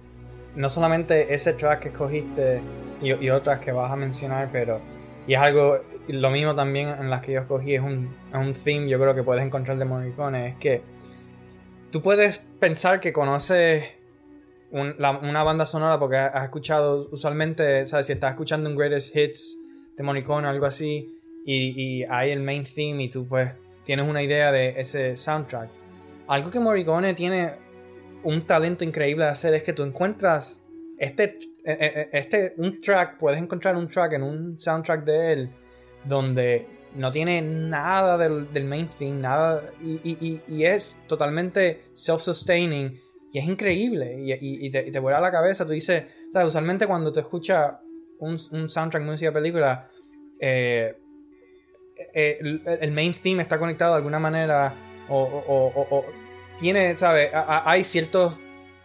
no 0.57 0.71
solamente 0.71 1.35
ese 1.35 1.53
track 1.53 1.81
que 1.81 1.89
escogiste 1.89 2.63
y, 3.03 3.29
otras 3.29 3.59
que 3.59 3.73
vas 3.73 3.93
a 3.93 3.97
mencionar, 3.97 4.49
pero 4.51 4.81
y 5.27 5.35
es 5.35 5.41
algo, 5.41 5.79
lo 6.09 6.31
mismo 6.31 6.55
también 6.55 6.89
en 6.89 7.11
las 7.11 7.21
que 7.21 7.33
yo 7.33 7.41
escogí, 7.41 7.75
es 7.75 7.83
un, 7.83 8.17
un 8.33 8.55
theme 8.55 8.89
yo 8.89 8.99
creo 8.99 9.15
que 9.15 9.23
puedes 9.23 9.45
encontrar 9.45 9.77
de 9.77 9.85
Morricone, 9.85 10.49
es 10.49 10.57
que 10.57 10.81
tú 11.91 12.01
puedes 12.01 12.39
pensar 12.59 13.01
que 13.01 13.13
conoces 13.13 13.85
una 14.71 15.43
banda 15.43 15.67
sonora 15.67 15.99
porque 15.99 16.17
has 16.17 16.45
escuchado, 16.45 17.09
usualmente, 17.13 17.87
¿sabes? 17.87 18.07
Si 18.07 18.13
estás 18.15 18.31
escuchando 18.31 18.71
un 18.71 18.77
Greatest 18.77 19.15
Hits 19.15 19.59
de 19.97 20.03
Morricone 20.03 20.47
o 20.47 20.51
algo 20.51 20.65
así, 20.65 21.15
y 21.45 22.05
hay 22.05 22.31
el 22.31 22.41
main 22.41 22.65
theme 22.65 23.05
y 23.05 23.09
tú 23.09 23.27
pues 23.27 23.55
tienes 23.85 24.07
una 24.07 24.23
idea 24.23 24.53
de 24.53 24.81
ese 24.81 25.17
soundtrack. 25.17 25.71
Algo 26.27 26.51
que 26.51 26.61
Morricone 26.61 27.15
tiene 27.15 27.68
un 28.25 28.47
talento 28.47 28.85
increíble 28.85 29.25
de 29.25 29.31
hacer 29.31 29.55
es 29.55 29.62
que 29.62 29.73
tú 29.73 29.83
encuentras 29.83 30.62
este, 30.99 31.39
e, 31.64 31.73
e, 31.73 31.77
e, 31.77 32.09
este 32.12 32.55
un 32.57 32.81
track, 32.81 33.19
puedes 33.19 33.41
encontrar 33.41 33.77
un 33.77 33.89
track 33.89 34.14
en 34.14 34.23
un 34.23 34.59
soundtrack 34.59 35.05
de 35.05 35.33
él 35.33 35.51
donde 36.05 36.66
no 36.95 37.12
tiene 37.12 37.43
nada 37.43 38.16
del, 38.19 38.53
del 38.53 38.64
main 38.64 38.89
theme, 38.99 39.21
nada, 39.21 39.62
y, 39.81 40.41
y, 40.47 40.64
es 40.64 41.01
totalmente 41.07 41.83
self-sustaining 41.93 42.99
y 43.31 43.39
es 43.39 43.47
increíble 43.47 44.16
y, 44.19 44.71
te, 44.71 44.91
te, 44.91 44.99
vuela 44.99 45.21
la 45.21 45.31
cabeza. 45.31 45.66
Tú 45.66 45.73
dices. 45.73 46.05
Usualmente 46.47 46.87
cuando 46.87 47.12
te 47.12 47.21
escuchas 47.21 47.75
un, 48.19 48.39
un 48.53 48.69
soundtrack, 48.69 49.03
música, 49.03 49.33
película, 49.33 49.91
eh, 50.41 50.97
eh, 52.14 52.39
el, 52.81 52.93
main 52.93 53.12
theme 53.12 53.43
está 53.43 53.59
conectado 53.59 53.93
de 53.93 53.97
alguna 53.99 54.19
manera 54.19 54.75
o, 55.09 56.05
tiene, 56.59 56.97
¿sabes? 56.97 57.31
hay 57.33 57.85
ciertos, 57.85 58.35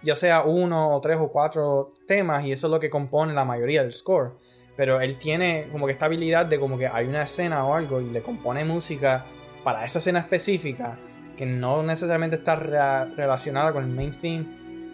ya 0.01 0.15
sea 0.15 0.43
uno 0.43 0.95
o 0.95 1.01
tres 1.01 1.17
o 1.19 1.29
cuatro 1.29 1.93
temas 2.07 2.45
y 2.45 2.51
eso 2.51 2.67
es 2.67 2.71
lo 2.71 2.79
que 2.79 2.89
compone 2.89 3.33
la 3.33 3.45
mayoría 3.45 3.81
del 3.83 3.91
score. 3.91 4.31
Pero 4.75 5.01
él 5.01 5.17
tiene 5.17 5.67
como 5.71 5.85
que 5.85 5.91
esta 5.91 6.05
habilidad 6.05 6.45
de 6.45 6.59
como 6.59 6.77
que 6.77 6.87
hay 6.87 7.05
una 7.07 7.23
escena 7.23 7.65
o 7.65 7.75
algo 7.75 8.01
y 8.01 8.09
le 8.09 8.21
compone 8.21 8.65
música 8.65 9.23
para 9.63 9.85
esa 9.85 9.99
escena 9.99 10.19
específica 10.19 10.97
que 11.37 11.45
no 11.45 11.83
necesariamente 11.83 12.35
está 12.37 12.55
relacionada 12.55 13.71
con 13.73 13.83
el 13.83 13.89
main 13.89 14.11
theme. 14.19 14.45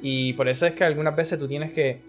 Y 0.02 0.34
por 0.34 0.48
eso 0.48 0.66
es 0.66 0.74
que 0.74 0.84
algunas 0.84 1.16
veces 1.16 1.40
tú 1.40 1.48
tienes 1.48 1.74
que. 1.74 2.02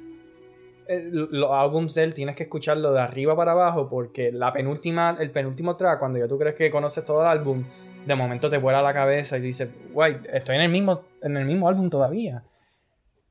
Eh, 0.89 1.09
los 1.13 1.51
álbums 1.53 1.95
de 1.95 2.05
él 2.05 2.15
tienes 2.15 2.35
que 2.35 2.45
escucharlo 2.45 2.93
de 2.93 3.01
arriba 3.01 3.37
para 3.37 3.53
abajo 3.53 3.89
porque 3.89 4.33
la 4.33 4.53
penúltima, 4.53 5.17
el 5.21 5.31
penúltimo 5.31 5.77
track, 5.77 6.01
cuando 6.01 6.19
ya 6.19 6.27
tú 6.27 6.39
crees 6.39 6.57
que 6.57 6.71
conoces 6.71 7.05
todo 7.05 7.23
el 7.23 7.29
álbum, 7.29 7.65
de 8.07 8.15
momento 8.15 8.51
te 8.51 8.59
vuela 8.59 8.83
la 8.83 8.93
cabeza 8.93 9.39
y 9.39 9.41
dices, 9.41 9.69
guay, 9.93 10.19
estoy 10.33 10.57
en 10.57 10.63
el 10.63 10.71
mismo, 10.71 11.05
en 11.23 11.37
el 11.37 11.45
mismo 11.45 11.69
álbum 11.69 11.91
todavía. 11.91 12.45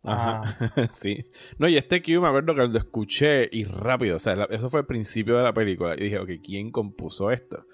Ajá, 0.03 0.41
ah. 0.59 0.87
sí. 0.91 1.25
No, 1.57 1.67
y 1.67 1.77
este 1.77 2.01
Q 2.01 2.21
me 2.21 2.27
acuerdo 2.27 2.55
que 2.55 2.67
lo 2.67 2.77
escuché 2.77 3.49
y 3.51 3.65
rápido, 3.65 4.15
o 4.15 4.19
sea, 4.19 4.47
eso 4.49 4.69
fue 4.69 4.81
el 4.81 4.85
principio 4.85 5.37
de 5.37 5.43
la 5.43 5.53
película. 5.53 5.95
Y 5.97 6.03
dije, 6.03 6.19
ok, 6.19 6.29
¿quién 6.43 6.71
compuso 6.71 7.31
esto? 7.31 7.65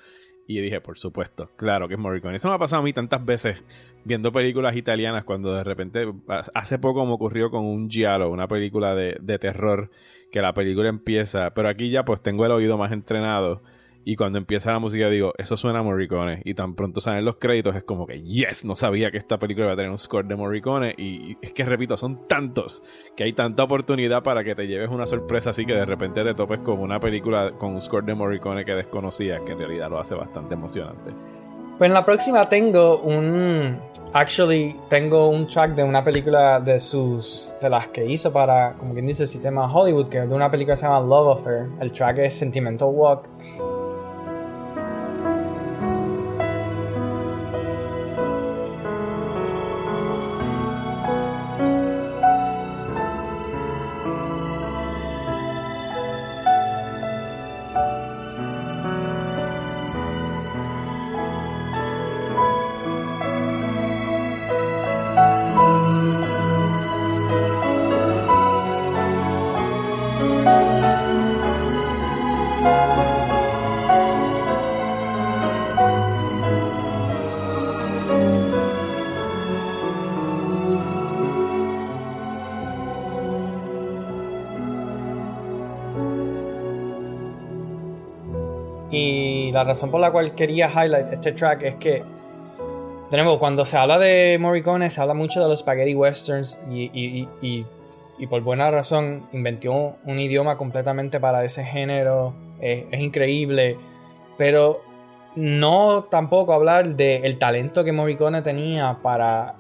Y 0.48 0.60
dije, 0.60 0.80
por 0.80 0.98
supuesto, 0.98 1.50
claro 1.56 1.88
que 1.88 1.96
es 1.96 2.00
Morricone. 2.00 2.36
Eso 2.36 2.50
me 2.50 2.56
ha 2.56 2.60
pasado 2.60 2.82
a 2.82 2.86
mí 2.86 2.94
tantas 2.94 3.24
veces 3.26 3.64
viendo 4.04 4.32
películas 4.32 4.76
italianas 4.76 5.24
cuando 5.24 5.54
de 5.54 5.64
repente, 5.64 6.08
hace 6.54 6.78
poco 6.78 7.04
me 7.06 7.14
ocurrió 7.14 7.50
con 7.50 7.66
un 7.66 7.90
Giallo, 7.90 8.30
una 8.30 8.48
película 8.48 8.94
de, 8.94 9.18
de 9.22 9.40
terror, 9.40 9.90
que 10.32 10.42
la 10.42 10.54
película 10.54 10.90
empieza, 10.90 11.52
pero 11.56 11.68
aquí 11.68 11.90
ya 11.90 12.06
pues 12.06 12.22
tengo 12.22 12.46
el 12.46 12.52
oído 12.52 12.78
más 12.78 12.92
entrenado 12.92 13.64
y 14.08 14.16
cuando 14.16 14.38
empieza 14.38 14.72
la 14.72 14.78
música 14.78 15.10
digo, 15.10 15.34
eso 15.36 15.58
suena 15.58 15.80
a 15.80 15.84
Morricone. 15.84 16.42
Y 16.46 16.54
tan 16.54 16.76
pronto 16.76 17.02
salen 17.02 17.26
los 17.26 17.38
créditos 17.38 17.76
es 17.76 17.84
como 17.84 18.06
que, 18.06 18.22
yes, 18.22 18.64
no 18.64 18.76
sabía 18.76 19.10
que 19.10 19.18
esta 19.18 19.40
película 19.40 19.66
iba 19.66 19.74
a 19.74 19.76
tener 19.76 19.90
un 19.90 19.98
score 19.98 20.28
de 20.28 20.36
Morricone. 20.36 20.94
Y 20.96 21.38
es 21.42 21.54
que, 21.54 21.66
repito, 21.66 21.98
son 21.98 22.28
tantos 22.28 22.84
que 23.18 23.24
hay 23.24 23.34
tanta 23.34 23.64
oportunidad 23.64 24.22
para 24.22 24.44
que 24.44 24.54
te 24.54 24.68
lleves 24.68 24.90
una 24.90 25.08
sorpresa 25.08 25.50
así 25.50 25.66
que 25.66 25.74
de 25.74 25.86
repente 25.86 26.24
te 26.24 26.36
topes 26.36 26.60
con 26.60 26.80
una 26.80 27.00
película 27.00 27.52
con 27.58 27.74
un 27.74 27.82
score 27.82 28.06
de 28.06 28.14
Morricone 28.14 28.64
que 28.64 28.76
desconocías, 28.76 29.42
que 29.42 29.54
en 29.54 29.58
realidad 29.58 29.90
lo 29.90 29.98
hace 29.98 30.14
bastante 30.14 30.54
emocionante. 30.54 31.12
Pues 31.78 31.90
en 31.90 31.94
la 31.94 32.06
próxima 32.06 32.48
tengo 32.48 33.00
un. 33.00 33.78
Actually, 34.14 34.80
tengo 34.88 35.28
un 35.28 35.46
track 35.46 35.72
de 35.72 35.84
una 35.84 36.06
película 36.06 36.62
de 36.62 36.80
sus. 36.80 37.54
de 37.62 37.70
las 37.70 37.90
que 37.90 38.06
hizo 38.06 38.32
para, 38.32 38.76
como 38.76 38.94
quien 38.94 39.08
dice, 39.08 39.24
el 39.24 39.28
sistema 39.28 39.70
Hollywood, 39.70 40.08
que 40.08 40.20
es 40.20 40.30
de 40.30 40.34
una 40.34 40.50
película 40.50 40.76
que 40.76 40.82
se 40.82 40.86
llama 40.86 41.02
Love 41.02 41.40
Affair. 41.40 41.66
El 41.82 41.92
track 41.92 42.20
es 42.20 42.36
Sentimental 42.36 42.88
Walk. 42.90 43.28
Razón 89.66 89.92
por 89.92 90.00
la 90.00 90.12
cual 90.12 90.34
quería 90.36 90.70
highlight 90.70 91.12
este 91.12 91.34
track 91.34 91.64
es 91.64 91.76
que, 91.76 92.04
tenemos 93.10 93.38
cuando 93.38 93.66
se 93.66 93.78
habla 93.78 94.00
de 94.00 94.38
Morricone, 94.40 94.90
se 94.90 95.02
habla 95.02 95.14
mucho 95.14 95.42
de 95.42 95.48
los 95.48 95.60
spaghetti 95.60 95.96
westerns 95.96 96.60
y, 96.70 97.66
por 98.30 98.42
buena 98.42 98.72
razón 98.72 99.28
inventó 99.34 99.96
un 100.06 100.20
idioma 100.20 100.58
completamente 100.58 101.20
para 101.20 101.44
ese 101.44 101.64
género. 101.64 102.34
Es, 102.60 103.00
increíble. 103.00 103.78
Pero 104.38 104.82
no 105.36 106.06
tampoco 106.06 106.54
hablar 106.54 106.96
del 106.96 107.38
talento 107.38 107.84
que 107.84 107.92
Morricone 107.92 108.42
tenía 108.42 108.98
para 109.02 109.56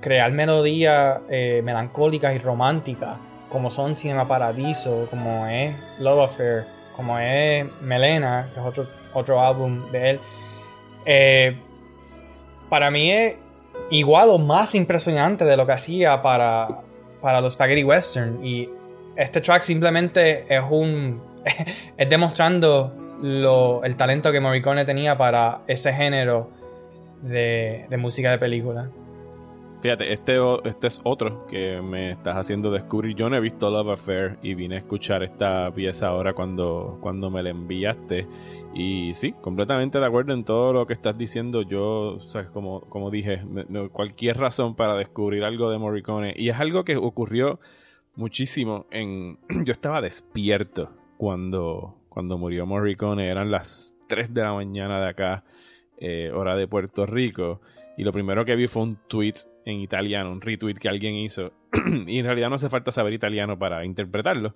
crear 0.00 0.32
melodías 0.32 1.20
eh, 1.30 1.62
melancólicas 1.64 2.34
y 2.34 2.38
románticas, 2.38 3.16
como 3.50 3.70
son 3.70 3.96
Cinema 3.96 4.28
Paradiso, 4.28 5.06
como 5.10 5.46
es 5.46 5.74
Love 5.98 6.24
Affair, 6.24 6.64
como 6.96 7.18
es 7.18 7.66
Melena, 7.80 8.48
que 8.52 8.60
es 8.60 8.66
otro 8.66 8.99
otro 9.14 9.40
álbum 9.40 9.90
de 9.90 10.10
él. 10.10 10.20
Eh, 11.04 11.56
para 12.68 12.90
mí 12.90 13.10
es 13.10 13.36
igual 13.90 14.30
o 14.30 14.38
más 14.38 14.74
impresionante 14.74 15.44
de 15.44 15.56
lo 15.56 15.66
que 15.66 15.72
hacía 15.72 16.22
para, 16.22 16.82
para 17.20 17.40
los 17.40 17.54
Spaghetti 17.54 17.84
Western. 17.84 18.44
Y 18.44 18.68
este 19.16 19.40
track 19.40 19.62
simplemente 19.62 20.46
es 20.48 20.62
un. 20.68 21.22
es 21.96 22.08
demostrando 22.08 22.94
lo, 23.22 23.82
el 23.84 23.96
talento 23.96 24.32
que 24.32 24.40
Morricone 24.40 24.84
tenía 24.84 25.16
para 25.16 25.60
ese 25.66 25.92
género 25.92 26.50
de, 27.22 27.86
de 27.88 27.96
música 27.96 28.30
de 28.30 28.38
película. 28.38 28.90
Fíjate, 29.80 30.12
este, 30.12 30.36
este 30.64 30.86
es 30.88 31.00
otro 31.04 31.46
que 31.46 31.80
me 31.80 32.10
estás 32.10 32.36
haciendo 32.36 32.70
descubrir. 32.70 33.16
Yo 33.16 33.30
no 33.30 33.36
he 33.36 33.40
visto 33.40 33.70
Love 33.70 33.94
Affair 33.94 34.38
y 34.42 34.54
vine 34.54 34.74
a 34.74 34.78
escuchar 34.78 35.22
esta 35.22 35.72
pieza 35.72 36.08
ahora 36.08 36.34
cuando, 36.34 36.98
cuando 37.00 37.30
me 37.30 37.42
la 37.42 37.48
enviaste. 37.48 38.26
Y 38.74 39.14
sí, 39.14 39.32
completamente 39.40 39.98
de 39.98 40.04
acuerdo 40.04 40.34
en 40.34 40.44
todo 40.44 40.74
lo 40.74 40.86
que 40.86 40.92
estás 40.92 41.16
diciendo. 41.16 41.62
Yo, 41.62 42.18
o 42.18 42.52
como, 42.52 42.82
como 42.90 43.10
dije, 43.10 43.42
cualquier 43.90 44.36
razón 44.36 44.74
para 44.74 44.96
descubrir 44.96 45.44
algo 45.44 45.70
de 45.70 45.78
Morricone. 45.78 46.34
Y 46.36 46.50
es 46.50 46.60
algo 46.60 46.84
que 46.84 46.98
ocurrió 46.98 47.58
muchísimo 48.16 48.84
en... 48.90 49.38
Yo 49.64 49.72
estaba 49.72 50.02
despierto 50.02 50.90
cuando, 51.16 51.96
cuando 52.10 52.36
murió 52.36 52.66
Morricone. 52.66 53.28
Eran 53.28 53.50
las 53.50 53.94
3 54.08 54.34
de 54.34 54.42
la 54.42 54.52
mañana 54.52 55.00
de 55.00 55.08
acá, 55.08 55.44
eh, 55.96 56.30
hora 56.34 56.54
de 56.54 56.68
Puerto 56.68 57.06
Rico. 57.06 57.62
Y 57.96 58.04
lo 58.04 58.12
primero 58.12 58.44
que 58.44 58.56
vi 58.56 58.66
fue 58.66 58.82
un 58.82 58.96
tweet 59.08 59.34
en 59.64 59.80
italiano, 59.80 60.30
un 60.30 60.40
retweet 60.40 60.74
que 60.74 60.88
alguien 60.88 61.14
hizo. 61.14 61.52
y 62.06 62.18
en 62.18 62.26
realidad 62.26 62.48
no 62.48 62.56
hace 62.56 62.68
falta 62.68 62.90
saber 62.90 63.12
italiano 63.12 63.58
para 63.58 63.84
interpretarlo. 63.84 64.54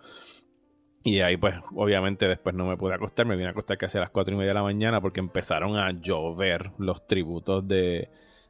Y 1.03 1.21
ahí, 1.21 1.37
pues, 1.37 1.55
obviamente, 1.75 2.27
después 2.27 2.55
no 2.55 2.67
me 2.67 2.79
pude 2.79 2.95
acostar. 2.95 3.27
Me 3.27 3.37
vine 3.37 3.49
a 3.49 3.51
acostar 3.51 3.77
casi 3.77 3.99
a 3.99 4.03
las 4.03 4.11
4 4.11 4.35
y 4.35 4.39
media 4.39 4.51
de 4.51 4.55
la 4.55 4.63
mañana 4.63 5.01
porque 5.03 5.21
empezaron 5.21 5.77
a 5.77 5.91
llover 5.93 6.71
los 6.79 7.07
tributos 7.07 7.69
de, 7.69 8.09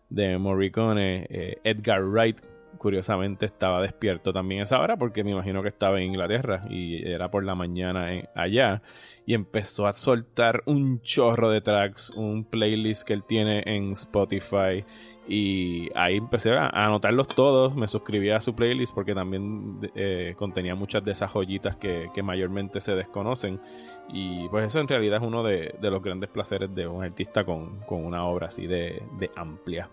de 0.09 0.39
Morricone. 0.39 1.27
Eh, 1.29 1.59
Edgar 1.65 2.05
Wright 2.05 2.41
curiosamente 2.79 3.47
estaba 3.47 3.81
despierto 3.81 4.33
también 4.33 4.63
esa 4.63 4.81
hora 4.81 4.97
porque 4.97 5.25
me 5.25 5.31
imagino 5.31 5.63
que 5.63 5.69
estaba 5.69 5.99
en 5.99 6.09
Inglaterra 6.09 6.63
y 6.69 7.07
era 7.09 7.31
por 7.31 7.45
la 7.45 7.55
mañana 7.55 8.07
allá 8.35 8.83
y 9.27 9.35
empezó 9.35 9.87
a 9.87 9.93
soltar 9.93 10.63
un 10.67 11.01
chorro 11.01 11.51
de 11.51 11.61
tracks, 11.61 12.11
un 12.11 12.45
playlist 12.45 13.07
que 13.07 13.15
él 13.15 13.23
tiene 13.27 13.63
en 13.67 13.93
Spotify 13.93 14.85
y 15.27 15.91
ahí 15.95 16.19
empecé 16.19 16.55
a 16.55 16.69
anotarlos 16.69 17.29
todos, 17.29 17.75
me 17.75 17.89
suscribí 17.89 18.31
a 18.31 18.41
su 18.41 18.55
playlist 18.55 18.95
porque 18.95 19.15
también 19.15 19.79
eh, 19.95 20.35
contenía 20.37 20.75
muchas 20.75 21.03
de 21.03 21.13
esas 21.13 21.31
joyitas 21.31 21.77
que, 21.77 22.11
mayormente 22.23 22.81
se 22.81 22.95
desconocen 22.95 23.61
y 24.09 24.49
pues 24.49 24.67
eso 24.67 24.81
en 24.81 24.89
realidad 24.89 25.23
es 25.23 25.27
uno 25.27 25.43
de, 25.43 25.75
los 25.81 26.03
grandes 26.03 26.29
placeres 26.29 26.75
de 26.75 26.87
un 26.87 27.03
artista 27.03 27.45
con, 27.45 27.81
una 27.89 28.27
obra 28.27 28.49
así 28.49 28.67
de, 28.67 29.03
amplia. 29.37 29.89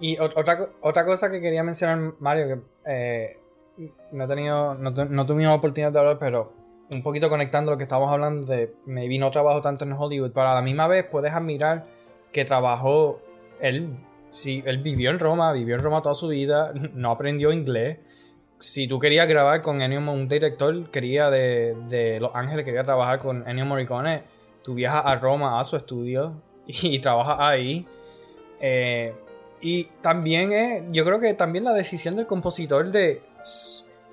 Y 0.00 0.18
otra, 0.18 0.68
otra 0.82 1.06
cosa 1.06 1.30
que 1.30 1.40
quería 1.40 1.62
mencionar, 1.62 2.14
Mario, 2.18 2.46
que 2.46 2.60
eh, 2.90 3.38
no 4.12 4.24
he 4.24 4.26
tenido, 4.26 4.74
no, 4.74 4.90
no 4.90 5.26
tuvimos 5.26 5.56
oportunidad 5.56 5.92
de 5.92 5.98
hablar, 5.98 6.18
pero 6.18 6.52
un 6.94 7.02
poquito 7.02 7.28
conectando 7.28 7.72
lo 7.72 7.76
que 7.76 7.82
estábamos 7.82 8.12
hablando 8.12 8.46
de 8.46 8.74
me 8.86 9.08
vino 9.08 9.30
trabajo 9.30 9.60
tanto 9.60 9.84
en 9.84 9.92
Hollywood, 9.92 10.32
pero 10.32 10.48
a 10.48 10.54
la 10.54 10.62
misma 10.62 10.86
vez 10.86 11.04
puedes 11.04 11.32
admirar 11.32 11.86
que 12.32 12.44
trabajó 12.44 13.20
él 13.60 13.96
si 14.30 14.62
él 14.66 14.78
vivió 14.78 15.10
en 15.10 15.18
Roma, 15.18 15.52
vivió 15.52 15.76
en 15.76 15.82
Roma 15.82 16.02
toda 16.02 16.14
su 16.14 16.28
vida, 16.28 16.72
no 16.94 17.10
aprendió 17.10 17.52
inglés. 17.52 17.98
Si 18.58 18.88
tú 18.88 18.98
querías 18.98 19.28
grabar 19.28 19.62
con 19.62 19.82
Ennio, 19.82 20.00
un 20.00 20.28
director 20.28 20.90
quería 20.90 21.30
de, 21.30 22.18
Los 22.20 22.34
Ángeles, 22.34 22.64
quería 22.64 22.84
trabajar 22.84 23.18
con 23.18 23.46
Ennio 23.48 23.66
Morricone, 23.66 24.24
tú 24.62 24.74
viajas 24.74 25.02
a 25.04 25.16
Roma 25.16 25.60
a 25.60 25.64
su 25.64 25.76
estudio 25.76 26.40
y, 26.66 26.98
trabajas 26.98 27.36
ahí. 27.38 27.86
Eh, 28.60 29.14
y 29.60 29.84
también 30.00 30.52
es, 30.52 30.84
yo 30.90 31.04
creo 31.04 31.20
que 31.20 31.34
también 31.34 31.64
la 31.64 31.72
decisión 31.72 32.16
del 32.16 32.26
compositor 32.26 32.90
de, 32.90 33.22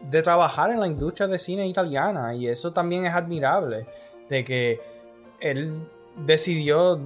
de 0.09 0.21
trabajar 0.21 0.71
en 0.71 0.79
la 0.79 0.87
industria 0.87 1.27
de 1.27 1.37
cine 1.37 1.67
italiana, 1.67 2.33
y 2.35 2.47
eso 2.47 2.73
también 2.73 3.05
es 3.05 3.13
admirable, 3.13 3.85
de 4.29 4.43
que 4.43 4.81
él 5.39 5.87
decidió 6.25 6.99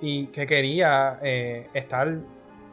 y 0.00 0.26
que 0.28 0.46
quería 0.46 1.18
eh, 1.22 1.68
estar 1.74 2.18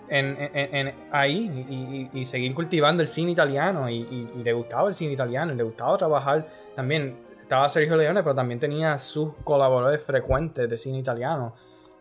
en, 0.10 0.94
ahí 1.12 2.10
y, 2.14 2.26
seguir 2.26 2.54
cultivando 2.54 3.02
el 3.02 3.08
cine 3.08 3.32
italiano 3.32 3.90
y, 3.90 4.28
le 4.44 4.54
gustaba 4.54 4.88
el 4.88 4.94
cine 4.94 5.14
italiano 5.14 5.54
y 5.54 5.56
le 5.56 5.64
gustaba 5.64 5.98
trabajar 5.98 6.48
también. 6.76 7.24
Estaba 7.40 7.70
Sergio 7.70 7.96
Leone 7.96 8.24
pero 8.24 8.34
también 8.34 8.60
tenía 8.60 8.98
sus 8.98 9.36
colaboradores 9.44 10.02
frecuentes 10.02 10.68
de 10.68 10.78
cine 10.80 10.98
italiano 10.98 11.54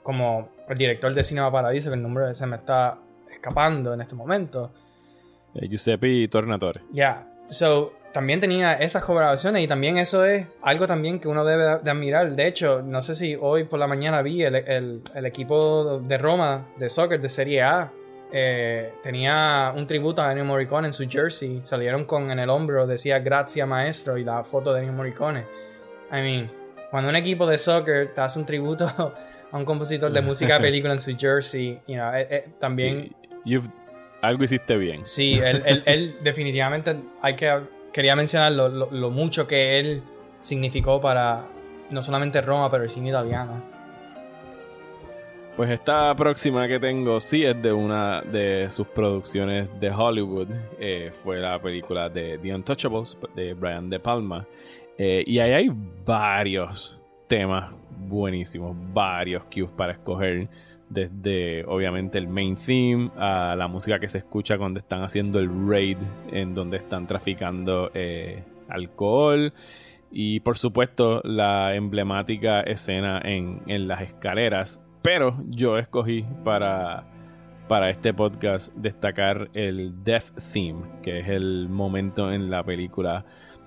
como 0.03 0.49
el 0.67 0.79
director 0.79 1.13
de 1.13 1.23
Cinema 1.23 1.53
Paradiso 1.53 1.91
que 1.91 1.97
el 1.97 2.03
nombre 2.03 2.35
se 2.35 2.47
me 2.47 2.57
está 2.57 2.99
escapando 3.31 3.93
en 3.93 4.01
este 4.01 4.15
momento. 4.15 4.73
Eh, 5.55 5.69
Giuseppe 5.69 6.27
Tornatore. 6.29 6.81
Ya 6.93 7.27
so 7.47 7.93
también 8.15 8.39
tenía 8.39 8.75
esas 8.75 9.03
colaboraciones 9.03 9.65
y 9.65 9.67
también 9.67 9.99
eso 9.99 10.25
es 10.25 10.47
algo 10.63 10.87
también 10.87 11.19
que 11.19 11.27
uno 11.27 11.45
debe 11.45 11.81
de 11.83 11.91
admirar. 11.91 12.37
De 12.37 12.47
hecho, 12.47 12.81
no 12.81 13.03
sé 13.03 13.17
si 13.17 13.37
hoy 13.39 13.65
por 13.65 13.81
la 13.81 13.89
mañana 13.89 14.23
vi 14.23 14.45
el, 14.45 15.03
equipo 15.25 15.99
de 15.99 16.17
Roma 16.17 16.69
de 16.77 16.89
soccer 16.89 17.21
de 17.21 17.29
Serie 17.29 17.63
A. 17.63 17.91
Eh, 18.33 18.93
tenía 19.03 19.73
un 19.75 19.89
tributo 19.89 20.23
a 20.23 20.31
Ennio 20.31 20.45
Morricone 20.45 20.87
en 20.87 20.95
su 20.95 21.09
jersey. 21.09 21.61
Salieron 21.65 22.05
con 22.05 22.31
en 22.31 22.39
el 22.39 22.51
hombro, 22.51 22.87
decía 22.87 23.19
Gracias 23.19 23.67
Maestro 23.67 24.17
y 24.17 24.23
la 24.23 24.45
foto 24.45 24.73
de 24.73 24.83
Ennio 24.83 24.93
Morricone. 24.93 25.45
I 26.13 26.23
mean, 26.23 26.53
cuando 26.93 27.11
un 27.11 27.17
equipo 27.17 27.49
de 27.49 27.59
soccer 27.59 28.15
te 28.15 28.21
hace 28.21 28.39
un 28.39 28.47
tributo 28.47 28.87
a 29.51 29.59
un 29.59 29.65
compositor 29.65 30.13
de 30.13 30.23
música 30.23 30.55
de 30.55 30.61
película 30.67 30.93
en 30.93 31.01
su 31.01 31.17
jersey, 31.19 31.81
you 31.89 31.95
know, 31.97 32.15
eh, 32.15 32.29
eh, 32.31 32.49
también... 32.61 33.13
algo 34.23 34.45
hiciste 34.45 34.77
bien. 34.77 35.05
Sí, 35.05 35.41
él 35.43 36.17
definitivamente 36.23 36.95
hay 37.21 37.35
que 37.35 37.74
quería 37.95 38.17
mencionar 38.17 38.51
lo, 38.53 39.11
mucho 39.11 39.47
que 39.47 39.79
él 39.79 40.03
significó 40.41 41.01
para 41.01 41.47
no 41.91 42.03
solamente 42.03 42.41
Roma, 42.41 42.69
pero 42.69 42.83
el 42.83 42.91
cine 42.91 43.11
italiano. 43.11 43.63
Pues 45.57 45.71
esta 45.71 46.13
próxima 46.17 46.67
que 46.67 46.81
tengo 46.81 47.21
sí 47.21 47.45
es 47.45 47.63
de 47.63 47.73
una 47.73 48.21
de 48.23 48.69
sus 48.69 48.89
producciones 48.89 49.79
de 49.79 49.91
Hollywood. 49.93 50.49
Eh, 50.81 51.13
fue 51.13 51.39
la 51.39 51.63
película 51.63 52.09
de 52.09 52.37
The 52.39 52.53
Untouchables 52.57 53.17
de 53.37 53.55
Brian 53.55 53.89
De 53.89 54.01
Palma. 54.01 54.45
Eh, 54.99 55.23
y 55.25 55.39
ahí 55.39 55.53
hay 55.53 55.71
varios 56.05 57.01
temas 57.29 57.73
buenísimos, 57.97 58.77
varios 58.93 59.45
cues 59.45 59.71
para 59.71 59.93
escoger 59.93 60.49
desde 60.89 61.65
obviamente 61.67 62.19
el 62.19 62.29
main 62.29 62.57
theme 62.57 63.11
a 63.17 63.55
la 63.57 63.69
música 63.69 63.99
que 63.99 64.09
se 64.09 64.19
escucha 64.19 64.59
cuando 64.59 64.79
están 64.79 65.03
haciendo 65.03 65.39
el 65.39 65.51
raid 65.69 65.99
en 66.31 66.55
donde 66.55 66.77
están 66.77 67.07
traficando 67.07 67.91
eh, 67.95 68.45
alcohol. 68.69 69.53
Y 70.11 70.41
por 70.41 70.57
supuesto 70.57 71.21
la 71.25 71.75
emblemática 71.75 72.61
escena 72.61 73.21
en, 73.25 73.63
en, 73.67 73.89
las 73.89 74.03
escaleras. 74.03 74.81
Pero 75.03 75.37
yo 75.49 75.77
escogí 75.77 76.25
para 76.45 77.07
para 77.69 77.89
este 77.89 78.13
podcast 78.13 78.75
destacar 78.75 79.49
el 79.55 80.05
death 80.05 80.39
theme 80.53 80.83
que 81.03 81.21
es 81.21 81.29
el 81.29 81.69
momento 81.71 82.31
en 82.31 82.51
la 82.51 82.63
película 82.63 83.25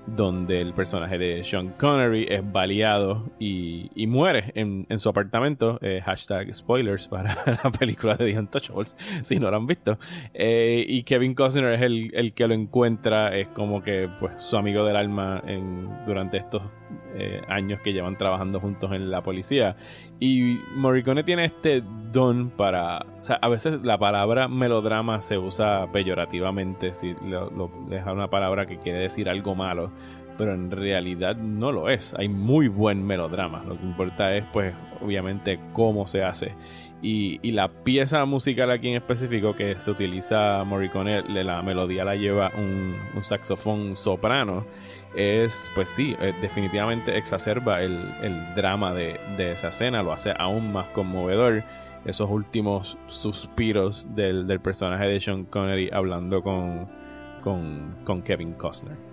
donde 0.07 0.61
el 0.61 0.73
personaje 0.73 1.17
de 1.17 1.43
Sean 1.43 1.69
Connery 1.77 2.27
es 2.29 2.51
baleado 2.51 3.29
y, 3.39 3.89
muere 4.07 4.51
en, 4.55 4.85
su 4.99 5.09
apartamento. 5.09 5.77
Eh, 5.81 6.01
hashtag 6.03 6.53
spoilers 6.53 7.07
para 7.07 7.35
la 7.63 7.71
película 7.71 8.15
de 8.15 8.31
The 8.31 8.39
Untouchables, 8.39 8.95
si 9.21 9.39
no 9.39 9.51
lo 9.51 9.57
han 9.57 9.67
visto. 9.67 9.99
Eh, 10.33 10.85
y 10.87 11.03
Kevin 11.03 11.35
Costner 11.35 11.73
es 11.73 11.81
el, 11.81 12.33
que 12.33 12.47
lo 12.47 12.53
encuentra, 12.53 13.37
es 13.37 13.47
como 13.49 13.83
que 13.83 14.09
pues 14.19 14.41
su 14.41 14.57
amigo 14.57 14.85
del 14.85 14.95
alma 14.95 15.43
durante 16.05 16.37
estos 16.37 16.61
eh, 17.17 17.41
años 17.47 17.81
que 17.81 17.93
llevan 17.93 18.17
trabajando 18.17 18.59
juntos 18.59 18.91
en 18.91 19.11
la 19.11 19.21
policía. 19.21 19.75
Y 20.19 20.59
Morricone 20.75 21.23
tiene 21.23 21.45
este 21.45 21.83
don 22.11 22.49
para... 22.49 23.05
O 23.17 23.21
sea, 23.21 23.37
a 23.41 23.49
veces 23.49 23.83
la 23.83 23.97
palabra 23.97 24.47
melodrama 24.47 25.19
se 25.21 25.37
usa 25.37 25.91
peyorativamente, 25.91 26.93
si 26.93 27.15
lo, 27.25 27.49
lo, 27.49 27.71
es 27.91 28.05
una 28.05 28.29
palabra 28.29 28.65
que 28.65 28.77
quiere 28.77 28.99
decir 28.99 29.29
algo 29.29 29.55
malo 29.55 29.91
pero 30.37 30.53
en 30.53 30.69
realidad 30.69 31.35
no 31.35 31.71
lo 31.71 31.89
es. 31.89 32.13
Hay 32.13 32.29
muy 32.29 32.67
buen 32.67 33.03
melodrama. 33.03 33.63
Lo 33.67 33.75
que 33.75 33.83
importa 33.83 34.35
es, 34.35 34.45
pues, 34.53 34.73
obviamente, 35.01 35.59
cómo 35.73 36.05
se 36.05 36.23
hace. 36.23 36.53
Y, 37.01 37.51
la 37.51 37.67
pieza 37.69 38.25
musical 38.25 38.71
aquí 38.71 38.89
en 38.89 38.95
específico 38.95 39.55
que 39.55 39.77
se 39.79 39.91
utiliza 39.91 40.63
Morricone, 40.63 41.21
la 41.43 41.61
melodía 41.61 42.03
la 42.03 42.15
lleva 42.15 42.51
un, 42.57 42.95
saxofón 43.23 43.95
soprano, 43.95 44.65
es, 45.17 45.71
pues 45.73 45.89
sí, 45.89 46.15
eh, 46.21 46.33
definitivamente 46.41 47.17
exacerba 47.17 47.81
el, 47.81 47.99
drama 48.55 48.93
de, 48.93 49.19
esa 49.37 49.69
escena, 49.69 50.03
lo 50.03 50.13
hace 50.13 50.33
aún 50.37 50.71
más 50.71 50.85
conmovedor. 50.87 51.63
Esos 52.05 52.29
últimos 52.29 52.97
suspiros 53.07 54.07
del, 54.15 54.59
personaje 54.61 55.07
de 55.07 55.19
Sean 55.19 55.43
Connery 55.45 55.89
hablando 55.91 56.41
con, 56.41 56.87
con 57.43 58.21
Kevin 58.21 58.53
Costner. 58.53 59.06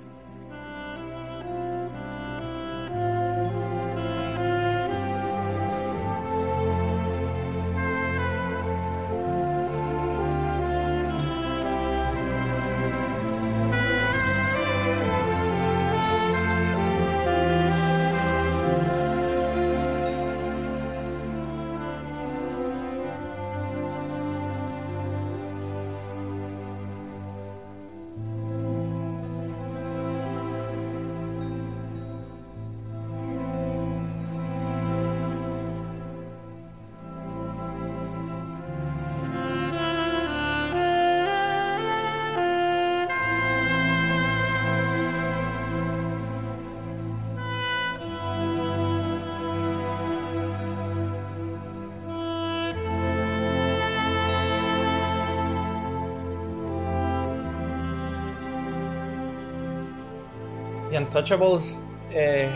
The 61.15 61.21
Untouchables 61.21 61.81
eh, 62.11 62.51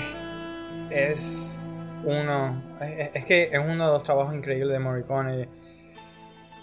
es 0.91 1.65
uno. 2.03 2.61
Es, 2.81 3.25
que 3.25 3.45
es 3.45 3.59
uno 3.59 3.87
de 3.87 3.93
los 3.93 4.03
trabajos 4.03 4.35
increíbles 4.35 4.73
de 4.73 4.81
Morricone. 4.81 5.49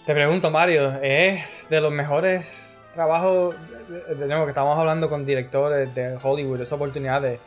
Te 0.04 0.14
pregunto, 0.14 0.50
Mario, 0.50 0.92
¿es 1.00 1.66
de 1.70 1.80
los 1.80 1.90
mejores 1.90 2.82
trabajo, 2.92 3.54
de 3.88 4.26
nuevo, 4.26 4.44
que 4.44 4.50
estamos 4.50 4.78
hablando 4.78 5.08
con 5.08 5.24
directores 5.24 5.94
de 5.94 6.18
Hollywood, 6.22 6.60
esa 6.60 6.74
oportunidad 6.74 7.22
de 7.22 7.40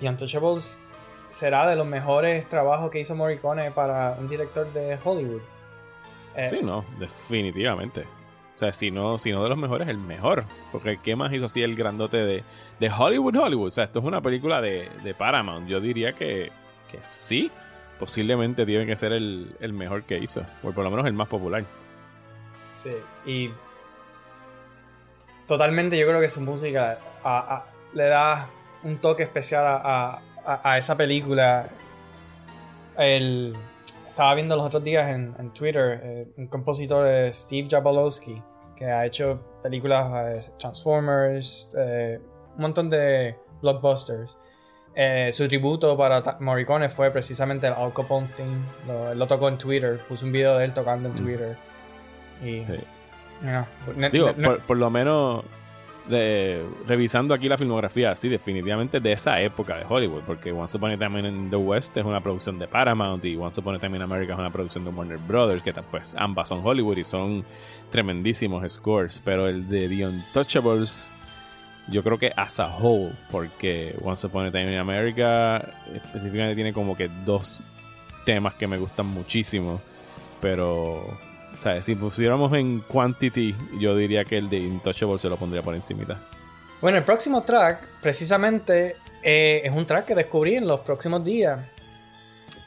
The 0.00 0.08
Untouchables 0.08 0.80
será 1.28 1.68
de 1.68 1.76
los 1.76 1.86
mejores 1.86 2.48
trabajos 2.48 2.90
que 2.90 2.98
hizo 2.98 3.14
Morricone 3.14 3.70
para 3.70 4.16
un 4.18 4.28
director 4.28 4.66
de 4.72 4.98
Hollywood. 5.04 5.42
Eh, 6.34 6.48
sí, 6.50 6.58
no, 6.60 6.84
definitivamente. 6.98 8.04
O 8.56 8.58
sea, 8.58 8.72
si 8.72 8.90
no, 8.90 9.18
si 9.18 9.32
no 9.32 9.42
de 9.42 9.50
los 9.50 9.58
mejores, 9.58 9.86
el 9.86 9.98
mejor. 9.98 10.44
Porque 10.72 10.98
¿qué 11.02 11.14
más 11.14 11.32
hizo 11.32 11.44
así 11.44 11.62
el 11.62 11.76
grandote 11.76 12.16
de, 12.16 12.42
de 12.80 12.90
Hollywood, 12.90 13.36
Hollywood? 13.36 13.68
O 13.68 13.72
sea, 13.72 13.84
esto 13.84 13.98
es 13.98 14.04
una 14.04 14.22
película 14.22 14.62
de, 14.62 14.88
de 15.04 15.14
Paramount. 15.14 15.68
Yo 15.68 15.80
diría 15.80 16.14
que, 16.14 16.50
que 16.90 16.98
sí. 17.02 17.50
Posiblemente 17.98 18.66
tiene 18.66 18.86
que 18.86 18.96
ser 18.96 19.12
el, 19.12 19.54
el 19.60 19.72
mejor 19.72 20.04
que 20.04 20.18
hizo. 20.18 20.42
O 20.62 20.72
por 20.72 20.84
lo 20.84 20.90
menos 20.90 21.06
el 21.06 21.12
más 21.12 21.28
popular. 21.28 21.64
Sí, 22.72 22.92
y 23.24 23.50
totalmente 25.46 25.98
yo 25.98 26.06
creo 26.06 26.20
que 26.20 26.28
su 26.28 26.40
música 26.40 26.98
le 27.94 28.04
da 28.04 28.48
un 28.82 28.98
toque 28.98 29.22
especial 29.22 29.64
a, 29.66 30.20
a, 30.44 30.78
esa 30.78 30.96
película. 30.96 31.68
El, 32.98 33.54
estaba 34.16 34.34
viendo 34.34 34.56
los 34.56 34.64
otros 34.64 34.82
días 34.82 35.14
en, 35.14 35.34
en 35.38 35.52
Twitter 35.52 36.00
eh, 36.02 36.26
un 36.38 36.46
compositor, 36.46 37.06
eh, 37.06 37.30
Steve 37.34 37.68
Jabolowski, 37.70 38.42
que 38.74 38.86
ha 38.86 39.04
hecho 39.04 39.38
películas 39.62 40.46
eh, 40.48 40.50
Transformers, 40.58 41.70
un 41.74 42.62
montón 42.62 42.88
de 42.88 43.36
blockbusters. 43.60 44.38
su 45.32 45.48
tributo 45.48 45.98
para 45.98 46.38
Morricone 46.40 46.88
fue 46.88 47.10
precisamente 47.10 47.66
el 47.66 47.74
Al 47.74 47.92
Capone 47.92 48.28
theme. 48.28 48.64
Lo, 48.86 49.14
lo, 49.14 49.26
tocó 49.26 49.50
en 49.50 49.58
Twitter, 49.58 49.98
puso 50.08 50.24
un 50.24 50.32
video 50.32 50.56
de 50.56 50.64
él 50.64 50.72
tocando 50.72 51.10
en 51.10 51.14
mm. 51.14 51.18
Twitter. 51.18 51.58
Y, 52.42 52.62
Digo, 54.10 54.34
por, 54.66 54.78
lo 54.78 54.88
menos 54.88 55.44
de, 56.08 56.64
revisando 56.86 57.34
aquí 57.34 57.48
la 57.48 57.58
filmografía, 57.58 58.14
sí, 58.14 58.28
definitivamente 58.28 59.00
de 59.00 59.12
esa 59.12 59.40
época 59.40 59.76
de 59.76 59.84
Hollywood, 59.88 60.22
porque 60.26 60.52
Once 60.52 60.76
Upon 60.76 60.92
a 60.92 60.98
Time 60.98 61.28
in 61.28 61.50
the 61.50 61.56
West 61.56 61.96
es 61.96 62.04
una 62.04 62.20
producción 62.20 62.58
de 62.58 62.68
Paramount 62.68 63.24
y 63.24 63.36
Once 63.36 63.60
Upon 63.60 63.76
a 63.76 63.78
Time 63.78 63.96
in 63.96 64.02
America 64.02 64.32
es 64.32 64.38
una 64.38 64.50
producción 64.50 64.84
de 64.84 64.90
Warner 64.90 65.18
Brothers, 65.18 65.62
que 65.62 65.72
pues 65.72 66.14
ambas 66.16 66.48
son 66.48 66.60
Hollywood 66.64 66.98
y 66.98 67.04
son 67.04 67.44
tremendísimos 67.90 68.70
scores, 68.70 69.20
pero 69.24 69.48
el 69.48 69.68
de 69.68 69.88
The 69.88 70.06
Untouchables 70.06 71.12
yo 71.88 72.02
creo 72.02 72.18
que 72.18 72.32
as 72.36 72.58
a 72.58 72.66
whole, 72.66 73.12
porque 73.30 73.96
Once 74.02 74.26
Upon 74.26 74.46
a 74.46 74.50
Time 74.50 74.72
in 74.72 74.78
America 74.78 75.72
específicamente 75.94 76.54
tiene 76.54 76.72
como 76.72 76.96
que 76.96 77.08
dos 77.24 77.60
temas 78.24 78.54
que 78.54 78.66
me 78.66 78.76
gustan 78.76 79.06
muchísimo, 79.06 79.80
pero 80.40 81.16
o 81.58 81.62
sea, 81.62 81.80
si 81.82 81.94
pusiéramos 81.94 82.52
en 82.54 82.80
quantity, 82.80 83.54
yo 83.78 83.96
diría 83.96 84.24
que 84.24 84.38
el 84.38 84.48
de 84.48 84.58
Intouchable 84.58 85.18
se 85.18 85.28
lo 85.28 85.36
pondría 85.36 85.62
por 85.62 85.74
encimita. 85.74 86.20
Bueno, 86.80 86.98
el 86.98 87.04
próximo 87.04 87.42
track, 87.42 87.80
precisamente, 88.02 88.96
eh, 89.22 89.62
es 89.64 89.72
un 89.72 89.86
track 89.86 90.06
que 90.06 90.14
descubrí 90.14 90.56
en 90.56 90.66
los 90.66 90.80
próximos 90.80 91.24
días. 91.24 91.60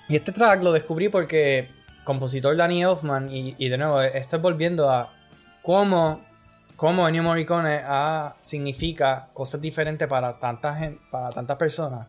Y 0.07 0.15
este 0.15 0.31
track 0.31 0.63
lo 0.63 0.71
descubrí 0.71 1.09
porque 1.09 1.69
compositor 2.03 2.55
Danny 2.57 2.81
Elfman, 2.81 3.29
y, 3.31 3.69
de 3.69 3.77
nuevo, 3.77 4.01
estoy 4.01 4.39
volviendo 4.39 4.89
a 4.89 5.13
cómo, 5.61 6.25
cómo 6.75 7.07
Ennio 7.07 7.21
Morricone 7.21 7.81
significa 8.41 9.29
cosas 9.31 9.61
diferentes 9.61 10.07
para, 10.07 10.39
tanta 10.39 10.75
gente, 10.75 10.99
para 11.11 11.29
tantas 11.29 11.57
personas. 11.57 12.07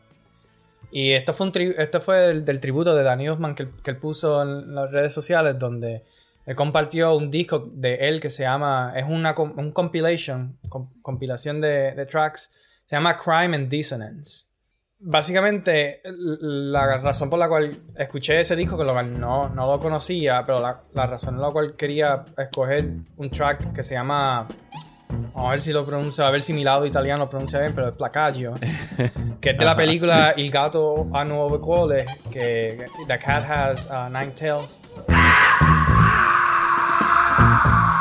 Y 0.91 1.13
esto 1.13 1.35
fue, 1.35 1.47
un 1.47 1.53
esto 1.77 2.01
fue 2.01 2.31
el, 2.31 2.45
del 2.47 2.61
tributo 2.61 2.97
de 2.97 3.03
Danny 3.03 3.27
Elfman 3.27 3.55
que, 3.55 3.69
que 3.83 3.91
él 3.91 3.99
puso 3.99 4.41
en 4.41 4.75
las 4.75 4.91
redes 4.91 5.13
sociales, 5.13 5.59
donde 5.59 6.03
él 6.51 6.57
compartió 6.57 7.15
un 7.15 7.31
disco 7.31 7.71
de 7.73 8.09
él 8.09 8.21
que 8.21 8.29
se 8.29 8.43
llama, 8.43 8.93
es 8.97 9.05
una 9.09 9.37
un 9.39 9.71
compilation, 9.71 10.59
compilación 11.01 11.61
de, 11.61 12.05
tracks, 12.11 12.51
se 12.85 12.97
llama 12.97 13.17
Crime 13.17 13.55
and 13.55 13.69
Dissonance. 13.69 14.47
Básicamente, 14.99 16.01
la 16.03 16.99
razón 16.99 17.31
por 17.31 17.39
la 17.39 17.49
cual 17.49 17.71
escuché 17.97 18.41
ese 18.41 18.57
disco, 18.57 18.77
que 18.77 18.85
no, 18.85 19.49
no 19.49 19.67
lo 19.67 19.79
conocía, 19.79 20.43
pero 20.45 20.61
la, 20.61 20.83
la, 20.93 21.07
razón 21.07 21.37
por 21.37 21.47
la 21.47 21.53
cual 21.53 21.77
quería 21.77 22.25
escoger 22.37 22.85
un 23.17 23.31
track 23.31 23.73
que 23.73 23.85
se 23.85 23.95
llama, 23.95 24.49
vamos 25.09 25.49
a 25.49 25.51
ver 25.53 25.61
si 25.61 25.73
lo 25.73 25.87
pronuncio, 25.87 26.27
a 26.27 26.33
ver 26.33 26.43
si 26.43 26.53
mi 26.53 26.65
lado 26.65 26.85
italiano 26.85 27.27
lo 27.27 27.31
pronuncia 27.31 27.61
bien, 27.61 27.77
pero 27.77 27.91
es 27.91 27.95
Placaggio, 27.95 28.55
que 29.41 29.51
es 29.51 29.57
de 29.57 29.65
la 29.65 29.77
película 29.77 30.35
Il 30.37 30.51
gatto 30.51 31.07
a 31.15 31.25
nuove 31.25 31.61
cuole, 31.61 32.07
que 32.29 32.87
The 33.07 33.19
Cat 33.21 33.49
Has 33.49 33.87
uh, 33.87 34.09
Nine 34.11 34.33
Tails. 34.33 34.81
Bye. 37.63 38.00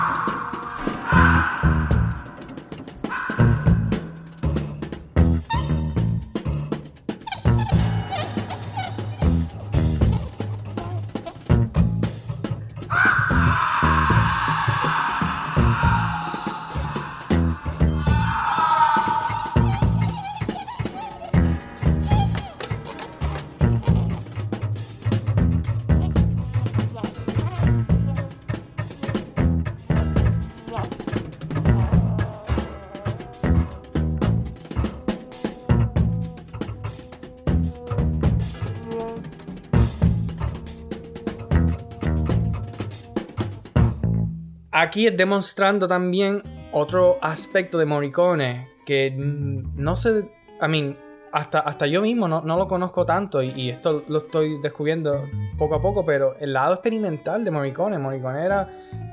Aquí 44.82 45.08
es 45.08 45.18
demostrando 45.18 45.88
también 45.88 46.42
otro 46.72 47.18
aspecto 47.22 47.78
de 47.78 47.86
Morricone 47.86 48.70
que 48.86 49.12
no 49.12 49.96
sé, 49.96 50.32
I 50.62 50.68
mean, 50.68 50.98
hasta, 51.32 51.60
hasta 51.60 51.86
yo 51.86 52.02
mismo 52.02 52.28
no, 52.28 52.42
lo 52.42 52.68
conozco 52.68 53.06
tanto 53.06 53.44
y, 53.44 53.70
esto 53.70 54.04
lo 54.08 54.20
estoy 54.20 54.60
descubriendo 54.62 55.28
poco 55.58 55.76
a 55.76 55.82
poco, 55.82 56.06
pero 56.06 56.36
el 56.40 56.54
lado 56.54 56.74
experimental 56.74 57.44
de 57.44 57.52
Morricone, 57.52 58.00
Morricone 58.00 58.44
era, 58.44 58.68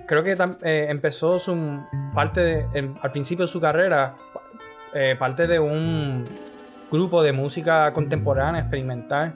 creo 0.07 0.23
que 0.23 0.37
eh, 0.63 0.87
empezó 0.89 1.39
su 1.39 1.55
parte 2.15 2.67
al 3.03 3.13
principio 3.13 3.45
de 3.45 3.53
su 3.53 3.61
carrera, 3.61 4.17
eh, 4.95 5.15
parte 5.19 5.47
de 5.47 5.59
un 5.59 6.25
grupo 6.91 7.23
de 7.23 7.33
música 7.33 7.93
contemporánea 7.93 8.63
experimental 8.63 9.35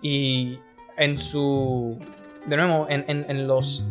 y 0.00 0.60
en 0.96 1.18
su, 1.18 1.98
de 2.46 2.56
nuevo, 2.56 2.86
en, 2.88 3.04
en 3.08 3.46
los 3.48 3.84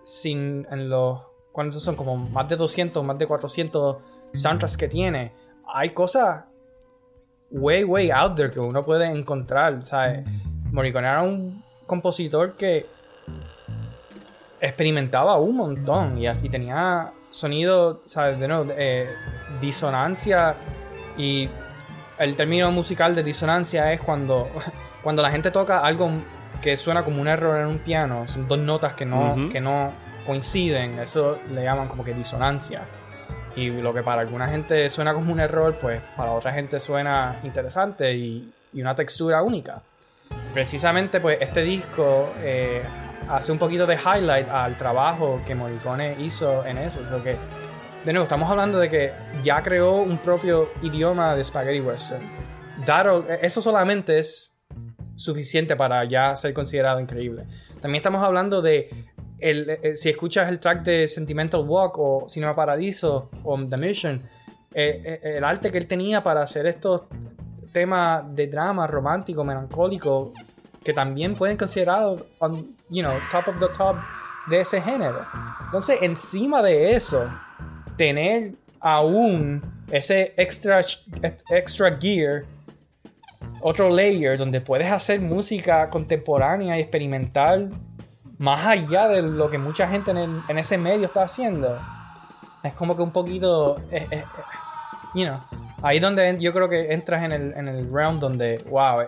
sin 0.00 0.66
en 0.70 0.88
los 0.88 1.20
cuántos 1.52 1.82
son 1.82 1.96
como 1.96 2.16
más 2.16 2.48
de 2.48 2.56
200, 2.56 3.04
más 3.04 3.18
de 3.18 3.26
400 3.26 3.96
soundtracks 4.32 4.76
que 4.76 4.88
tiene, 4.88 5.32
hay 5.66 5.90
cosas 5.90 6.44
way 7.50 7.84
way 7.84 8.10
out 8.10 8.34
there 8.36 8.50
que 8.50 8.60
uno 8.60 8.84
puede 8.84 9.06
encontrar, 9.06 9.84
¿sabes? 9.84 10.24
Morricone 10.72 11.08
era 11.08 11.22
un 11.22 11.64
compositor 11.86 12.56
que 12.56 12.86
experimentaba 14.60 15.36
un 15.38 15.56
montón 15.56 16.18
y, 16.18 16.26
así 16.26 16.48
tenía 16.48 17.12
sonido, 17.30 18.02
¿sabes? 18.06 18.38
De 18.38 18.46
nuevo, 18.46 18.72
eh, 18.76 19.08
disonancia 19.60 20.56
y 21.16 21.48
el 22.18 22.36
término 22.36 22.70
musical 22.70 23.14
de 23.14 23.22
disonancia 23.22 23.92
es 23.92 24.00
cuando, 24.00 24.48
cuando 25.02 25.22
la 25.22 25.30
gente 25.30 25.50
toca 25.50 25.80
algo 25.80 26.10
que 26.60 26.76
suena 26.76 27.04
como 27.04 27.20
un 27.20 27.28
error 27.28 27.58
en 27.58 27.66
un 27.66 27.78
piano, 27.78 28.26
son 28.26 28.46
dos 28.46 28.58
notas 28.58 28.94
que 28.94 29.06
no, 29.06 29.48
que 29.50 29.60
no 29.60 29.92
coinciden, 30.26 30.98
eso 30.98 31.38
le 31.50 31.64
llaman 31.64 31.88
como 31.88 32.04
que 32.04 32.14
disonancia. 32.14 32.82
Y 33.56 33.70
lo 33.70 33.92
que 33.92 34.02
para 34.02 34.20
alguna 34.20 34.48
gente 34.48 34.88
suena 34.90 35.12
como 35.12 35.32
un 35.32 35.40
error, 35.40 35.76
pues 35.80 36.00
para 36.16 36.32
otra 36.32 36.52
gente 36.52 36.78
suena 36.78 37.40
interesante 37.42 38.14
y, 38.14 38.52
una 38.74 38.94
textura 38.94 39.42
única. 39.42 39.82
Precisamente, 40.54 41.20
pues 41.20 41.38
este 41.40 41.62
disco 41.62 42.32
eh, 42.38 42.82
hace 43.28 43.50
un 43.50 43.58
poquito 43.58 43.84
de 43.84 43.96
highlight 43.96 44.48
al 44.48 44.78
trabajo 44.78 45.40
que 45.44 45.56
Morricone 45.56 46.14
hizo 46.20 46.64
en 46.64 46.78
eso. 46.78 47.00
eso 47.00 47.20
que, 47.20 47.36
de 48.04 48.12
nuevo, 48.12 48.22
estamos 48.22 48.48
hablando 48.48 48.78
de 48.78 48.88
que 48.88 49.12
ya 49.42 49.60
creó 49.60 49.96
un 49.96 50.18
propio 50.18 50.70
idioma 50.82 51.34
de 51.34 51.42
Spaghetti 51.42 51.80
Western. 51.80 52.22
eso 53.42 53.60
solamente 53.60 54.20
es 54.20 54.52
suficiente 55.20 55.76
para 55.76 56.04
ya 56.04 56.34
ser 56.34 56.54
considerado 56.54 56.98
increíble. 56.98 57.44
También 57.80 58.00
estamos 58.00 58.22
hablando 58.22 58.62
de 58.62 58.88
eh, 59.38 59.92
si 59.96 60.08
escuchas 60.08 60.48
el 60.48 60.58
track 60.58 60.82
de 60.82 61.08
Sentimental 61.08 61.62
Walk 61.66 61.98
o 61.98 62.28
Cinema 62.28 62.54
Paradiso 62.54 63.30
o 63.44 63.58
The 63.62 63.76
Mission, 63.76 64.22
eh, 64.72 65.20
eh, 65.22 65.32
el 65.36 65.44
arte 65.44 65.70
que 65.70 65.78
él 65.78 65.86
tenía 65.86 66.22
para 66.22 66.42
hacer 66.42 66.66
estos 66.66 67.02
temas 67.72 68.24
de 68.34 68.46
drama 68.46 68.86
romántico, 68.86 69.44
melancólico, 69.44 70.32
que 70.82 70.92
también 70.94 71.34
pueden 71.34 71.56
considerados, 71.56 72.24
you 72.88 73.02
know, 73.02 73.14
top 73.30 73.48
of 73.48 73.60
the 73.60 73.68
top 73.76 73.96
de 74.48 74.60
ese 74.60 74.80
género. 74.80 75.22
Entonces, 75.66 75.98
encima 76.00 76.62
de 76.62 76.92
eso, 76.92 77.28
tener 77.96 78.52
aún 78.80 79.62
ese 79.90 80.32
extra, 80.36 80.80
extra 81.50 81.96
gear, 81.98 82.44
otro 83.60 83.90
layer 83.90 84.38
donde 84.38 84.60
puedes 84.60 84.90
hacer 84.90 85.20
música 85.20 85.88
contemporánea 85.90 86.78
y 86.78 86.80
experimental 86.80 87.70
más 88.38 88.66
allá 88.66 89.08
de 89.08 89.22
lo 89.22 89.50
que 89.50 89.58
mucha 89.58 89.86
gente 89.88 90.12
en, 90.12 90.58
ese 90.58 90.78
medio 90.78 91.06
está 91.06 91.22
haciendo. 91.22 91.78
Es 92.62 92.72
como 92.72 92.96
que 92.96 93.02
un 93.02 93.10
poquito, 93.10 93.78
eh, 93.90 94.06
eh, 94.10 94.16
eh, 94.16 94.24
you 95.14 95.24
know, 95.24 95.40
ahí 95.82 95.98
donde 95.98 96.38
yo 96.40 96.52
creo 96.52 96.68
que 96.68 96.92
entras 96.92 97.22
en 97.22 97.32
el, 97.32 97.52
en 97.54 97.68
el 97.68 97.92
realm 97.92 98.18
donde, 98.18 98.58
wow, 98.70 99.00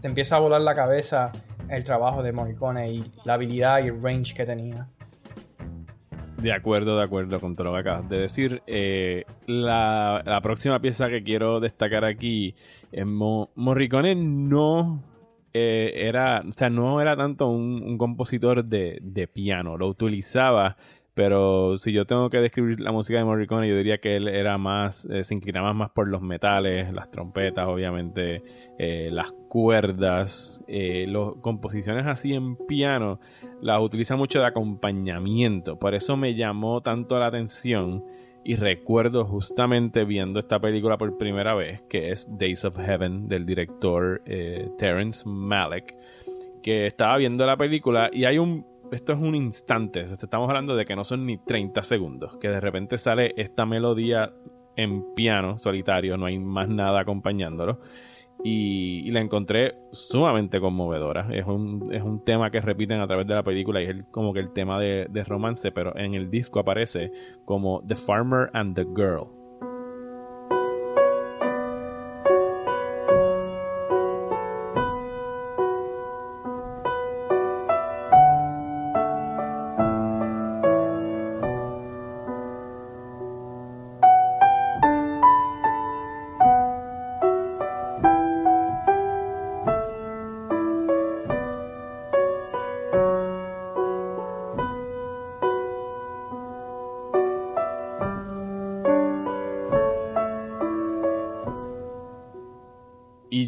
te 0.00 0.08
empieza 0.08 0.36
a 0.36 0.38
volar 0.40 0.60
la 0.60 0.74
cabeza 0.74 1.30
el 1.68 1.84
trabajo 1.84 2.22
de 2.22 2.32
Morricone 2.32 2.90
y 2.90 3.12
la 3.24 3.34
habilidad 3.34 3.82
y 3.84 3.88
el 3.88 4.02
range 4.02 4.34
que 4.34 4.44
tenía. 4.44 4.88
De 6.46 6.52
acuerdo, 6.52 6.96
de 6.96 7.02
acuerdo 7.02 7.40
con 7.40 7.56
todo 7.56 7.66
lo 7.66 7.72
que 7.72 7.80
acabas 7.80 8.08
de 8.08 8.18
decir. 8.20 8.62
Eh, 8.68 9.24
la, 9.48 10.38
próxima 10.44 10.78
pieza 10.78 11.08
que 11.08 11.24
quiero 11.24 11.58
destacar 11.58 12.04
aquí 12.04 12.54
es 12.92 13.04
Morricone 13.04 14.14
no 14.14 15.02
eh, 15.52 15.92
era, 16.06 16.44
o 16.48 16.52
sea, 16.52 16.70
no 16.70 17.00
era 17.00 17.16
tanto 17.16 17.48
un, 17.48 17.98
compositor 17.98 18.64
de, 18.64 19.28
piano, 19.34 19.76
lo 19.76 19.88
utilizaba 19.88 20.76
pero 21.16 21.78
si 21.78 21.92
yo 21.92 22.04
tengo 22.04 22.28
que 22.28 22.42
describir 22.42 22.78
la 22.78 22.92
música 22.92 23.18
de 23.18 23.24
Morricone, 23.24 23.66
yo 23.66 23.74
diría 23.74 23.96
que 23.96 24.16
él 24.16 24.28
era 24.28 24.58
más, 24.58 25.06
eh, 25.06 25.24
se 25.24 25.32
inclinaba 25.32 25.72
más 25.72 25.88
por 25.88 26.08
los 26.08 26.20
metales, 26.20 26.92
las 26.92 27.10
trompetas, 27.10 27.66
obviamente, 27.66 28.42
eh, 28.78 29.08
las 29.10 29.32
cuerdas, 29.48 30.62
eh, 30.68 31.06
las 31.08 31.36
composiciones 31.40 32.04
así 32.04 32.34
en 32.34 32.56
piano, 32.56 33.18
las 33.62 33.80
utiliza 33.80 34.14
mucho 34.14 34.40
de 34.40 34.44
acompañamiento. 34.44 35.78
Por 35.78 35.94
eso 35.94 36.18
me 36.18 36.34
llamó 36.34 36.82
tanto 36.82 37.18
la 37.18 37.28
atención 37.28 38.04
y 38.44 38.56
recuerdo 38.56 39.24
justamente 39.24 40.04
viendo 40.04 40.40
esta 40.40 40.60
película 40.60 40.98
por 40.98 41.16
primera 41.16 41.54
vez, 41.54 41.80
que 41.88 42.10
es 42.10 42.28
Days 42.36 42.66
of 42.66 42.76
Heaven 42.76 43.26
del 43.26 43.46
director 43.46 44.22
Terrence 44.76 45.26
Malick, 45.26 45.94
que 46.62 46.86
estaba 46.86 47.16
viendo 47.16 47.46
la 47.46 47.56
película 47.56 48.10
y 48.12 48.26
hay 48.26 48.36
un 48.36 48.66
esto 48.92 49.12
es 49.12 49.18
un 49.18 49.34
instante. 49.34 50.06
Estamos 50.12 50.48
hablando 50.48 50.76
de 50.76 50.84
que 50.84 50.96
no 50.96 51.04
son 51.04 51.26
ni 51.26 51.38
30 51.38 51.82
segundos. 51.82 52.36
Que 52.38 52.48
de 52.48 52.60
repente 52.60 52.96
sale 52.96 53.34
esta 53.36 53.66
melodía 53.66 54.32
en 54.76 55.14
piano 55.14 55.58
solitario, 55.58 56.16
no 56.16 56.26
hay 56.26 56.38
más 56.38 56.68
nada 56.68 57.00
acompañándolo. 57.00 57.80
Y, 58.44 59.10
la 59.10 59.20
encontré 59.20 59.74
sumamente 59.92 60.60
conmovedora. 60.60 61.28
Es 61.32 61.46
un, 61.46 61.88
es 61.92 62.02
un, 62.02 62.22
tema 62.22 62.50
que 62.50 62.60
repiten 62.60 63.00
a 63.00 63.06
través 63.06 63.26
de 63.26 63.34
la 63.34 63.42
película 63.42 63.80
y 63.80 63.86
es 63.86 64.04
como 64.10 64.34
que 64.34 64.40
el 64.40 64.52
tema 64.52 64.78
de 64.78 65.24
romance, 65.26 65.72
pero 65.72 65.96
en 65.96 66.14
el 66.14 66.30
disco 66.30 66.60
aparece 66.60 67.10
como 67.44 67.82
The 67.86 67.96
Farmer 67.96 68.50
and 68.52 68.76
the 68.76 68.84
Girl. 68.94 69.45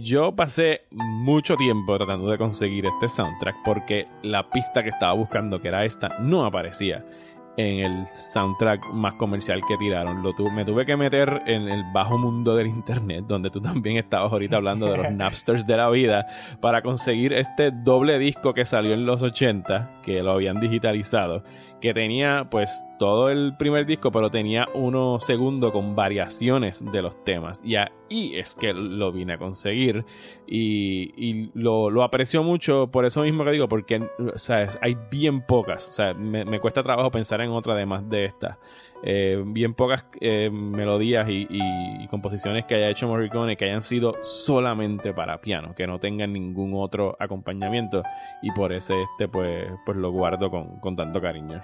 Yo 0.09 0.35
pasé 0.35 0.87
mucho 0.91 1.55
tiempo 1.57 1.95
tratando 1.99 2.31
de 2.31 2.39
conseguir 2.39 2.87
este 2.87 3.09
soundtrack 3.09 3.57
porque 3.63 4.09
la 4.23 4.49
pista 4.49 4.83
que 4.83 4.89
estaba 4.89 5.13
buscando, 5.13 5.61
que 5.61 5.69
era 5.69 5.85
esta, 5.85 6.09
no 6.19 6.47
aparecía 6.47 7.05
en 7.59 7.81
el 7.81 8.07
soundtrack 8.15 8.91
más 8.95 9.15
comercial 9.15 9.61
que 9.69 9.77
tiraron. 9.77 10.23
Lo 10.23 10.33
me 10.51 10.65
tuve 10.65 10.87
que 10.87 10.97
meter 10.97 11.43
en 11.45 11.69
el 11.69 11.83
bajo 11.93 12.17
mundo 12.17 12.57
del 12.57 12.69
internet, 12.69 13.25
donde 13.27 13.51
tú 13.51 13.61
también 13.61 13.99
estabas 13.99 14.33
ahorita 14.33 14.57
hablando 14.57 14.87
de 14.87 14.97
los 14.97 15.13
Napsters 15.13 15.67
de 15.67 15.77
la 15.77 15.91
vida, 15.91 16.27
para 16.63 16.81
conseguir 16.81 17.35
este 17.35 17.71
doble 17.71 18.19
disco 18.19 18.55
que 18.55 18.65
salió 18.65 18.95
en 18.95 19.05
los 19.05 19.23
80, 19.23 20.01
que 20.03 20.23
lo 20.23 20.33
habían 20.33 20.59
digitalizado, 20.59 21.43
que 21.83 21.93
tenía 21.93 22.49
pues 22.49 22.83
todo 22.99 23.29
el 23.29 23.57
primer 23.59 23.85
disco, 23.85 24.11
pero 24.11 24.31
tenía 24.31 24.67
uno 24.73 25.19
segundo 25.21 25.71
con 25.71 25.95
variaciones 25.95 26.83
de 26.93 27.03
los 27.03 27.23
temas. 27.25 27.61
Y 27.63 27.77
ahí 28.11 28.37
es 28.37 28.55
que 28.55 28.73
lo 28.73 29.13
vine 29.13 29.35
a 29.35 29.39
conseguir. 29.39 30.05
Y, 30.47 31.51
lo, 31.55 31.91
lo, 31.91 32.03
aprecio 32.03 32.43
mucho 32.43 32.91
por 32.91 33.05
eso 33.05 33.23
mismo 33.23 33.45
que 33.45 33.53
digo, 33.53 33.69
porque 33.69 34.09
hay 34.81 34.97
bien 35.11 35.43
pocas. 35.43 35.89
O 35.89 35.95
sea, 35.95 36.15
me, 36.15 36.61
cuesta 36.61 36.83
trabajo 36.83 37.11
pensar 37.11 37.41
en 37.41 37.51
otra 37.51 37.75
además 37.75 38.09
de 38.09 38.27
esta. 38.27 38.59
Eh, 39.05 39.41
bien 39.47 39.75
pocas 39.75 40.07
eh, 40.21 40.51
melodías 40.51 41.29
y, 41.29 42.07
composiciones 42.09 42.65
que 42.65 42.75
haya 42.75 42.89
hecho 42.89 43.07
Morricone 43.07 43.57
que 43.57 43.67
hayan 43.67 43.83
sido 43.83 44.17
solamente 44.23 45.13
para 45.13 45.41
piano, 45.41 45.75
que 45.75 45.87
no 45.87 46.01
tengan 46.01 46.33
ningún 46.33 46.73
otro 46.75 47.17
acompañamiento. 47.19 48.03
Y 48.43 48.51
por 48.53 48.73
ese 48.73 49.03
este, 49.03 49.29
pues, 49.29 49.67
pues 49.85 49.97
lo 49.97 50.11
guardo 50.11 50.51
con, 50.51 50.81
con 50.81 50.97
tanto 50.97 51.21
cariño. 51.21 51.63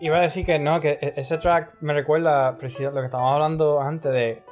Iba 0.00 0.18
a 0.18 0.22
decir 0.22 0.44
que 0.44 0.58
no, 0.58 0.80
que 0.80 0.92
e-, 1.00 1.14
ese 1.16 1.38
track 1.38 1.76
me 1.80 1.94
recuerda 1.94 2.52
lo 2.52 2.58
que 2.58 3.04
estábamos 3.04 3.32
hablando 3.32 3.80
antes 3.80 4.12
de 4.12 4.42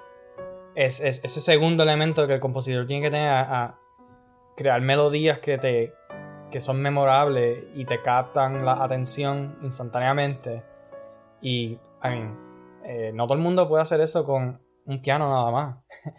es, 0.74 1.00
ese 1.00 1.40
segundo 1.40 1.82
elemento 1.82 2.26
que 2.26 2.34
el 2.34 2.40
compositor 2.40 2.86
tiene 2.86 3.02
que 3.02 3.10
tener 3.10 3.30
a, 3.30 3.78
crear 4.56 4.80
melodías 4.80 5.40
que 5.40 5.58
te 5.58 5.92
que 6.50 6.60
son 6.60 6.80
memorables 6.80 7.64
y 7.74 7.84
te 7.84 8.00
captan 8.00 8.64
la 8.64 8.84
atención 8.84 9.58
instantáneamente. 9.62 10.62
Y, 11.40 11.72
I 12.04 12.08
mean, 12.08 12.38
eh, 12.84 13.10
no 13.12 13.24
todo 13.24 13.34
el 13.34 13.42
mundo 13.42 13.68
puede 13.68 13.82
hacer 13.82 14.00
eso 14.00 14.24
con 14.24 14.60
un 14.84 15.02
piano 15.02 15.28
nada 15.28 15.50
más. 15.50 15.76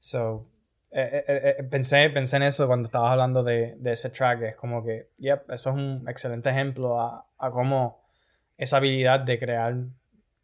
so, 0.00 0.48
eh, 0.90 1.22
eh, 1.28 1.64
pensé, 1.70 2.10
pensé 2.10 2.38
en 2.38 2.42
eso 2.42 2.66
cuando 2.66 2.86
estabas 2.86 3.12
hablando 3.12 3.44
de, 3.44 3.76
de, 3.76 3.92
ese 3.92 4.10
track. 4.10 4.42
Es 4.42 4.56
como 4.56 4.82
que, 4.82 5.10
yep, 5.18 5.48
eso 5.48 5.70
es 5.70 5.76
un 5.76 6.04
excelente 6.08 6.50
ejemplo 6.50 7.00
a, 7.00 7.28
a 7.38 7.50
cómo 7.52 8.02
esa 8.56 8.78
habilidad 8.78 9.20
de 9.20 9.38
crear 9.38 9.76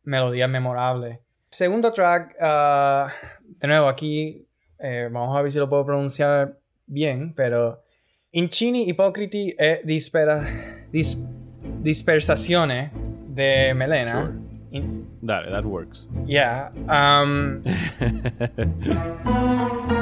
melodías 0.05 0.49
memorables. 0.49 1.19
Segundo 1.55 1.93
track, 1.93 2.35
uh, 2.41 3.09
de 3.65 3.69
nuevo 3.69 3.89
aquí, 3.89 4.47
eh, 4.79 5.09
vamos 5.11 5.35
a 5.35 5.41
ver 5.41 5.51
si 5.51 5.59
lo 5.59 5.71
puedo 5.71 5.87
pronunciar 5.87 6.59
bien, 6.87 7.33
pero 7.33 7.83
Incini 8.33 8.91
Ipocriti 8.91 9.55
e 9.59 9.81
dispera, 9.85 10.45
dis, 10.93 11.17
dispersazione 11.81 12.91
de 13.27 13.73
Melena. 13.75 14.13
Sure. 14.71 14.85
that, 15.23 15.49
that 15.51 15.65
works. 15.65 16.09
Yeah. 16.27 16.73
Um, 16.91 17.65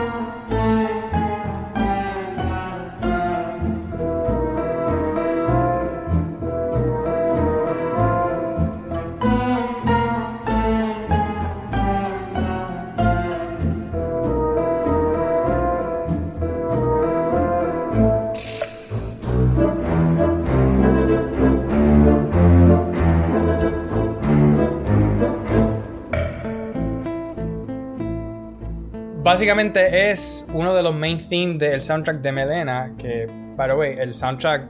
básicamente 29.42 30.12
es 30.12 30.46
uno 30.52 30.72
de 30.72 30.84
los 30.84 30.94
main 30.94 31.18
themes 31.18 31.58
del 31.58 31.80
soundtrack 31.80 32.20
de 32.20 32.30
Melena. 32.30 32.92
Que, 32.96 33.26
by 33.56 33.70
the 33.70 33.74
way, 33.74 33.96
el 33.98 34.14
soundtrack 34.14 34.68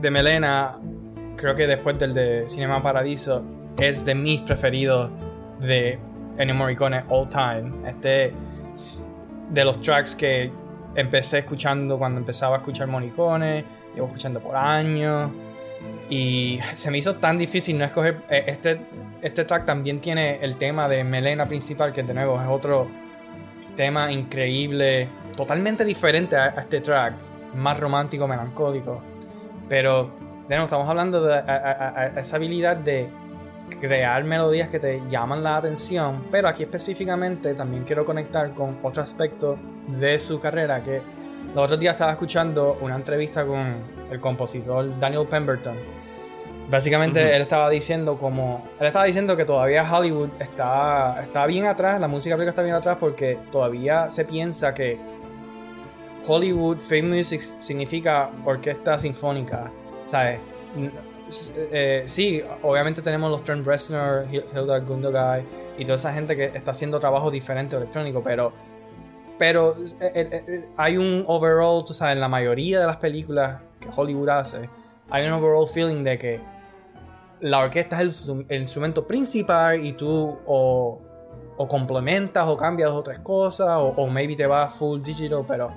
de 0.00 0.10
Melena, 0.10 0.76
creo 1.36 1.54
que 1.54 1.68
después 1.68 2.00
del 2.00 2.14
de 2.14 2.44
Cinema 2.48 2.82
Paradiso, 2.82 3.44
es 3.76 4.04
de 4.04 4.16
mis 4.16 4.40
preferidos 4.40 5.12
de 5.60 6.00
Ennio 6.36 6.56
Morricone 6.56 7.04
all 7.10 7.28
time. 7.28 7.88
Este 7.88 8.34
de 9.50 9.64
los 9.64 9.80
tracks 9.80 10.16
que 10.16 10.50
empecé 10.96 11.38
escuchando 11.38 11.96
cuando 11.96 12.18
empezaba 12.18 12.56
a 12.56 12.58
escuchar 12.58 12.88
Morricone, 12.88 13.64
llevo 13.94 14.08
escuchando 14.08 14.40
por 14.40 14.56
años. 14.56 15.30
Y 16.10 16.58
se 16.74 16.90
me 16.90 16.98
hizo 16.98 17.14
tan 17.14 17.38
difícil 17.38 17.78
no 17.78 17.84
escoger. 17.84 18.22
Eh, 18.28 18.42
este, 18.48 18.80
este 19.22 19.44
track 19.44 19.64
también 19.64 20.00
tiene 20.00 20.40
el 20.42 20.56
tema 20.56 20.88
de 20.88 21.04
Melena 21.04 21.46
principal, 21.46 21.92
que 21.92 22.02
de 22.02 22.14
nuevo 22.14 22.42
es 22.42 22.48
otro 22.48 22.88
tema 23.78 24.10
increíble, 24.10 25.08
totalmente 25.36 25.84
diferente 25.84 26.34
a, 26.34 26.48
este 26.48 26.80
track, 26.80 27.14
más 27.54 27.78
romántico, 27.78 28.26
melancólico. 28.26 29.00
Pero, 29.68 30.10
de 30.48 30.56
nuevo, 30.56 30.64
estamos 30.64 30.88
hablando 30.88 31.22
de 31.22 31.40
esa 32.16 32.36
habilidad 32.36 32.76
de 32.76 33.08
crear 33.80 34.24
melodías 34.24 34.68
que 34.68 34.80
te 34.80 35.00
llaman 35.08 35.44
la 35.44 35.58
atención, 35.58 36.24
pero 36.32 36.48
aquí 36.48 36.64
específicamente 36.64 37.54
también 37.54 37.84
quiero 37.84 38.04
conectar 38.04 38.52
con 38.52 38.78
otro 38.82 39.00
aspecto 39.00 39.56
de 39.86 40.18
su 40.18 40.40
carrera 40.40 40.82
que 40.82 41.00
los 41.54 41.64
otros 41.64 41.78
días 41.78 41.94
estaba 41.94 42.12
escuchando 42.12 42.78
una 42.80 42.96
entrevista 42.96 43.46
con 43.46 43.76
el 44.10 44.18
compositor 44.18 44.98
Daniel 44.98 45.24
Pemberton. 45.28 45.76
Básicamente 46.70 47.34
él 47.34 47.42
estaba 47.42 47.70
diciendo 47.70 48.18
como 48.18 48.62
él 48.78 48.86
estaba 48.86 49.06
diciendo 49.06 49.36
que 49.36 49.46
todavía 49.46 49.90
Hollywood 49.90 50.28
está, 50.38 51.22
está 51.22 51.46
bien 51.46 51.64
atrás, 51.64 51.98
la 51.98 52.08
música 52.08 52.36
está 52.42 52.62
bien 52.62 52.74
atrás 52.74 52.98
porque 53.00 53.38
todavía 53.50 54.10
se 54.10 54.26
piensa 54.26 54.74
que 54.74 54.98
Hollywood 56.26 56.78
Film 56.80 57.08
Music 57.08 57.40
significa 57.40 58.30
orquesta 58.44 58.98
sinfónica, 58.98 59.70
¿sabes? 60.06 60.40
Eh, 61.56 62.02
sí, 62.04 62.42
obviamente 62.62 63.00
tenemos 63.00 63.30
los 63.30 63.42
Trent 63.44 63.66
Reznor, 63.66 64.26
Hilda 64.30 64.78
Gundogai 64.80 65.44
y 65.78 65.84
toda 65.84 65.96
esa 65.96 66.12
gente 66.12 66.36
que 66.36 66.44
está 66.44 66.72
haciendo 66.72 67.00
trabajo 67.00 67.30
diferente 67.30 67.76
electrónico, 67.76 68.22
pero 68.22 68.52
pero 69.38 69.76
eh, 70.00 70.10
eh, 70.46 70.68
hay 70.76 70.96
un 70.96 71.24
overall, 71.28 71.84
tú 71.84 71.94
sabes, 71.94 72.14
en 72.14 72.20
la 72.20 72.28
mayoría 72.28 72.80
de 72.80 72.86
las 72.86 72.96
películas 72.96 73.60
que 73.80 73.88
Hollywood 73.94 74.28
hace, 74.30 74.68
hay 75.10 75.26
un 75.26 75.32
overall 75.32 75.66
feeling 75.66 76.02
de 76.02 76.18
que 76.18 76.57
la 77.40 77.58
orquesta 77.60 78.00
es 78.02 78.28
el, 78.48 78.60
instrumento 78.60 79.06
principal 79.06 79.84
y 79.84 79.92
tú 79.92 80.38
o, 80.46 81.00
complementas 81.68 82.46
o 82.46 82.56
cambias 82.56 82.90
otras 82.90 83.18
cosas 83.18 83.68
o, 83.70 83.88
o 83.88 84.06
maybe 84.06 84.36
te 84.36 84.46
vas 84.46 84.74
full 84.74 85.02
digital, 85.02 85.44
pero 85.46 85.72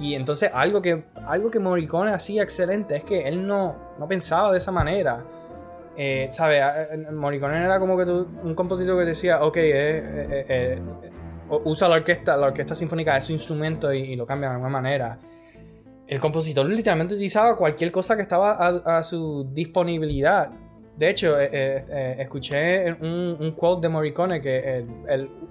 y 0.00 0.14
entonces 0.14 0.50
algo 0.54 0.80
que, 0.80 1.04
algo 1.26 1.50
que 1.50 1.58
Morricone 1.58 2.12
hacía 2.12 2.42
excelente 2.42 2.96
es 2.96 3.04
que 3.04 3.26
él 3.26 3.46
no, 3.46 3.74
no 3.98 4.06
pensaba 4.06 4.52
de 4.52 4.58
esa 4.58 4.70
manera. 4.70 5.24
Eh, 5.96 6.28
¿Sabes? 6.30 6.62
Morricone 7.12 7.58
era 7.58 7.80
como 7.80 7.96
que 7.96 8.04
un 8.04 8.54
compositor 8.54 8.96
que 9.00 9.04
decía, 9.04 9.42
ok, 9.42 9.56
eh, 9.56 9.62
eh, 9.66 10.46
eh, 10.48 10.82
usa 11.64 11.88
la 11.88 11.96
orquesta, 11.96 12.36
la 12.36 12.46
orquesta 12.46 12.76
sinfónica 12.76 13.16
es 13.16 13.24
su 13.24 13.32
instrumento 13.32 13.92
y, 13.92 14.14
lo 14.14 14.24
cambia 14.24 14.50
de 14.50 14.54
alguna 14.54 14.70
manera. 14.70 15.18
El 16.06 16.20
compositor 16.20 16.66
literalmente 16.66 17.14
utilizaba 17.14 17.56
cualquier 17.56 17.90
cosa 17.90 18.14
que 18.14 18.22
estaba 18.22 18.52
a, 18.52 19.02
su 19.02 19.50
disponibilidad. 19.52 20.50
De 20.98 21.10
hecho, 21.10 21.38
escuché 21.38 22.92
un, 23.00 23.36
un, 23.38 23.52
quote 23.52 23.82
de 23.82 23.88
Morricone 23.88 24.40
que 24.40 24.84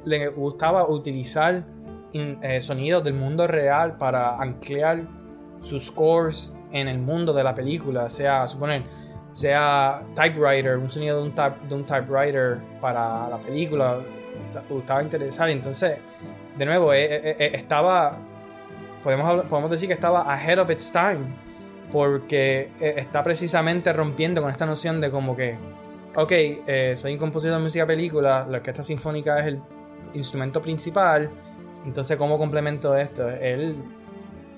le 0.04 0.28
gustaba 0.28 0.86
utilizar 0.88 1.64
eh, 2.14 2.62
sonidos 2.62 3.04
del 3.04 3.14
mundo 3.14 3.46
real 3.48 3.98
para 3.98 4.42
anclar 4.42 5.04
sus 5.62 5.86
scores 5.88 6.56
en 6.72 6.88
el 6.88 7.00
mundo 7.00 7.34
de 7.34 7.44
la 7.44 7.54
película, 7.54 8.10
sea, 8.10 8.48
suponer, 8.48 8.84
sea 9.32 10.04
typewriter, 10.16 10.78
un 10.78 10.90
sonido 10.90 11.22
de 11.22 11.30
un, 11.30 11.36
de 11.36 11.76
un 11.76 11.86
typewriter 11.86 12.60
para 12.80 13.30
la 13.30 13.38
película, 13.38 14.00
estaba 14.70 15.04
interesante. 15.04 15.52
Entonces, 15.52 15.98
de 16.58 16.66
nuevo, 16.66 16.94
eh, 16.94 17.36
eh, 17.38 17.52
estaba, 17.54 18.18
podemos, 19.04 19.46
podemos 19.46 19.70
decir 19.70 19.88
que 19.88 19.94
estaba 19.94 20.34
ahead 20.34 20.60
of 20.60 20.72
its 20.72 20.92
time, 20.92 21.26
porque 21.92 22.70
está 22.80 23.24
precisamente 23.24 23.94
rompiendo 23.94 24.42
con 24.42 24.52
esta 24.52 24.66
noción 24.66 25.00
de 25.00 25.10
como 25.10 25.36
que, 25.36 25.56
ok, 26.16 26.34
soy 26.96 27.14
un 27.14 27.20
compositor 27.20 27.58
de 27.58 27.64
música 27.64 27.86
película, 27.86 28.46
la 28.50 28.58
orquesta 28.58 28.84
sinfónica 28.84 29.40
es 29.40 29.48
el 29.48 29.62
instrumento 30.14 30.62
principal, 30.62 31.32
entonces, 31.88 32.18
¿cómo 32.18 32.38
complemento 32.38 32.98
esto? 32.98 33.30
Él 33.30 33.78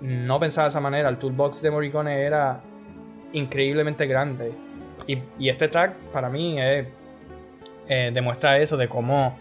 no 0.02 0.40
pensaba 0.40 0.66
de 0.66 0.70
esa 0.70 0.80
manera. 0.80 1.10
El 1.10 1.18
toolbox 1.18 1.62
de 1.62 1.70
Morricone 1.70 2.24
era 2.24 2.60
increíblemente 3.34 4.08
grande. 4.08 4.52
Y, 5.06 5.48
este 5.48 5.68
track, 5.68 5.96
para 6.12 6.28
mí, 6.30 6.58
eh, 6.60 6.92
demuestra 8.12 8.58
eso 8.58 8.78
de 8.78 8.88
cómo 8.88 9.38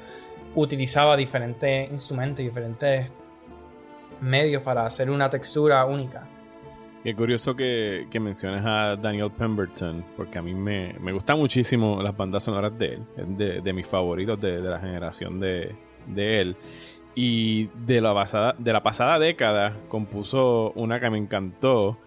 utilizaba 0.55 1.17
diferentes 1.17 1.91
instrumentos 1.91 2.45
diferentes 2.45 3.11
medios 4.21 4.63
para 4.63 4.85
hacer 4.85 5.11
una 5.11 5.31
textura 5.31 5.85
única. 5.87 6.27
Qué 7.05 7.15
curioso 7.15 7.55
que, 7.55 8.07
menciones 8.21 8.63
a 8.65 8.97
Daniel 8.97 9.31
Pemberton, 9.31 10.05
porque 10.17 10.39
a 10.39 10.43
mí 10.43 10.53
me, 10.53 10.95
me 11.01 11.13
gustan 11.13 11.39
muchísimo 11.39 12.03
las 12.03 12.17
bandas 12.17 12.43
sonoras 12.43 12.77
de 12.77 12.95
él, 12.95 13.03
de, 13.37 13.61
de 13.61 13.73
mis 13.73 13.87
favoritos 13.87 14.41
de, 14.41 14.61
la 14.61 14.81
generación 14.81 15.39
de, 15.39 15.77
de 16.07 16.41
él. 16.41 16.57
Y 17.15 17.69
de 17.87 18.01
la, 18.01 18.15
pasada, 18.15 18.55
de 18.59 18.73
la 18.73 18.83
pasada 18.83 19.19
década 19.19 19.77
compuso 19.89 20.73
una 20.73 21.01
que 21.01 21.09
me 21.11 21.19
encantó, 21.19 21.99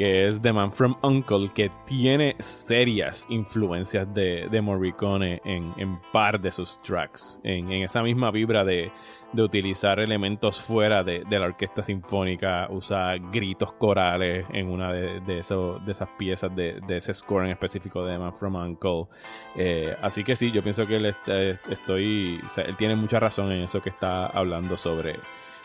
que 0.00 0.28
es 0.28 0.40
The 0.40 0.50
Man 0.54 0.72
from 0.72 0.96
Uncle, 1.02 1.50
que 1.52 1.70
tiene 1.84 2.34
serias 2.38 3.26
influencias 3.28 4.08
de, 4.14 4.48
de 4.50 4.62
Morricone 4.62 5.42
en, 5.44 5.74
en, 5.76 6.00
par 6.10 6.40
de 6.40 6.50
sus 6.50 6.80
tracks, 6.80 7.38
en, 7.44 7.70
en 7.70 7.82
esa 7.82 8.02
misma 8.02 8.30
vibra 8.30 8.64
de, 8.64 8.90
de, 9.34 9.42
utilizar 9.42 10.00
elementos 10.00 10.58
fuera 10.58 11.04
de, 11.04 11.22
de, 11.28 11.38
la 11.38 11.44
orquesta 11.44 11.82
sinfónica, 11.82 12.66
usa 12.70 13.18
gritos 13.30 13.74
corales 13.74 14.46
en 14.54 14.70
una 14.70 14.90
de, 14.90 15.20
de, 15.20 15.40
eso, 15.40 15.78
de 15.84 15.92
esas 15.92 16.08
piezas 16.16 16.56
de, 16.56 16.80
ese 16.88 17.12
score 17.12 17.44
en 17.44 17.50
específico 17.50 18.02
de 18.02 18.14
The 18.14 18.18
Man 18.20 18.34
from 18.34 18.54
Uncle. 18.54 19.04
Eh, 19.54 19.94
así 20.00 20.24
que 20.24 20.34
sí, 20.34 20.50
yo 20.50 20.62
pienso 20.62 20.86
que 20.86 20.96
él, 20.96 21.14
estoy, 21.68 22.40
él 22.56 22.76
tiene 22.78 22.96
mucha 22.96 23.20
razón 23.20 23.52
en 23.52 23.64
eso 23.64 23.82
que 23.82 23.90
está 23.90 24.28
hablando 24.28 24.78
sobre 24.78 25.16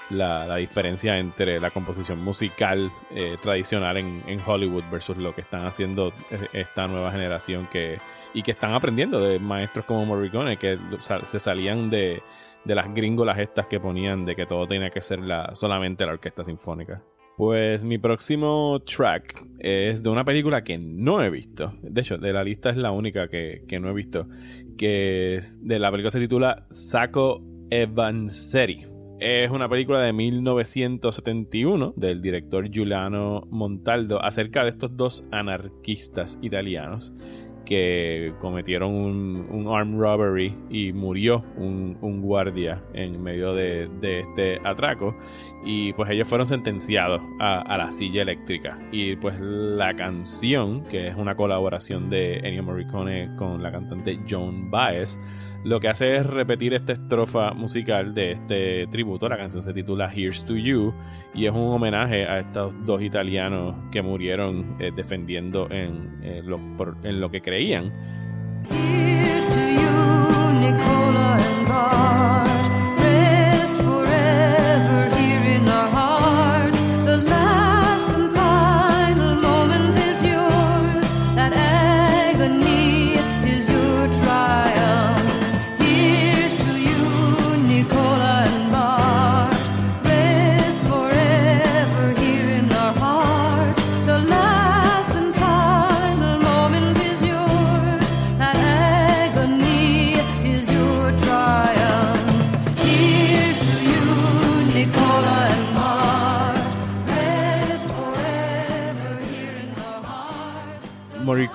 la, 0.10 0.56
diferencia 0.56 1.18
entre 1.18 1.60
la 1.60 1.72
composición 1.72 2.24
musical 2.24 2.92
eh, 3.12 3.36
tradicional 3.42 3.98
en, 3.98 4.40
Hollywood 4.46 4.84
versus 4.92 5.18
lo 5.18 5.34
que 5.34 5.42
están 5.42 5.66
haciendo 5.66 6.10
eh, 6.32 6.48
esta 6.54 6.88
nueva 6.88 7.12
generación 7.12 7.68
que 7.72 7.98
y 8.34 8.44
que 8.44 8.52
están 8.52 8.74
aprendiendo 8.74 9.20
de 9.22 9.40
maestros 9.40 9.86
como 9.86 10.06
Morricone 10.06 10.58
que 10.58 10.78
se 11.26 11.40
salían 11.40 11.90
de, 11.90 12.22
las 12.66 12.94
gringolas 12.94 13.40
estas 13.40 13.68
que 13.68 13.80
ponían 13.80 14.26
de 14.26 14.36
que 14.36 14.46
todo 14.46 14.68
tenía 14.68 14.90
que 14.90 15.00
ser 15.00 15.20
la, 15.20 15.56
solamente 15.56 16.06
la 16.06 16.12
orquesta 16.14 16.44
sinfónica. 16.44 17.02
Pues 17.38 17.86
mi 17.86 17.98
próximo 17.98 18.82
track 18.86 19.46
es 19.60 20.04
de 20.04 20.10
una 20.10 20.26
película 20.26 20.66
que 20.66 20.78
no 20.78 21.24
he 21.24 21.30
visto. 21.30 21.74
De 21.82 22.02
hecho, 22.02 22.18
de 22.18 22.34
la 22.34 22.44
lista 22.44 22.70
es 22.70 22.78
la 22.78 22.92
única 22.92 23.30
que, 23.30 23.64
que 23.68 23.80
no 23.80 23.90
he 23.90 23.94
visto. 23.94 24.28
Que 24.78 25.36
es 25.36 25.66
de 25.66 25.80
la 25.80 25.92
película 25.92 26.12
se 26.12 26.20
titula 26.20 26.66
Saco 26.70 27.42
Evanseri 27.70 28.95
es 29.20 29.50
una 29.50 29.70
película 29.70 30.02
de 30.02 30.12
1971 30.12 31.94
del 31.96 32.22
director 32.22 32.70
Giuliano 32.70 33.48
Montaldo 33.50 34.22
acerca 34.22 34.64
de 34.64 34.72
estos 34.72 34.96
dos 34.98 35.24
anarquistas 35.32 36.38
italianos 36.42 37.14
que 37.66 38.34
cometieron 38.40 38.94
un, 38.94 39.48
un 39.50 39.76
armed 39.76 40.00
robbery 40.00 40.56
y 40.70 40.94
murió 40.94 41.44
un, 41.58 41.96
guardia 42.22 42.82
en 42.94 43.22
medio 43.22 43.54
de, 43.54 43.90
este 44.02 44.60
atraco 44.64 45.16
y 45.66 45.94
pues 45.94 46.10
ellos 46.10 46.28
fueron 46.28 46.48
sentenciados 46.48 47.22
a, 47.40 47.78
la 47.78 47.92
silla 47.92 48.22
eléctrica 48.22 48.80
y 48.92 49.16
pues 49.16 49.36
la 49.40 49.96
canción 49.96 50.84
que 50.86 51.08
es 51.08 51.16
una 51.16 51.36
colaboración 51.36 52.10
de 52.10 52.38
Ennio 52.40 52.64
Morricone 52.64 53.36
con 53.36 53.62
la 53.62 53.72
cantante 53.72 54.20
Joan 54.30 54.72
Baez 54.72 55.20
lo 55.66 55.80
que 55.80 55.88
hace 55.88 56.18
es 56.18 56.26
repetir 56.28 56.76
esta 56.76 56.94
estrofa 56.94 57.52
musical 57.54 58.14
de 58.14 58.34
este 58.34 58.86
tributo. 58.86 59.28
La 59.28 59.36
canción 59.36 59.64
se 59.64 59.74
titula 59.74 60.12
Here's 60.14 60.46
to 60.46 60.56
You 60.56 60.94
y 61.34 61.48
es 61.48 61.52
un 61.52 61.72
homenaje 61.72 62.24
a 62.28 62.38
estos 62.38 62.72
dos 62.86 63.02
italianos 63.02 63.76
que 63.92 64.04
murieron 64.04 64.76
eh, 64.80 64.92
defendiendo 64.96 65.68
en, 65.72 66.20
eh, 66.22 66.44
lo, 66.46 66.60
en 67.02 67.20
lo 67.20 67.32
que 67.32 67.42
creían. 67.56 68.06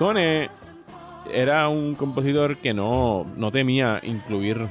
Morricone 0.00 0.48
era 1.30 1.68
un 1.68 1.94
compositor 1.94 2.56
que 2.56 2.72
no, 2.72 3.26
temía 3.52 4.00
incluir 4.02 4.66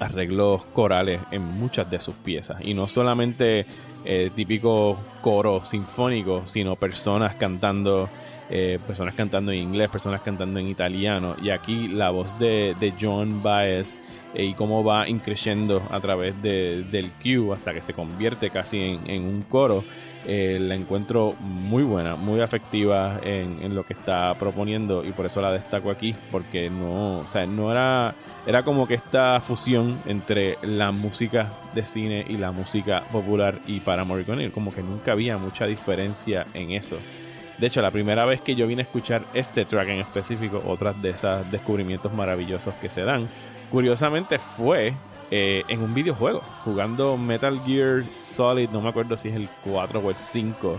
arreglos 0.00 0.64
corales 0.72 1.20
en 1.30 1.42
muchas 1.42 1.90
de 1.90 2.00
sus 2.00 2.14
piezas. 2.14 2.56
Y 2.62 2.72
no 2.72 2.88
solamente 2.88 3.66
eh, 4.06 4.30
típicos 4.34 4.96
coros 5.20 5.68
sinfónicos, 5.68 6.50
sino 6.50 6.76
personas 6.76 7.34
cantando 7.34 8.08
eh, 8.48 8.78
personas 8.86 9.14
cantando 9.14 9.52
en 9.52 9.58
inglés, 9.58 9.90
personas 9.90 10.22
cantando 10.22 10.58
en 10.58 10.66
italiano. 10.66 11.36
Y 11.42 11.50
aquí 11.50 11.88
la 11.88 12.08
voz 12.08 12.38
de, 12.38 12.74
de 12.80 12.94
John 12.98 13.42
Baez 13.42 13.98
eh, 14.34 14.44
y 14.44 14.54
cómo 14.54 14.82
va 14.82 15.08
increciendo 15.08 15.82
a 15.90 16.00
través 16.00 16.40
del 16.42 17.10
cue 17.22 17.54
hasta 17.54 17.74
que 17.74 17.82
se 17.82 17.92
convierte 17.92 18.48
casi 18.48 18.98
en, 19.04 19.24
un 19.24 19.42
coro. 19.42 19.84
Eh, 20.24 20.58
la 20.60 20.76
encuentro 20.76 21.34
muy 21.40 21.82
buena, 21.82 22.14
muy 22.14 22.40
afectiva 22.40 23.18
en, 23.24 23.74
lo 23.74 23.84
que 23.84 23.94
está 23.94 24.34
proponiendo 24.34 25.04
y 25.04 25.10
por 25.10 25.26
eso 25.26 25.42
la 25.42 25.50
destaco 25.50 25.90
aquí, 25.90 26.14
porque 26.30 26.70
no, 26.70 27.20
o 27.20 27.26
sea, 27.28 27.44
no 27.44 27.72
era, 27.72 28.14
era 28.46 28.62
como 28.62 28.86
que 28.86 28.94
esta 28.94 29.40
fusión 29.40 30.00
entre 30.06 30.58
la 30.62 30.92
música 30.92 31.52
de 31.74 31.84
cine 31.84 32.24
y 32.28 32.36
la 32.36 32.52
música 32.52 33.02
popular 33.10 33.58
y 33.66 33.80
para 33.80 34.04
Morricone, 34.04 34.52
como 34.52 34.72
que 34.72 34.82
nunca 34.82 35.12
había 35.12 35.38
mucha 35.38 35.66
diferencia 35.66 36.46
en 36.54 36.70
eso. 36.70 36.98
De 37.58 37.66
hecho, 37.66 37.82
la 37.82 37.90
primera 37.90 38.24
vez 38.24 38.40
que 38.40 38.54
yo 38.54 38.66
vine 38.68 38.82
a 38.82 38.84
escuchar 38.84 39.22
este 39.34 39.64
track 39.64 39.88
en 39.88 40.00
específico, 40.00 40.62
otras 40.66 41.00
de 41.02 41.10
esos 41.10 41.50
descubrimientos 41.50 42.12
maravillosos 42.12 42.74
que 42.74 42.88
se 42.88 43.02
dan, 43.02 43.28
curiosamente 43.70 44.38
fue 44.38 44.94
eh, 45.34 45.64
en 45.66 45.80
un 45.80 45.94
videojuego, 45.94 46.42
jugando 46.62 47.16
Metal 47.16 47.58
Gear 47.64 48.04
Solid, 48.16 48.68
no 48.68 48.82
me 48.82 48.90
acuerdo 48.90 49.16
si 49.16 49.30
es 49.30 49.34
el 49.34 49.48
4 49.64 49.98
o 49.98 50.10
el 50.10 50.16
5. 50.16 50.78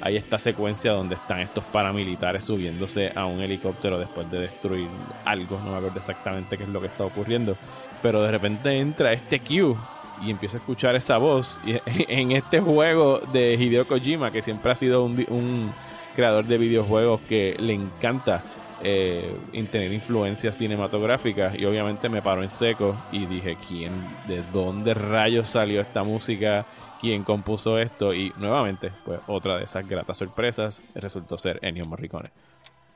Hay 0.00 0.16
esta 0.16 0.40
secuencia 0.40 0.90
donde 0.90 1.14
están 1.14 1.38
estos 1.38 1.62
paramilitares 1.62 2.42
subiéndose 2.42 3.12
a 3.14 3.26
un 3.26 3.40
helicóptero 3.40 4.00
después 4.00 4.28
de 4.28 4.40
destruir 4.40 4.88
algo, 5.24 5.56
no 5.60 5.70
me 5.70 5.76
acuerdo 5.76 6.00
exactamente 6.00 6.56
qué 6.56 6.64
es 6.64 6.68
lo 6.70 6.80
que 6.80 6.88
está 6.88 7.04
ocurriendo, 7.04 7.56
pero 8.02 8.20
de 8.22 8.32
repente 8.32 8.76
entra 8.76 9.12
este 9.12 9.38
Q 9.38 9.78
y 10.26 10.32
empieza 10.32 10.56
a 10.56 10.58
escuchar 10.58 10.96
esa 10.96 11.18
voz 11.18 11.56
y 11.64 11.76
en 12.08 12.32
este 12.32 12.58
juego 12.58 13.20
de 13.32 13.54
Hideo 13.54 13.86
Kojima, 13.86 14.32
que 14.32 14.42
siempre 14.42 14.72
ha 14.72 14.74
sido 14.74 15.04
un, 15.04 15.24
un 15.28 15.72
creador 16.16 16.44
de 16.46 16.58
videojuegos 16.58 17.20
que 17.28 17.54
le 17.60 17.74
encanta 17.74 18.42
eh, 18.82 19.36
tener 19.70 19.92
influencias 19.92 20.56
cinematográficas 20.56 21.54
y 21.58 21.64
obviamente 21.64 22.08
me 22.08 22.22
paró 22.22 22.42
en 22.42 22.48
seco 22.48 22.96
y 23.12 23.26
dije, 23.26 23.56
¿quién, 23.68 23.92
de 24.26 24.42
dónde 24.52 24.94
rayos 24.94 25.48
salió 25.48 25.80
esta 25.80 26.02
música? 26.02 26.66
¿Quién 27.00 27.24
compuso 27.24 27.78
esto? 27.78 28.14
Y 28.14 28.32
nuevamente, 28.36 28.92
pues 29.04 29.20
otra 29.26 29.58
de 29.58 29.64
esas 29.64 29.88
gratas 29.88 30.16
sorpresas 30.18 30.82
resultó 30.94 31.38
ser 31.38 31.58
Ennio 31.62 31.84
Morricone. 31.84 32.30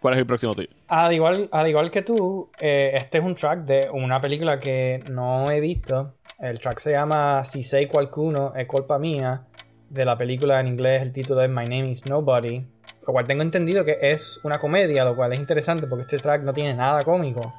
¿Cuál 0.00 0.14
es 0.14 0.20
el 0.20 0.26
próximo 0.26 0.54
tuyo? 0.54 0.68
Al 0.88 1.12
igual, 1.12 1.48
al 1.50 1.68
igual 1.68 1.90
que 1.90 2.02
tú, 2.02 2.50
eh, 2.60 2.92
este 2.94 3.18
es 3.18 3.24
un 3.24 3.34
track 3.34 3.60
de 3.60 3.88
una 3.90 4.20
película 4.20 4.58
que 4.58 5.02
no 5.10 5.50
he 5.50 5.60
visto. 5.60 6.14
El 6.38 6.60
track 6.60 6.78
se 6.78 6.92
llama 6.92 7.44
Si 7.44 7.62
sei 7.62 7.86
qualcuno 7.86 8.52
es 8.54 8.66
culpa 8.66 8.98
mía. 8.98 9.46
De 9.88 10.04
la 10.04 10.18
película 10.18 10.60
en 10.60 10.66
inglés, 10.66 11.00
el 11.00 11.12
título 11.12 11.42
es 11.42 11.48
My 11.48 11.64
Name 11.64 11.90
is 11.90 12.06
Nobody 12.06 12.66
lo 13.06 13.12
cual 13.12 13.26
tengo 13.26 13.42
entendido 13.42 13.84
que 13.84 13.98
es 14.00 14.40
una 14.42 14.58
comedia, 14.58 15.04
lo 15.04 15.14
cual 15.14 15.32
es 15.32 15.38
interesante 15.38 15.86
porque 15.86 16.02
este 16.02 16.18
track 16.18 16.42
no 16.42 16.52
tiene 16.52 16.74
nada 16.74 17.04
cómico. 17.04 17.54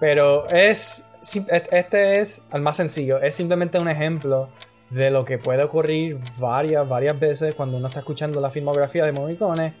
Pero 0.00 0.48
es. 0.48 1.06
Este 1.48 2.20
es 2.20 2.42
al 2.50 2.62
más 2.62 2.76
sencillo. 2.76 3.20
Es 3.20 3.34
simplemente 3.34 3.78
un 3.78 3.88
ejemplo 3.88 4.48
de 4.88 5.10
lo 5.10 5.24
que 5.24 5.38
puede 5.38 5.62
ocurrir 5.62 6.18
varias, 6.38 6.88
varias 6.88 7.20
veces 7.20 7.54
cuando 7.54 7.76
uno 7.76 7.88
está 7.88 8.00
escuchando 8.00 8.40
la 8.40 8.50
filmografía 8.50 9.04
de 9.04 9.12
Morricone. 9.12 9.74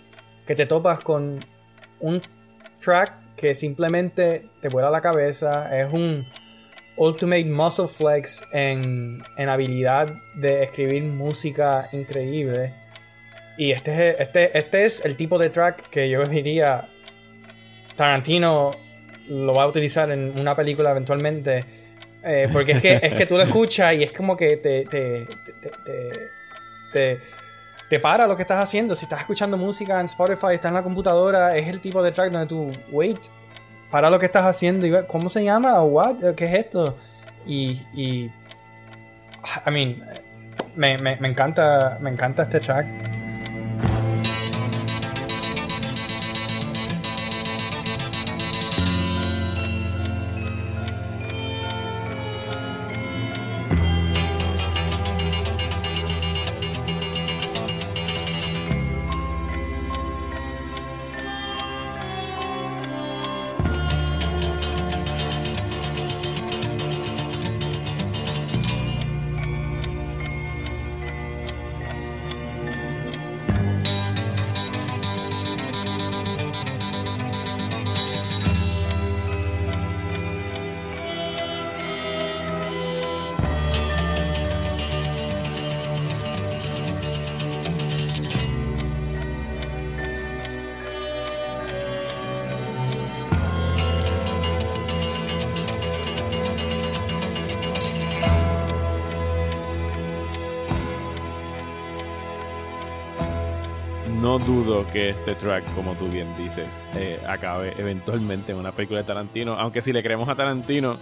Que 0.46 0.54
te 0.54 0.66
topas 0.66 1.00
con 1.00 1.40
un 2.00 2.22
track 2.80 3.34
que 3.36 3.54
simplemente 3.54 4.46
te 4.60 4.68
vuela 4.68 4.90
la 4.90 5.00
cabeza. 5.00 5.76
Es 5.76 5.92
un 5.92 6.24
ultimate 6.96 7.46
muscle 7.46 7.88
flex 7.88 8.44
en, 8.52 9.22
en 9.36 9.48
habilidad 9.48 10.12
de 10.36 10.62
escribir 10.62 11.02
música 11.04 11.88
increíble. 11.92 12.74
Y 13.56 13.72
este 13.72 14.10
es, 14.10 14.20
este, 14.20 14.58
este 14.58 14.84
es 14.86 15.04
el 15.04 15.16
tipo 15.16 15.38
de 15.38 15.50
track 15.50 15.88
que 15.90 16.08
yo 16.08 16.24
diría 16.26 16.86
Tarantino 17.96 18.70
lo 19.28 19.54
va 19.54 19.64
a 19.64 19.66
utilizar 19.66 20.10
en 20.10 20.38
una 20.40 20.56
película 20.56 20.90
eventualmente. 20.90 21.64
Eh, 22.22 22.48
porque 22.52 22.72
es 22.72 22.80
que, 22.80 23.00
es 23.02 23.14
que 23.14 23.26
tú 23.26 23.36
lo 23.36 23.42
escuchas 23.44 23.94
y 23.94 24.02
es 24.02 24.12
como 24.12 24.36
que 24.36 24.56
te, 24.56 24.84
te, 24.84 25.26
te, 26.92 27.20
te, 27.88 28.00
para 28.00 28.26
lo 28.26 28.36
que 28.36 28.42
estás 28.42 28.58
haciendo. 28.58 28.94
Si 28.94 29.04
estás 29.04 29.20
escuchando 29.20 29.56
música 29.56 30.00
en 30.00 30.06
Spotify, 30.06 30.54
estás 30.54 30.70
en 30.70 30.74
la 30.74 30.82
computadora, 30.82 31.56
es 31.56 31.68
el 31.68 31.80
tipo 31.80 32.02
de 32.02 32.12
track 32.12 32.30
donde 32.30 32.46
tú, 32.46 32.72
wait, 32.90 33.18
para 33.90 34.10
lo 34.10 34.18
que 34.18 34.26
estás 34.26 34.44
haciendo 34.44 34.86
y 34.86 34.92
¿cómo 35.06 35.28
se 35.28 35.44
llama? 35.44 35.82
What? 35.82 36.34
¿Qué 36.36 36.44
es 36.46 36.54
esto? 36.54 36.96
Y, 37.46 37.82
y 37.94 38.30
I 39.66 39.70
mean, 39.70 40.02
me, 40.76 40.98
me, 40.98 41.16
me 41.16 41.28
encanta, 41.28 41.98
me 42.00 42.10
encanta 42.10 42.44
este 42.44 42.60
track. 42.60 42.86
No 104.30 104.38
dudo 104.38 104.86
que 104.86 105.08
este 105.08 105.34
track, 105.34 105.64
como 105.74 105.96
tú 105.96 106.06
bien 106.06 106.28
dices, 106.38 106.78
eh, 106.94 107.18
acabe 107.26 107.74
eventualmente 107.78 108.52
en 108.52 108.58
una 108.58 108.70
película 108.70 109.00
de 109.00 109.04
Tarantino. 109.04 109.54
Aunque 109.54 109.82
si 109.82 109.92
le 109.92 110.04
creemos 110.04 110.28
a 110.28 110.36
Tarantino, 110.36 110.98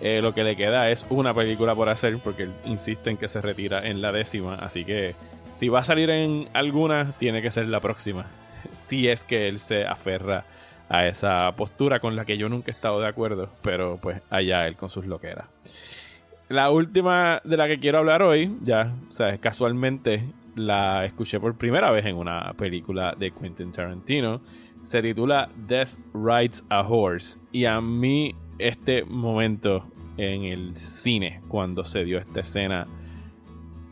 eh, 0.00 0.20
lo 0.22 0.32
que 0.34 0.44
le 0.44 0.54
queda 0.54 0.88
es 0.88 1.04
una 1.10 1.34
película 1.34 1.74
por 1.74 1.88
hacer, 1.88 2.18
porque 2.22 2.48
insiste 2.66 3.10
en 3.10 3.16
que 3.16 3.26
se 3.26 3.40
retira 3.40 3.84
en 3.88 4.00
la 4.00 4.12
décima. 4.12 4.54
Así 4.54 4.84
que 4.84 5.16
si 5.52 5.68
va 5.68 5.80
a 5.80 5.84
salir 5.84 6.10
en 6.10 6.48
alguna, 6.52 7.12
tiene 7.18 7.42
que 7.42 7.50
ser 7.50 7.66
la 7.66 7.80
próxima. 7.80 8.26
Si 8.72 9.08
es 9.08 9.24
que 9.24 9.48
él 9.48 9.58
se 9.58 9.84
aferra 9.84 10.44
a 10.88 11.08
esa 11.08 11.50
postura 11.56 11.98
con 11.98 12.14
la 12.14 12.24
que 12.24 12.38
yo 12.38 12.48
nunca 12.48 12.70
he 12.70 12.74
estado 12.74 13.00
de 13.00 13.08
acuerdo, 13.08 13.48
pero 13.62 13.98
pues 14.00 14.22
allá 14.30 14.68
él 14.68 14.76
con 14.76 14.90
sus 14.90 15.06
loqueras. 15.06 15.46
La 16.48 16.70
última 16.70 17.40
de 17.42 17.56
la 17.56 17.66
que 17.66 17.80
quiero 17.80 17.98
hablar 17.98 18.22
hoy, 18.22 18.56
ya, 18.62 18.92
o 19.08 19.12
sea, 19.12 19.38
casualmente 19.38 20.24
la 20.54 21.04
escuché 21.04 21.40
por 21.40 21.56
primera 21.56 21.90
vez 21.90 22.04
en 22.06 22.16
una 22.16 22.52
película 22.54 23.14
de 23.18 23.30
Quentin 23.30 23.72
Tarantino. 23.72 24.40
Se 24.82 25.02
titula 25.02 25.50
Death 25.66 25.98
Rides 26.14 26.64
a 26.68 26.80
Horse. 26.80 27.38
Y 27.52 27.64
a 27.64 27.80
mí 27.80 28.34
este 28.58 29.04
momento 29.04 29.90
en 30.16 30.44
el 30.44 30.76
cine, 30.76 31.40
cuando 31.48 31.84
se 31.84 32.04
dio 32.04 32.18
esta 32.18 32.40
escena, 32.40 32.86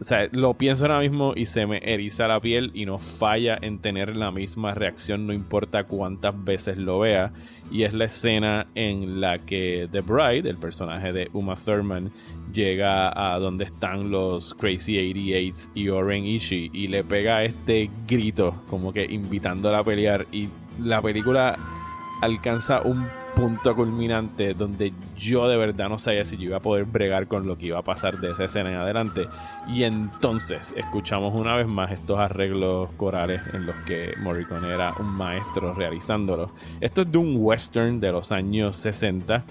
o 0.00 0.04
sea, 0.04 0.28
lo 0.30 0.54
pienso 0.54 0.84
ahora 0.84 1.00
mismo 1.00 1.32
y 1.34 1.46
se 1.46 1.66
me 1.66 1.78
eriza 1.78 2.28
la 2.28 2.40
piel 2.40 2.70
y 2.72 2.86
no 2.86 2.98
falla 2.98 3.58
en 3.60 3.80
tener 3.80 4.14
la 4.14 4.30
misma 4.30 4.72
reacción, 4.74 5.26
no 5.26 5.32
importa 5.32 5.84
cuántas 5.84 6.44
veces 6.44 6.76
lo 6.76 7.00
vea. 7.00 7.32
Y 7.70 7.82
es 7.82 7.92
la 7.92 8.04
escena 8.04 8.68
en 8.74 9.20
la 9.20 9.38
que 9.38 9.88
The 9.90 10.00
Bride, 10.00 10.48
el 10.48 10.56
personaje 10.56 11.12
de 11.12 11.28
Uma 11.32 11.56
Thurman, 11.56 12.10
llega 12.52 13.34
a 13.34 13.38
donde 13.40 13.64
están 13.64 14.10
los 14.10 14.54
Crazy 14.54 14.94
88s 14.94 15.70
y 15.74 15.88
Oren 15.88 16.24
Ishii 16.24 16.70
y 16.72 16.86
le 16.86 17.02
pega 17.02 17.42
este 17.44 17.90
grito, 18.06 18.62
como 18.70 18.92
que 18.92 19.04
invitándola 19.04 19.80
a 19.80 19.84
pelear. 19.84 20.26
Y 20.30 20.48
la 20.80 21.02
película 21.02 21.58
alcanza 22.20 22.82
un 22.82 23.06
punto 23.34 23.76
culminante 23.76 24.52
donde 24.52 24.92
yo 25.16 25.48
de 25.48 25.56
verdad 25.56 25.88
no 25.88 25.98
sabía 25.98 26.24
si 26.24 26.36
yo 26.36 26.44
iba 26.44 26.56
a 26.56 26.60
poder 26.60 26.86
bregar 26.86 27.28
con 27.28 27.46
lo 27.46 27.56
que 27.56 27.66
iba 27.66 27.78
a 27.78 27.82
pasar 27.82 28.18
de 28.18 28.32
esa 28.32 28.44
escena 28.44 28.70
en 28.70 28.76
adelante. 28.76 29.28
Y 29.68 29.84
entonces 29.84 30.74
escuchamos 30.76 31.40
una 31.40 31.54
vez 31.54 31.68
más 31.68 31.92
estos 31.92 32.18
arreglos 32.18 32.90
corales 32.96 33.40
en 33.52 33.66
los 33.66 33.76
que 33.86 34.12
Morricone 34.18 34.68
era 34.68 34.92
un 34.98 35.06
maestro 35.16 35.72
realizándolos. 35.72 36.50
Esto 36.80 37.02
es 37.02 37.12
de 37.12 37.18
un 37.18 37.36
western 37.38 38.00
de 38.00 38.10
los 38.10 38.32
años 38.32 38.74
60 38.76 39.44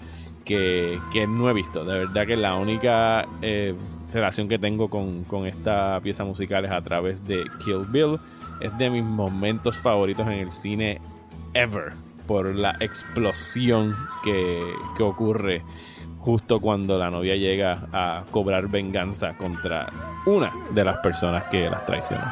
que, 0.44 1.00
no 1.30 1.50
he 1.50 1.54
visto. 1.54 1.86
De 1.86 2.00
verdad 2.00 2.28
que 2.28 2.36
la 2.36 2.56
única 2.56 3.26
eh, 3.42 3.74
relación 4.14 4.50
que 4.50 4.60
tengo 4.60 4.90
con, 4.90 5.24
con 5.24 5.46
esta 5.46 6.00
pieza 6.02 6.26
musical 6.26 6.66
es 6.66 6.72
a 6.72 6.82
través 6.82 7.26
de 7.26 7.46
Kill 7.64 7.86
Bill. 7.90 8.20
Es 8.60 8.78
de 8.78 8.90
mis 8.90 9.04
momentos 9.04 9.80
favoritos 9.80 10.28
en 10.28 10.34
el 10.34 10.52
cine 10.52 11.00
ever 11.54 12.07
por 12.28 12.54
la 12.54 12.76
explosión 12.80 13.96
que, 14.24 14.62
que 14.96 15.04
ocurre 15.04 15.64
justo 16.20 16.60
cuando 16.60 16.98
la 16.98 17.10
novia 17.10 17.36
llega 17.36 17.88
a 17.94 18.26
cobrar 18.32 18.68
venganza 18.68 19.38
contra 19.38 19.88
una 20.26 20.54
de 20.72 20.84
las 20.84 20.98
personas 20.98 21.46
que 21.46 21.70
las 21.70 21.86
traicionó. 21.86 22.26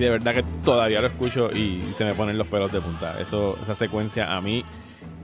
De 0.00 0.10
verdad 0.10 0.34
que 0.34 0.44
todavía 0.64 1.00
lo 1.00 1.06
escucho 1.06 1.50
y 1.50 1.92
se 1.94 2.04
me 2.04 2.14
ponen 2.14 2.38
los 2.38 2.46
pelos 2.46 2.72
de 2.72 2.80
punta. 2.80 3.20
Eso, 3.20 3.58
esa 3.62 3.74
secuencia 3.74 4.34
a 4.34 4.40
mí 4.40 4.64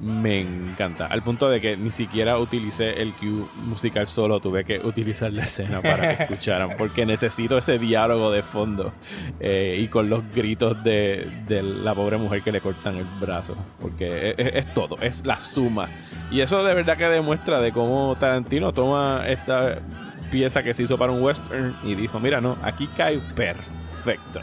me 0.01 0.41
encanta. 0.41 1.07
Al 1.07 1.23
punto 1.23 1.49
de 1.49 1.61
que 1.61 1.77
ni 1.77 1.91
siquiera 1.91 2.39
utilicé 2.39 3.01
el 3.01 3.15
cue 3.15 3.47
musical 3.57 4.07
solo, 4.07 4.41
tuve 4.41 4.65
que 4.65 4.79
utilizar 4.79 5.33
la 5.33 5.45
escena 5.45 5.81
para 5.81 6.17
que 6.17 6.23
escucharan, 6.25 6.71
porque 6.77 7.07
necesito 7.07 7.57
ese 7.57 7.79
diálogo 7.79 8.31
de 8.31 8.43
fondo 8.43 8.93
eh, 9.41 9.79
y 9.81 9.89
con 9.89 10.11
los 10.11 10.23
gritos 10.35 10.83
de, 10.85 11.27
la 11.49 11.95
pobre 11.95 12.19
mujer 12.19 12.43
que 12.43 12.53
le 12.53 12.61
cortan 12.61 12.97
el 12.97 13.07
brazo, 13.21 13.57
porque 13.81 14.35
es, 14.37 14.73
todo, 14.75 14.97
es 15.01 15.25
la 15.25 15.39
suma. 15.39 15.89
Y 16.31 16.41
eso 16.41 16.63
de 16.65 16.75
verdad 16.75 16.97
que 16.97 17.09
demuestra 17.09 17.61
de 17.61 17.73
cómo 17.73 18.17
Tarantino 18.19 18.73
toma 18.73 19.25
esta 19.27 19.79
pieza 20.31 20.63
que 20.63 20.75
se 20.75 20.83
hizo 20.83 20.99
para 20.99 21.13
un 21.13 21.23
western 21.23 21.75
y 21.85 21.95
dijo, 21.95 22.21
mira, 22.21 22.41
no, 22.41 22.57
aquí 22.63 22.89
cae 22.97 23.19
perfecto. 23.35 24.41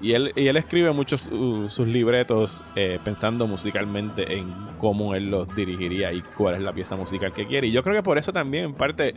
Y 0.00 0.12
él, 0.12 0.32
y 0.36 0.46
él 0.48 0.56
escribe 0.56 0.92
muchos 0.92 1.22
sus 1.22 1.86
libretos 1.86 2.64
eh, 2.74 2.98
pensando 3.02 3.46
musicalmente 3.46 4.36
en 4.36 4.52
cómo 4.78 5.14
él 5.14 5.30
los 5.30 5.54
dirigiría 5.56 6.12
y 6.12 6.20
cuál 6.20 6.56
es 6.56 6.62
la 6.62 6.72
pieza 6.72 6.96
musical 6.96 7.32
que 7.32 7.46
quiere. 7.46 7.68
Y 7.68 7.72
yo 7.72 7.82
creo 7.82 7.96
que 7.96 8.02
por 8.02 8.18
eso 8.18 8.32
también, 8.32 8.66
en 8.66 8.74
parte, 8.74 9.14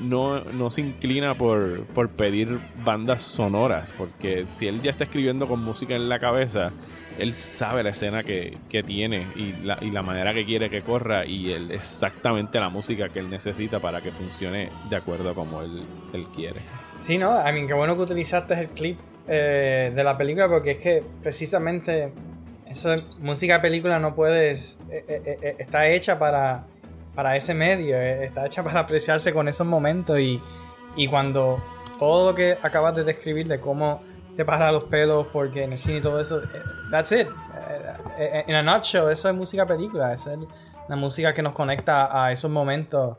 no, 0.00 0.40
no 0.44 0.70
se 0.70 0.82
inclina 0.82 1.34
por, 1.34 1.84
por 1.86 2.10
pedir 2.10 2.60
bandas 2.84 3.22
sonoras, 3.22 3.92
porque 3.98 4.46
si 4.48 4.68
él 4.68 4.80
ya 4.80 4.92
está 4.92 5.04
escribiendo 5.04 5.48
con 5.48 5.62
música 5.62 5.96
en 5.96 6.08
la 6.08 6.20
cabeza, 6.20 6.72
él 7.18 7.34
sabe 7.34 7.82
la 7.82 7.90
escena 7.90 8.22
que, 8.22 8.58
que 8.68 8.84
tiene 8.84 9.26
y 9.34 9.52
la, 9.64 9.76
y 9.80 9.90
la, 9.90 10.02
manera 10.02 10.32
que 10.32 10.44
quiere 10.46 10.70
que 10.70 10.82
corra 10.82 11.26
y 11.26 11.50
él, 11.50 11.70
exactamente 11.72 12.58
la 12.60 12.68
música 12.68 13.08
que 13.08 13.18
él 13.18 13.28
necesita 13.28 13.80
para 13.80 14.00
que 14.00 14.12
funcione 14.12 14.70
de 14.88 14.96
acuerdo 14.96 15.30
a 15.30 15.34
como 15.34 15.62
él, 15.62 15.82
él 16.12 16.26
quiere. 16.34 16.62
Sí, 17.00 17.18
¿no? 17.18 17.32
A 17.32 17.50
mí, 17.50 17.66
qué 17.66 17.74
bueno 17.74 17.96
que 17.96 18.02
utilizaste 18.02 18.54
el 18.54 18.68
clip 18.68 18.98
eh, 19.28 19.92
de 19.94 20.04
la 20.04 20.16
película 20.16 20.48
porque 20.48 20.72
es 20.72 20.78
que 20.78 21.04
precisamente 21.22 22.12
eso 22.66 22.90
de 22.90 23.02
música 23.20 23.62
película 23.62 23.98
no 23.98 24.14
puedes 24.14 24.78
eh, 24.90 25.04
eh, 25.08 25.56
está 25.58 25.86
hecha 25.88 26.18
para 26.18 26.64
para 27.14 27.36
ese 27.36 27.54
medio 27.54 28.00
está 28.00 28.46
hecha 28.46 28.64
para 28.64 28.80
apreciarse 28.80 29.32
con 29.32 29.46
esos 29.46 29.66
momentos 29.66 30.18
y, 30.18 30.40
y 30.96 31.06
cuando 31.06 31.62
todo 31.98 32.30
lo 32.30 32.34
que 32.34 32.58
acabas 32.62 32.96
de 32.96 33.04
describir 33.04 33.46
de 33.46 33.60
cómo 33.60 34.02
te 34.36 34.44
para 34.44 34.72
los 34.72 34.84
pelos 34.84 35.26
porque 35.32 35.62
en 35.64 35.72
el 35.72 35.78
cine 35.78 35.98
y 35.98 36.00
todo 36.00 36.20
eso 36.20 36.40
that's 36.90 37.12
it. 37.12 37.28
En 38.18 38.54
a 38.54 38.62
nutshell 38.62 39.10
eso 39.10 39.28
es 39.28 39.34
música 39.34 39.66
película 39.66 40.14
es 40.14 40.24
la 40.88 40.96
música 40.96 41.32
que 41.32 41.42
nos 41.42 41.54
conecta 41.54 42.24
a 42.24 42.32
esos 42.32 42.50
momentos 42.50 43.18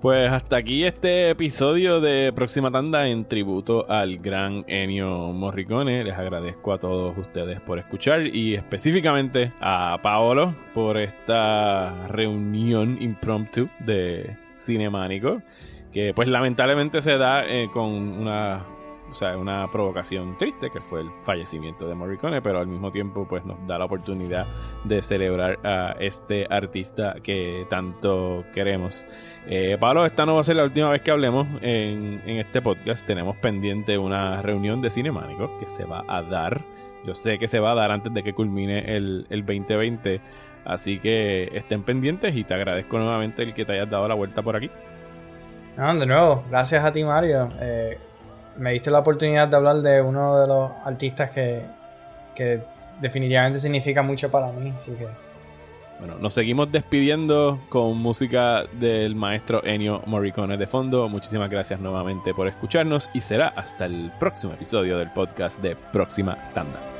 pues 0.00 0.30
hasta 0.30 0.56
aquí 0.56 0.84
este 0.84 1.30
episodio 1.30 2.00
de 2.00 2.32
Próxima 2.32 2.70
Tanda 2.70 3.08
en 3.08 3.24
tributo 3.24 3.90
al 3.90 4.18
gran 4.18 4.64
Ennio 4.68 5.32
Morricone. 5.32 6.04
Les 6.04 6.14
agradezco 6.14 6.72
a 6.72 6.78
todos 6.78 7.16
ustedes 7.16 7.60
por 7.60 7.78
escuchar 7.78 8.26
y 8.26 8.54
específicamente 8.54 9.52
a 9.60 9.98
Paolo 10.02 10.54
por 10.74 10.98
esta 10.98 12.08
reunión 12.08 12.98
impromptu 13.00 13.68
de 13.80 14.36
Cinemánico 14.56 15.42
que 15.92 16.12
pues 16.12 16.28
lamentablemente 16.28 17.00
se 17.00 17.16
da 17.16 17.46
eh, 17.46 17.68
con 17.72 17.86
una 17.86 18.66
o 19.10 19.14
sea, 19.14 19.36
una 19.36 19.70
provocación 19.70 20.36
triste 20.36 20.70
que 20.70 20.80
fue 20.80 21.00
el 21.00 21.10
fallecimiento 21.22 21.88
de 21.88 21.94
Morricone, 21.94 22.42
pero 22.42 22.58
al 22.58 22.66
mismo 22.66 22.90
tiempo 22.90 23.26
pues 23.28 23.44
nos 23.44 23.64
da 23.66 23.78
la 23.78 23.84
oportunidad 23.84 24.46
de 24.84 25.02
celebrar 25.02 25.58
a 25.64 25.96
este 25.98 26.46
artista 26.50 27.16
que 27.22 27.66
tanto 27.70 28.44
queremos. 28.52 29.04
Eh, 29.46 29.76
Pablo, 29.78 30.04
esta 30.04 30.26
no 30.26 30.34
va 30.34 30.40
a 30.40 30.44
ser 30.44 30.56
la 30.56 30.64
última 30.64 30.90
vez 30.90 31.02
que 31.02 31.10
hablemos 31.10 31.46
en, 31.62 32.20
este 32.26 32.60
podcast. 32.60 33.06
Tenemos 33.06 33.36
pendiente 33.36 33.96
una 33.96 34.42
reunión 34.42 34.80
de 34.82 34.90
cinemánicos 34.90 35.50
que 35.60 35.66
se 35.66 35.84
va 35.84 36.04
a 36.08 36.22
dar. 36.22 36.62
Yo 37.04 37.14
sé 37.14 37.38
que 37.38 37.48
se 37.48 37.60
va 37.60 37.72
a 37.72 37.74
dar 37.74 37.92
antes 37.92 38.12
de 38.12 38.22
que 38.22 38.34
culmine 38.34 38.96
el, 38.96 39.26
el 39.30 39.46
2020. 39.46 40.20
Así 40.64 40.98
que 40.98 41.50
estén 41.54 41.84
pendientes 41.84 42.34
y 42.34 42.42
te 42.42 42.54
agradezco 42.54 42.98
nuevamente 42.98 43.44
el 43.44 43.54
que 43.54 43.64
te 43.64 43.72
hayas 43.72 43.88
dado 43.88 44.08
la 44.08 44.14
vuelta 44.14 44.42
por 44.42 44.56
aquí. 44.56 44.68
De 45.76 46.06
nuevo, 46.06 46.42
gracias 46.48 46.82
a 46.84 46.90
ti 46.90 47.04
Mario. 47.04 47.50
Eh, 47.60 47.98
me 48.58 48.72
diste 48.72 48.90
la 48.90 49.00
oportunidad 49.00 49.48
de 49.48 49.56
hablar 49.56 49.76
de 49.76 50.00
uno 50.00 50.40
de 50.40 50.46
los 50.46 50.70
artistas 50.84 51.30
que, 51.30 51.62
que 52.34 52.62
definitivamente 53.00 53.58
significa 53.60 54.02
mucho 54.02 54.30
para 54.30 54.50
mí, 54.52 54.72
así 54.76 54.92
que... 54.92 55.06
Bueno, 55.98 56.16
nos 56.20 56.34
seguimos 56.34 56.70
despidiendo 56.70 57.58
con 57.70 57.96
música 57.96 58.64
del 58.78 59.14
maestro 59.14 59.64
Ennio 59.64 60.02
Morricone 60.04 60.58
de 60.58 60.66
fondo. 60.66 61.08
Muchísimas 61.08 61.48
gracias 61.48 61.80
nuevamente 61.80 62.34
por 62.34 62.48
escucharnos 62.48 63.08
y 63.14 63.22
será 63.22 63.48
hasta 63.48 63.86
el 63.86 64.12
próximo 64.20 64.52
episodio 64.52 64.98
del 64.98 65.10
podcast 65.12 65.58
de 65.62 65.74
Próxima 65.74 66.36
Tanda. 66.52 66.95